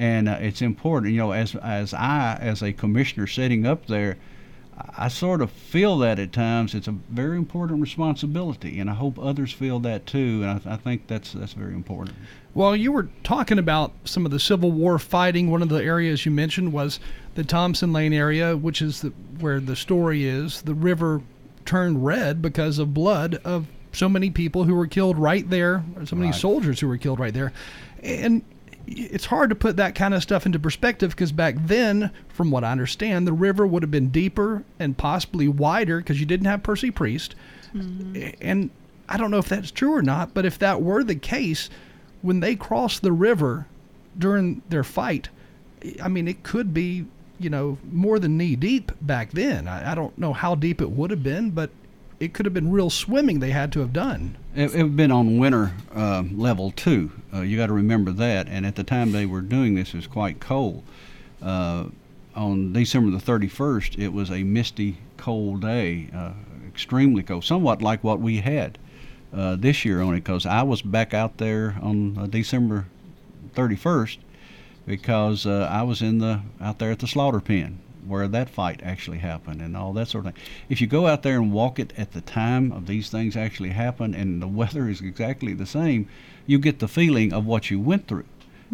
and 0.00 0.28
uh, 0.28 0.38
it's 0.40 0.62
important 0.62 1.12
you 1.12 1.18
know 1.18 1.32
as 1.32 1.56
as 1.56 1.92
i 1.92 2.38
as 2.40 2.62
a 2.62 2.72
commissioner 2.72 3.26
sitting 3.26 3.66
up 3.66 3.86
there 3.88 4.16
I- 4.78 5.06
i 5.06 5.08
sort 5.08 5.42
of 5.42 5.50
feel 5.50 5.98
that 5.98 6.20
at 6.20 6.32
times 6.32 6.72
it's 6.72 6.86
a 6.86 6.94
very 7.10 7.36
important 7.36 7.80
responsibility 7.80 8.78
and 8.78 8.88
i 8.88 8.94
hope 8.94 9.18
others 9.18 9.52
feel 9.52 9.80
that 9.80 10.06
too 10.06 10.42
and 10.44 10.50
i, 10.50 10.54
th- 10.58 10.66
I 10.66 10.76
think 10.76 11.08
that's 11.08 11.32
that's 11.32 11.52
very 11.54 11.74
important 11.74 12.14
Well, 12.54 12.74
you 12.76 12.90
were 12.92 13.08
talking 13.24 13.58
about 13.58 13.92
some 14.04 14.24
of 14.24 14.30
the 14.32 14.40
Civil 14.40 14.72
War 14.72 14.98
fighting. 14.98 15.48
One 15.50 15.62
of 15.62 15.68
the 15.68 15.82
areas 15.84 16.24
you 16.26 16.32
mentioned 16.32 16.72
was 16.72 16.98
the 17.38 17.44
Thompson 17.44 17.92
Lane 17.92 18.12
area, 18.12 18.56
which 18.56 18.82
is 18.82 19.00
the, 19.00 19.10
where 19.38 19.60
the 19.60 19.76
story 19.76 20.26
is. 20.26 20.60
The 20.62 20.74
river 20.74 21.22
turned 21.64 22.04
red 22.04 22.42
because 22.42 22.80
of 22.80 22.92
blood 22.92 23.40
of 23.44 23.68
so 23.92 24.08
many 24.08 24.28
people 24.28 24.64
who 24.64 24.74
were 24.74 24.88
killed 24.88 25.16
right 25.16 25.48
there, 25.48 25.84
or 25.94 26.04
so 26.04 26.16
many 26.16 26.32
Right. 26.32 26.40
soldiers 26.40 26.80
who 26.80 26.88
were 26.88 26.96
killed 26.96 27.20
right 27.20 27.32
there. 27.32 27.52
And 28.02 28.42
it's 28.88 29.26
hard 29.26 29.50
to 29.50 29.54
put 29.54 29.76
that 29.76 29.94
kind 29.94 30.14
of 30.14 30.22
stuff 30.24 30.46
into 30.46 30.58
perspective 30.58 31.10
because 31.10 31.30
back 31.30 31.54
then, 31.60 32.10
from 32.28 32.50
what 32.50 32.64
I 32.64 32.72
understand, 32.72 33.24
the 33.24 33.32
river 33.32 33.68
would 33.68 33.84
have 33.84 33.90
been 33.92 34.08
deeper 34.08 34.64
and 34.80 34.98
possibly 34.98 35.46
wider 35.46 35.98
because 35.98 36.18
you 36.18 36.26
didn't 36.26 36.46
have 36.46 36.64
Percy 36.64 36.90
Priest. 36.90 37.36
Mm-hmm. 37.72 38.30
And 38.40 38.70
I 39.08 39.16
don't 39.16 39.30
know 39.30 39.38
if 39.38 39.48
that's 39.48 39.70
true 39.70 39.94
or 39.94 40.02
not, 40.02 40.34
but 40.34 40.44
if 40.44 40.58
that 40.58 40.82
were 40.82 41.04
the 41.04 41.14
case, 41.14 41.70
when 42.20 42.40
they 42.40 42.56
crossed 42.56 43.02
the 43.02 43.12
river 43.12 43.68
during 44.18 44.62
their 44.70 44.82
fight, 44.82 45.28
I 46.02 46.08
mean, 46.08 46.26
it 46.26 46.42
could 46.42 46.74
be, 46.74 47.06
you 47.38 47.50
know, 47.50 47.78
more 47.90 48.18
than 48.18 48.36
knee 48.36 48.56
deep 48.56 48.92
back 49.00 49.30
then. 49.32 49.68
I, 49.68 49.92
I 49.92 49.94
don't 49.94 50.16
know 50.18 50.32
how 50.32 50.54
deep 50.54 50.80
it 50.80 50.90
would 50.90 51.10
have 51.10 51.22
been, 51.22 51.50
but 51.50 51.70
it 52.20 52.34
could 52.34 52.46
have 52.46 52.52
been 52.54 52.70
real 52.70 52.90
swimming 52.90 53.38
they 53.38 53.50
had 53.52 53.72
to 53.72 53.80
have 53.80 53.92
done. 53.92 54.36
it, 54.54 54.62
it 54.62 54.72
would 54.72 54.78
have 54.78 54.96
been 54.96 55.12
on 55.12 55.38
winter 55.38 55.72
uh, 55.94 56.24
level 56.32 56.72
two 56.72 57.12
uh, 57.32 57.40
you 57.42 57.56
got 57.56 57.66
to 57.68 57.72
remember 57.72 58.10
that 58.10 58.48
and 58.48 58.66
at 58.66 58.74
the 58.74 58.82
time 58.82 59.12
they 59.12 59.24
were 59.24 59.40
doing 59.40 59.76
this 59.76 59.90
it 59.90 59.96
was 59.96 60.06
quite 60.08 60.40
cold 60.40 60.82
uh, 61.42 61.84
on 62.34 62.72
december 62.72 63.16
the 63.16 63.24
31st 63.24 63.96
it 63.98 64.08
was 64.12 64.30
a 64.32 64.42
misty 64.42 64.98
cold 65.16 65.60
day 65.60 66.08
uh, 66.12 66.32
extremely 66.66 67.22
cold 67.22 67.44
somewhat 67.44 67.80
like 67.80 68.02
what 68.02 68.18
we 68.18 68.38
had 68.38 68.78
uh, 69.32 69.54
this 69.54 69.84
year 69.84 70.00
on 70.02 70.14
it 70.14 70.24
because 70.24 70.44
i 70.44 70.62
was 70.62 70.82
back 70.82 71.14
out 71.14 71.36
there 71.38 71.76
on 71.80 72.18
uh, 72.18 72.26
december 72.26 72.86
31st 73.54 74.18
because 74.88 75.44
uh, 75.44 75.68
I 75.70 75.82
was 75.82 76.00
in 76.00 76.18
the 76.18 76.40
out 76.62 76.78
there 76.78 76.90
at 76.90 77.00
the 77.00 77.06
slaughter 77.06 77.40
pen 77.40 77.78
where 78.06 78.26
that 78.26 78.48
fight 78.48 78.80
actually 78.82 79.18
happened 79.18 79.60
and 79.60 79.76
all 79.76 79.92
that 79.92 80.08
sort 80.08 80.24
of 80.24 80.32
thing. 80.32 80.42
If 80.70 80.80
you 80.80 80.86
go 80.86 81.06
out 81.06 81.22
there 81.22 81.36
and 81.36 81.52
walk 81.52 81.78
it 81.78 81.92
at 81.98 82.12
the 82.12 82.22
time 82.22 82.72
of 82.72 82.86
these 82.86 83.10
things 83.10 83.36
actually 83.36 83.68
happen 83.68 84.14
and 84.14 84.40
the 84.40 84.48
weather 84.48 84.88
is 84.88 85.02
exactly 85.02 85.52
the 85.52 85.66
same, 85.66 86.08
you 86.46 86.58
get 86.58 86.78
the 86.78 86.88
feeling 86.88 87.34
of 87.34 87.44
what 87.44 87.70
you 87.70 87.78
went 87.78 88.08
through. 88.08 88.24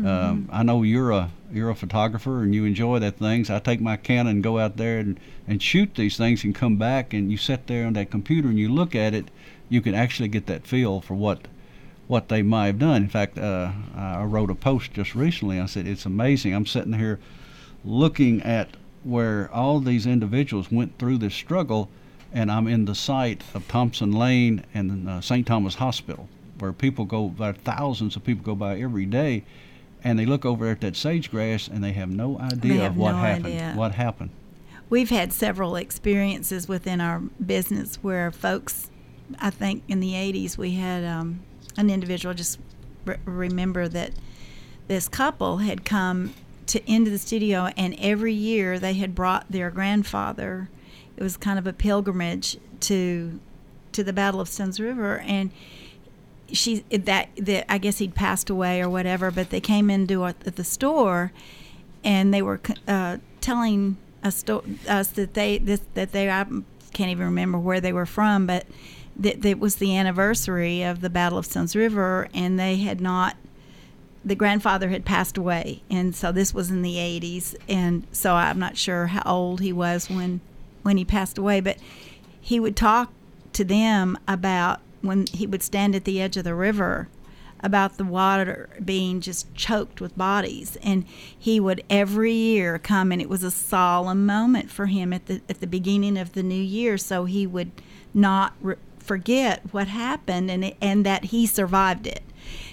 Um, 0.05 0.49
I 0.53 0.65
know 0.65 0.83
you're 0.83 1.13
a 1.13 1.31
you're 1.53 1.71
a 1.71 1.75
photographer 1.77 2.43
and 2.43 2.53
you 2.55 2.65
enjoy 2.65 2.99
that 2.99 3.19
things. 3.19 3.49
I 3.49 3.61
take 3.61 3.81
my 3.81 3.97
Canon 3.97 4.27
and 4.29 4.43
go 4.43 4.59
out 4.59 4.77
there 4.77 4.99
and, 4.99 5.21
and 5.47 5.63
shoot 5.63 5.95
these 5.95 6.17
things 6.17 6.43
and 6.43 6.53
come 6.55 6.77
back 6.77 7.13
and 7.13 7.31
you 7.31 7.37
sit 7.37 7.69
there 7.69 7.87
on 7.87 7.93
that 7.93 8.11
computer 8.11 8.49
and 8.49 8.59
you 8.59 8.69
look 8.69 8.95
at 8.97 9.15
it, 9.15 9.31
you 9.69 9.81
can 9.81 9.95
actually 9.95 10.29
get 10.29 10.47
that 10.47 10.67
feel 10.67 11.01
for 11.01 11.15
what 11.15 11.47
what 12.07 12.29
they 12.29 12.43
might 12.43 12.67
have 12.67 12.79
done. 12.79 13.03
In 13.03 13.09
fact, 13.09 13.39
uh, 13.39 13.73
I 13.97 14.25
wrote 14.25 14.51
a 14.51 14.55
post 14.55 14.93
just 14.93 15.15
recently. 15.15 15.59
I 15.59 15.67
said 15.67 15.87
it's 15.87 16.07
amazing. 16.07 16.55
I'm 16.55 16.67
sitting 16.67 16.93
here 16.93 17.19
looking 17.85 18.43
at 18.43 18.77
where 19.03 19.51
all 19.53 19.81
these 19.81 20.07
individuals 20.07 20.71
went 20.71 20.99
through 20.99 21.19
this 21.19 21.35
struggle, 21.35 21.89
and 22.33 22.51
I'm 22.51 22.67
in 22.67 22.85
the 22.87 22.95
site 22.95 23.43
of 23.55 23.67
Thompson 23.69 24.13
Lane 24.13 24.65
and 24.75 25.09
uh, 25.09 25.21
St. 25.21 25.47
Thomas 25.47 25.77
Hospital, 25.77 26.29
where 26.59 26.73
people 26.73 27.05
go, 27.05 27.29
by 27.29 27.53
thousands 27.53 28.17
of 28.17 28.25
people 28.25 28.45
go 28.45 28.55
by 28.55 28.79
every 28.81 29.07
day, 29.07 29.45
and 30.03 30.19
they 30.19 30.27
look 30.27 30.45
over 30.45 30.69
at 30.69 30.81
that 30.83 30.97
sage 30.97 31.31
grass 31.31 31.67
and 31.69 31.83
they 31.83 31.93
have 31.93 32.11
no 32.11 32.39
idea 32.39 32.83
have 32.83 32.93
of 32.93 32.97
what 32.99 33.13
no 33.13 33.19
happened. 33.19 33.47
idea. 33.47 33.73
What 33.75 33.93
happened? 33.93 34.31
We've 34.91 35.11
had 35.11 35.33
several 35.33 35.77
experiences 35.77 36.69
within 36.69 37.01
our 37.01 37.21
business 37.21 37.97
where 37.97 38.31
folks, 38.31 38.91
I 39.39 39.49
think 39.49 39.83
in 39.89 40.01
the 40.01 40.13
80s, 40.13 40.59
we 40.59 40.73
had 40.73 41.05
um, 41.05 41.41
an 41.77 41.91
individual 41.91 42.35
just 42.35 42.59
re- 43.05 43.17
remember 43.25 43.89
that 43.89 44.13
this 44.89 45.09
couple 45.09 45.59
had 45.59 45.85
come 45.85 46.35
to 46.67 46.91
into 46.91 47.11
the 47.11 47.19
studio, 47.19 47.71
and 47.77 47.95
every 47.99 48.33
year 48.33 48.79
they 48.79 48.95
had 48.95 49.15
brought 49.15 49.47
their 49.51 49.71
grandfather. 49.71 50.69
It 51.17 51.23
was 51.23 51.37
kind 51.37 51.59
of 51.59 51.67
a 51.67 51.73
pilgrimage 51.73 52.59
to 52.81 53.39
to 53.93 54.03
the 54.03 54.13
Battle 54.13 54.41
of 54.41 54.49
Stones 54.49 54.81
River, 54.81 55.19
and 55.21 55.51
she 56.53 56.85
that 56.91 57.29
that 57.37 57.71
I 57.73 57.79
guess 57.79 57.99
he'd 57.99 58.15
passed 58.15 58.51
away 58.51 58.81
or 58.81 58.89
whatever. 58.89 59.31
But 59.31 59.51
they 59.51 59.61
came 59.61 59.91
into 59.91 60.25
a, 60.25 60.35
the 60.45 60.65
store, 60.65 61.33
and 62.03 62.33
they 62.33 62.43
were 62.43 62.61
uh, 62.89 63.19
telling 63.41 63.97
us, 64.23 64.45
us 64.89 65.09
that 65.09 65.35
they 65.35 65.59
this, 65.59 65.83
that 65.95 66.13
they 66.13 66.31
I 66.31 66.45
can't 66.93 67.11
even 67.11 67.27
remember 67.27 67.59
where 67.59 67.81
they 67.81 67.93
were 67.93 68.07
from, 68.07 68.47
but 68.47 68.67
that, 69.17 69.43
that 69.43 69.59
was 69.59 69.77
the 69.77 69.97
anniversary 69.97 70.83
of 70.83 71.01
the 71.01 71.11
Battle 71.11 71.39
of 71.39 71.47
Stones 71.47 71.77
River, 71.77 72.29
and 72.35 72.59
they 72.59 72.77
had 72.77 73.01
not. 73.01 73.37
The 74.25 74.35
grandfather 74.35 74.89
had 74.89 75.05
passed 75.05 75.37
away, 75.37 75.83
and 75.91 76.17
so 76.17 76.33
this 76.33 76.55
was 76.55 76.71
in 76.71 76.81
the 76.81 76.97
80s, 76.97 77.55
and 77.69 78.07
so 78.11 78.35
I'm 78.35 78.59
not 78.59 78.79
sure 78.79 79.09
how 79.09 79.23
old 79.27 79.61
he 79.61 79.73
was 79.73 80.09
when 80.09 80.41
when 80.83 80.97
he 80.97 81.05
passed 81.05 81.39
away, 81.39 81.61
but 81.61 81.79
he 82.41 82.61
would 82.61 82.77
talk 82.77 83.13
to 83.55 83.65
them 83.65 84.19
about 84.29 84.81
when 85.01 85.27
he 85.33 85.47
would 85.47 85.63
stand 85.63 85.95
at 85.95 86.05
the 86.05 86.21
edge 86.21 86.37
of 86.37 86.45
the 86.45 86.55
river 86.55 87.09
about 87.65 87.97
the 87.97 88.05
water 88.05 88.69
being 88.85 89.23
just 89.23 89.53
choked 89.55 90.01
with 90.01 90.17
bodies 90.19 90.77
and 90.83 91.05
he 91.39 91.59
would 91.59 91.83
every 91.89 92.33
year 92.33 92.79
come 92.79 93.11
and 93.11 93.23
it 93.23 93.29
was 93.29 93.43
a 93.43 93.51
solemn 93.51 94.27
moment 94.27 94.71
for 94.71 94.87
him 94.87 95.15
at 95.15 95.25
the 95.27 95.41
at 95.49 95.61
the 95.61 95.67
beginning 95.67 96.19
of 96.19 96.35
the 96.35 96.43
new 96.43 96.55
year 96.55 96.99
so 96.99 97.25
he 97.25 97.47
would 97.47 97.71
not 98.13 98.53
re- 98.61 98.77
forget 99.05 99.63
what 99.71 99.89
happened 99.89 100.51
and 100.51 100.75
and 100.81 101.07
that 101.07 101.27
he 101.27 101.47
survived 101.47 102.07
it. 102.07 102.23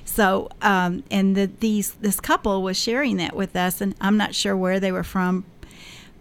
So 0.03 0.49
um, 0.61 1.03
and 1.11 1.35
the, 1.35 1.49
these 1.59 1.91
this 1.93 2.19
couple 2.19 2.63
was 2.63 2.77
sharing 2.77 3.17
that 3.17 3.35
with 3.35 3.55
us 3.55 3.81
and 3.81 3.95
I'm 4.01 4.17
not 4.17 4.35
sure 4.35 4.55
where 4.55 4.79
they 4.79 4.91
were 4.91 5.03
from 5.03 5.45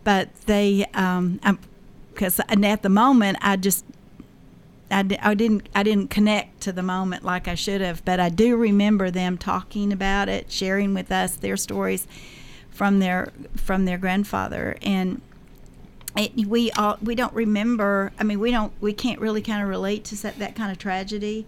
but 0.05 0.29
they 0.47 0.87
um 0.95 1.41
because 2.13 2.41
at 2.41 2.83
the 2.83 2.89
moment 2.89 3.39
I 3.41 3.57
just 3.57 3.85
I, 4.91 5.07
I 5.21 5.35
didn't 5.35 5.69
I 5.75 5.83
didn't 5.83 6.11
connect 6.11 6.61
to 6.63 6.73
the 6.73 6.83
moment 6.83 7.25
like 7.25 7.47
I 7.47 7.55
should 7.55 7.81
have, 7.81 8.05
but 8.05 8.19
I 8.19 8.29
do 8.29 8.57
remember 8.57 9.11
them 9.11 9.39
talking 9.39 9.93
about 9.93 10.29
it, 10.29 10.51
sharing 10.51 10.95
with 10.95 11.13
us 11.13 11.37
their 11.37 11.57
stories 11.57 12.07
from 12.71 12.99
their 12.99 13.33
from 13.57 13.85
their 13.85 13.99
grandfather, 13.99 14.77
and 14.83 15.21
it, 16.17 16.47
we 16.47 16.71
all 16.73 16.99
we 17.03 17.15
don't 17.15 17.33
remember. 17.33 18.13
I 18.19 18.25
mean, 18.25 18.41
we 18.41 18.51
don't 18.51 18.73
we 18.81 18.93
can't 18.93 19.21
really 19.21 19.43
kind 19.43 19.63
of 19.63 19.69
relate 19.69 20.05
to 20.07 20.23
that, 20.23 20.39
that 20.39 20.55
kind 20.55 20.73
of 20.73 20.79
tragedy, 20.79 21.47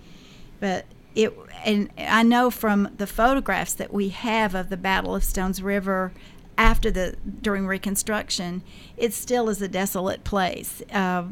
but 0.60 0.84
it 1.14 1.36
and 1.64 1.90
I 1.98 2.22
know 2.22 2.50
from 2.50 2.88
the 2.96 3.06
photographs 3.06 3.74
that 3.74 3.92
we 3.92 4.10
have 4.10 4.54
of 4.54 4.68
the 4.68 4.76
Battle 4.76 5.14
of 5.14 5.24
Stones 5.24 5.62
River 5.62 6.12
after 6.56 6.90
the 6.90 7.16
during 7.40 7.66
Reconstruction, 7.66 8.62
it 8.96 9.12
still 9.12 9.48
is 9.48 9.60
a 9.60 9.68
desolate 9.68 10.24
place. 10.24 10.82
Uh, 10.92 11.24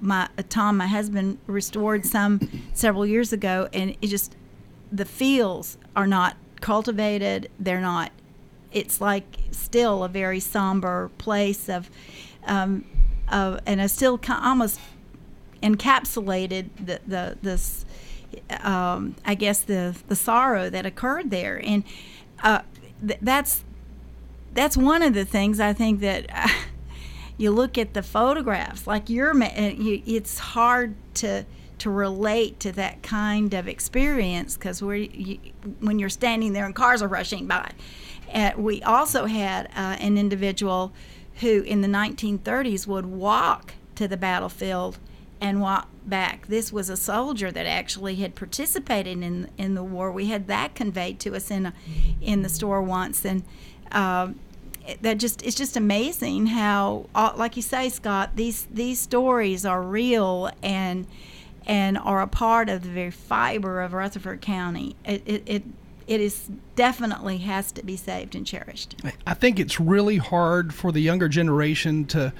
my 0.00 0.28
Tom, 0.48 0.76
my 0.76 0.86
husband, 0.86 1.38
restored 1.46 2.06
some 2.06 2.62
several 2.72 3.04
years 3.04 3.32
ago, 3.32 3.68
and 3.72 3.96
it 4.00 4.06
just 4.06 4.36
the 4.90 5.04
fields 5.04 5.78
are 5.96 6.06
not 6.06 6.36
cultivated. 6.60 7.50
They're 7.58 7.80
not 7.80 8.12
it's 8.72 9.00
like 9.00 9.38
still 9.50 10.04
a 10.04 10.08
very 10.08 10.40
somber 10.40 11.10
place 11.18 11.68
of, 11.68 11.90
um, 12.46 12.84
of 13.30 13.60
and 13.66 13.80
a 13.80 13.88
still 13.88 14.20
almost 14.28 14.80
encapsulated 15.62 16.68
the 16.84 17.00
the 17.06 17.38
this. 17.42 17.84
Um, 18.62 19.16
I 19.26 19.34
guess 19.34 19.60
the 19.60 19.94
the 20.08 20.16
sorrow 20.16 20.70
that 20.70 20.86
occurred 20.86 21.30
there, 21.30 21.60
and 21.62 21.84
uh, 22.42 22.62
th- 23.06 23.20
that's 23.20 23.62
that's 24.54 24.76
one 24.76 25.02
of 25.02 25.14
the 25.14 25.24
things 25.24 25.60
I 25.60 25.72
think 25.72 26.00
that 26.00 26.26
uh, 26.30 26.48
you 27.36 27.50
look 27.50 27.76
at 27.76 27.94
the 27.94 28.02
photographs, 28.02 28.86
like 28.86 29.10
you're, 29.10 29.32
it's 29.36 30.38
hard 30.38 30.94
to 31.14 31.44
to 31.78 31.90
relate 31.90 32.60
to 32.60 32.70
that 32.70 33.02
kind 33.02 33.54
of 33.54 33.66
experience 33.66 34.54
because 34.54 34.80
you, 34.80 35.38
when 35.80 35.98
you're 35.98 36.08
standing 36.08 36.52
there 36.52 36.64
and 36.64 36.76
cars 36.76 37.02
are 37.02 37.08
rushing 37.08 37.48
by. 37.48 37.68
Uh, 38.32 38.52
we 38.56 38.80
also 38.82 39.26
had 39.26 39.66
uh, 39.74 39.96
an 39.98 40.16
individual 40.16 40.92
who 41.40 41.62
in 41.62 41.80
the 41.80 41.88
1930s 41.88 42.86
would 42.86 43.06
walk 43.06 43.74
to 43.94 44.08
the 44.08 44.16
battlefield 44.16 44.98
and 45.40 45.60
walk 45.60 45.88
back. 46.06 46.46
This 46.46 46.72
was 46.72 46.88
a 46.88 46.96
soldier 46.96 47.50
that 47.50 47.66
actually 47.66 48.16
had 48.16 48.34
participated 48.34 49.22
in 49.22 49.50
in 49.58 49.74
the 49.74 49.82
war. 49.82 50.12
We 50.12 50.26
had 50.26 50.46
that 50.46 50.74
conveyed 50.74 51.18
to 51.20 51.34
us 51.34 51.50
in 51.50 51.66
a, 51.66 51.74
in 52.20 52.42
the 52.42 52.48
store 52.48 52.80
once, 52.80 53.24
and 53.24 53.42
uh, 53.90 54.28
that 55.00 55.18
just 55.18 55.42
it's 55.42 55.56
just 55.56 55.76
amazing 55.76 56.46
how, 56.46 57.06
uh, 57.14 57.32
like 57.36 57.56
you 57.56 57.62
say, 57.62 57.88
Scott, 57.88 58.30
these 58.36 58.66
these 58.70 59.00
stories 59.00 59.66
are 59.66 59.82
real 59.82 60.50
and 60.62 61.06
and 61.66 61.98
are 61.98 62.22
a 62.22 62.26
part 62.26 62.68
of 62.68 62.82
the 62.82 62.88
very 62.88 63.10
fiber 63.10 63.82
of 63.82 63.92
Rutherford 63.92 64.40
County. 64.40 64.96
It, 65.04 65.22
it, 65.26 65.42
it 65.46 65.62
it 66.06 66.20
is 66.20 66.48
definitely 66.76 67.38
has 67.38 67.72
to 67.72 67.84
be 67.84 67.96
saved 67.96 68.34
and 68.34 68.46
cherished. 68.46 68.96
I 69.26 69.34
think 69.34 69.58
it's 69.58 69.80
really 69.80 70.18
hard 70.18 70.74
for 70.74 70.92
the 70.92 71.00
younger 71.00 71.28
generation 71.28 72.04
to 72.06 72.32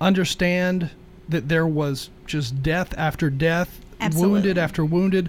understand 0.00 0.90
that 1.28 1.48
there 1.48 1.66
was 1.66 2.10
just 2.26 2.62
death 2.62 2.94
after 2.96 3.30
death, 3.30 3.80
Absolutely. 4.00 4.32
wounded 4.32 4.58
after 4.58 4.84
wounded 4.84 5.28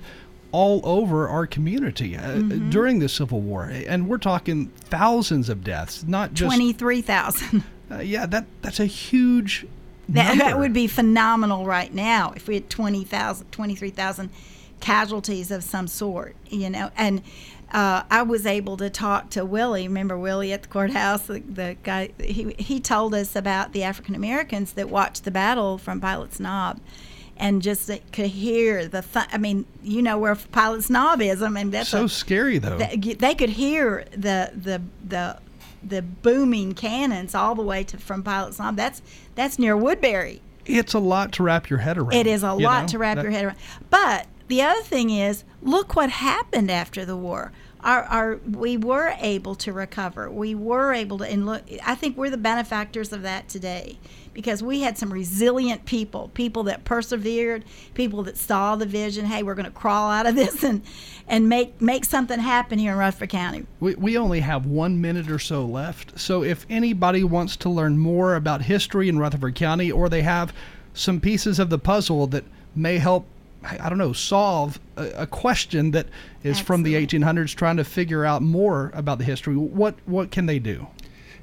all 0.51 0.81
over 0.83 1.27
our 1.27 1.47
community 1.47 2.15
uh, 2.15 2.21
mm-hmm. 2.21 2.69
during 2.69 2.99
the 2.99 3.09
Civil 3.09 3.41
War, 3.41 3.65
and 3.65 4.07
we're 4.07 4.17
talking 4.19 4.67
thousands 4.67 5.49
of 5.49 5.63
deaths, 5.63 6.03
not 6.07 6.33
just 6.33 6.49
twenty-three 6.49 7.01
thousand. 7.01 7.63
Uh, 7.91 7.99
yeah, 7.99 8.25
that 8.25 8.45
that's 8.61 8.79
a 8.79 8.85
huge. 8.85 9.67
That, 10.09 10.37
that, 10.39 10.57
would 10.57 10.73
be 10.73 10.87
phenomenal 10.87 11.65
right 11.65 11.93
now 11.93 12.33
if 12.35 12.47
we 12.47 12.55
had 12.55 12.69
20,000, 12.69 13.51
23,000 13.51 14.29
casualties 14.79 15.49
of 15.49 15.63
some 15.63 15.87
sort, 15.87 16.35
you 16.49 16.69
know. 16.69 16.91
And 16.97 17.21
uh, 17.73 18.03
I 18.09 18.21
was 18.21 18.45
able 18.45 18.77
to 18.77 18.89
talk 18.89 19.31
to 19.31 19.43
Willie. 19.43 19.87
Remember 19.87 20.17
Willie 20.17 20.53
at 20.53 20.61
the 20.61 20.67
courthouse? 20.67 21.25
The, 21.25 21.39
the 21.39 21.75
guy 21.83 22.11
he 22.19 22.53
he 22.59 22.79
told 22.79 23.15
us 23.15 23.35
about 23.35 23.73
the 23.73 23.83
African 23.83 24.13
Americans 24.13 24.73
that 24.73 24.89
watched 24.89 25.23
the 25.23 25.31
battle 25.31 25.79
from 25.79 25.99
Pilot's 25.99 26.39
Knob 26.39 26.79
and 27.35 27.63
just 27.63 27.89
could 28.11 28.27
hear 28.27 28.87
the. 28.87 29.01
Th- 29.01 29.25
I 29.31 29.39
mean, 29.39 29.65
you 29.81 30.03
know 30.03 30.19
where 30.19 30.35
Pilot's 30.35 30.91
Knob 30.91 31.21
is. 31.21 31.41
I 31.41 31.49
mean, 31.49 31.71
that's 31.71 31.89
so 31.89 32.05
a, 32.05 32.09
scary 32.09 32.59
though. 32.59 32.77
They, 32.77 32.95
they 32.95 33.33
could 33.33 33.49
hear 33.49 34.05
the 34.11 34.51
the 34.55 34.81
the 35.03 35.39
the 35.81 36.03
booming 36.03 36.75
cannons 36.75 37.33
all 37.33 37.55
the 37.55 37.63
way 37.63 37.83
to 37.85 37.97
from 37.97 38.21
Pilot's 38.21 38.59
Knob. 38.59 38.75
That's 38.75 39.01
that's 39.33 39.57
near 39.57 39.75
Woodbury. 39.75 40.41
It's 40.67 40.93
a 40.93 40.99
lot 40.99 41.33
to 41.33 41.43
wrap 41.43 41.71
your 41.71 41.79
head 41.79 41.97
around. 41.97 42.13
It 42.13 42.27
is 42.27 42.43
a 42.43 42.53
lot 42.53 42.83
know? 42.83 42.87
to 42.89 42.97
wrap 42.99 43.15
that, 43.15 43.23
your 43.23 43.31
head 43.31 43.45
around. 43.45 43.57
But 43.89 44.27
the 44.47 44.61
other 44.61 44.81
thing 44.81 45.09
is, 45.09 45.43
look 45.61 45.95
what 45.95 46.09
happened 46.09 46.69
after 46.69 47.03
the 47.03 47.17
war 47.17 47.51
we 48.45 48.77
were 48.77 49.13
able 49.19 49.55
to 49.55 49.73
recover. 49.73 50.29
We 50.29 50.55
were 50.55 50.93
able 50.93 51.17
to, 51.17 51.25
and 51.25 51.45
look, 51.45 51.63
I 51.85 51.95
think 51.95 52.15
we're 52.15 52.29
the 52.29 52.37
benefactors 52.37 53.11
of 53.11 53.23
that 53.23 53.49
today 53.49 53.99
because 54.33 54.63
we 54.63 54.81
had 54.81 54.97
some 54.97 55.11
resilient 55.11 55.85
people, 55.85 56.29
people 56.33 56.63
that 56.63 56.85
persevered, 56.85 57.65
people 57.93 58.23
that 58.23 58.37
saw 58.37 58.75
the 58.75 58.85
vision. 58.85 59.25
Hey, 59.25 59.43
we're 59.43 59.55
going 59.55 59.65
to 59.65 59.71
crawl 59.71 60.09
out 60.09 60.25
of 60.25 60.35
this 60.35 60.63
and 60.63 60.81
and 61.27 61.49
make 61.49 61.81
make 61.81 62.05
something 62.05 62.39
happen 62.39 62.79
here 62.79 62.93
in 62.93 62.97
Rutherford 62.97 63.29
County. 63.29 63.65
We, 63.79 63.95
we 63.95 64.17
only 64.17 64.39
have 64.39 64.65
one 64.65 65.01
minute 65.01 65.29
or 65.29 65.39
so 65.39 65.65
left, 65.65 66.19
so 66.19 66.43
if 66.43 66.65
anybody 66.69 67.23
wants 67.23 67.57
to 67.57 67.69
learn 67.69 67.97
more 67.97 68.35
about 68.35 68.63
history 68.63 69.09
in 69.09 69.19
Rutherford 69.19 69.55
County, 69.55 69.91
or 69.91 70.09
they 70.09 70.21
have 70.21 70.53
some 70.93 71.19
pieces 71.19 71.59
of 71.59 71.69
the 71.69 71.79
puzzle 71.79 72.27
that 72.27 72.45
may 72.75 72.97
help 72.97 73.25
I 73.63 73.89
don't 73.89 73.97
know, 73.97 74.13
solve 74.13 74.79
a, 74.97 75.09
a 75.09 75.27
question 75.27 75.91
that 75.91 76.07
is 76.43 76.59
Absolutely. 76.59 76.63
from 76.63 76.83
the 76.83 76.93
1800s, 77.19 77.55
trying 77.55 77.77
to 77.77 77.83
figure 77.83 78.25
out 78.25 78.41
more 78.41 78.91
about 78.93 79.17
the 79.17 79.23
history. 79.23 79.55
What 79.55 79.95
what 80.05 80.31
can 80.31 80.45
they 80.45 80.59
do? 80.59 80.87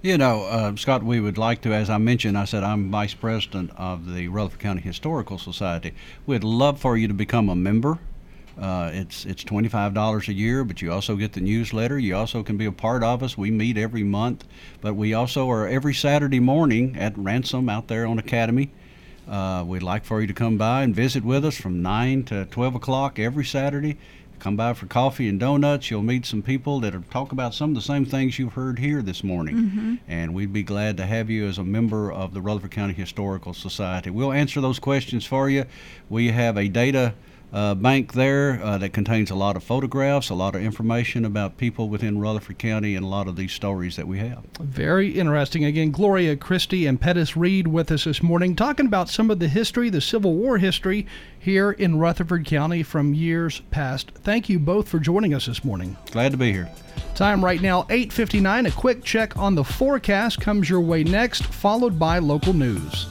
You 0.03 0.16
know, 0.16 0.45
uh, 0.45 0.77
Scott, 0.77 1.03
we 1.03 1.21
would 1.21 1.37
like 1.37 1.61
to, 1.62 1.75
as 1.75 1.91
I 1.91 1.99
mentioned, 1.99 2.39
I 2.39 2.47
said 2.47 2.64
I'm 2.64 2.91
vice 2.91 3.12
president 3.12 3.71
of 3.77 4.14
the 4.14 4.29
Rutherford 4.29 4.61
County 4.61 4.81
Historical 4.81 5.37
Society. 5.37 5.93
We'd 6.25 6.43
love 6.43 6.81
for 6.81 6.97
you 6.97 7.07
to 7.07 7.12
become 7.12 7.51
a 7.51 7.55
member. 7.55 7.99
Uh, 8.59 8.91
it's 8.93 9.25
it's 9.25 9.45
twenty 9.45 9.68
five 9.68 9.95
dollars 9.95 10.29
a 10.29 10.33
year, 10.33 10.64
but 10.64 10.83
you 10.83 10.93
also 10.93 11.16
get 11.16 11.33
the 11.33 11.41
newsletter. 11.41 11.99
You 11.99 12.16
also 12.16 12.43
can 12.43 12.57
be 12.57 12.66
a 12.66 12.73
part 12.73 13.03
of 13.03 13.23
us. 13.23 13.37
We 13.37 13.51
meet 13.51 13.79
every 13.79 14.03
month, 14.03 14.47
but 14.81 14.95
we 14.95 15.14
also 15.14 15.51
are 15.51 15.66
every 15.66 15.95
Saturday 15.95 16.41
morning 16.41 16.97
at 16.99 17.16
Ransom 17.16 17.68
out 17.68 17.89
there 17.89 18.07
on 18.07 18.18
Academy. 18.18 18.71
Uh, 19.29 19.64
we'd 19.66 19.83
like 19.83 20.05
for 20.05 20.21
you 20.21 20.27
to 20.27 20.35
come 20.35 20.57
by 20.57 20.83
and 20.83 20.95
visit 20.95 21.25
with 21.25 21.45
us 21.45 21.57
from 21.57 21.83
9 21.83 22.25
to 22.25 22.45
12 22.47 22.75
o'clock 22.75 23.18
every 23.18 23.45
Saturday. 23.45 23.97
Come 24.41 24.57
by 24.57 24.73
for 24.73 24.87
coffee 24.87 25.29
and 25.29 25.39
donuts. 25.39 25.91
You'll 25.91 26.03
meet 26.03 26.25
some 26.25 26.41
people 26.41 26.81
that'll 26.81 27.03
talk 27.11 27.31
about 27.31 27.53
some 27.53 27.71
of 27.71 27.77
the 27.77 27.83
same 27.83 28.07
things 28.07 28.39
you've 28.39 28.55
heard 28.55 28.79
here 28.79 29.03
this 29.03 29.23
morning. 29.23 29.55
Mm-hmm. 29.55 29.95
And 30.09 30.33
we'd 30.33 30.53
be 30.53 30.62
glad 30.62 30.97
to 30.97 31.05
have 31.05 31.29
you 31.29 31.47
as 31.47 31.59
a 31.59 31.64
member 31.64 32.11
of 32.11 32.33
the 32.33 32.41
Rutherford 32.41 32.71
County 32.71 32.95
Historical 32.95 33.53
Society. 33.53 34.09
We'll 34.09 34.33
answer 34.33 34.62
those 34.62 34.79
questions 34.79 35.27
for 35.27 35.51
you. 35.51 35.66
We 36.09 36.31
have 36.31 36.57
a 36.57 36.68
data 36.68 37.14
uh, 37.53 37.74
bank 37.74 38.12
there 38.12 38.61
uh, 38.62 38.78
that 38.78 38.92
contains 38.92 39.30
a 39.30 39.34
lot 39.34 39.57
of 39.57 39.64
photographs, 39.64 40.30
a 40.30 40.34
lot 40.34 40.55
of 40.55 40.62
information 40.62 41.24
about 41.24 41.57
people 41.57 41.88
within 41.88 42.18
Rutherford 42.18 42.59
County, 42.59 42.94
and 42.94 43.05
a 43.05 43.09
lot 43.09 43.26
of 43.26 43.36
these 43.36 43.53
stories 43.53 43.96
that 43.96 44.07
we 44.07 44.18
have. 44.18 44.44
Very 44.61 45.11
interesting. 45.18 45.64
Again, 45.64 45.90
Gloria 45.90 46.36
Christie 46.36 46.86
and 46.86 47.01
Pettis 47.01 47.36
Reed 47.36 47.66
with 47.66 47.90
us 47.90 48.05
this 48.05 48.22
morning, 48.22 48.55
talking 48.55 48.86
about 48.86 49.09
some 49.09 49.30
of 49.30 49.38
the 49.38 49.48
history, 49.48 49.90
the 49.90 50.01
Civil 50.01 50.34
War 50.34 50.59
history 50.59 51.07
here 51.38 51.72
in 51.72 51.98
Rutherford 51.98 52.46
County 52.46 52.82
from 52.82 53.14
years 53.14 53.62
past. 53.70 54.12
Thank 54.14 54.48
you 54.48 54.59
both 54.59 54.88
for 54.88 54.98
joining 54.98 55.34
us 55.34 55.46
this 55.46 55.64
morning. 55.64 55.96
Glad 56.12 56.32
to 56.32 56.38
be 56.38 56.53
here. 56.53 56.70
Time 57.14 57.44
right 57.44 57.61
now 57.61 57.86
8:59. 57.90 58.66
A 58.66 58.70
quick 58.70 59.03
check 59.05 59.36
on 59.36 59.55
the 59.55 59.64
forecast 59.64 60.40
comes 60.40 60.70
your 60.70 60.80
way 60.80 61.03
next, 61.03 61.44
followed 61.44 61.98
by 61.98 62.18
local 62.18 62.53
news. 62.53 63.07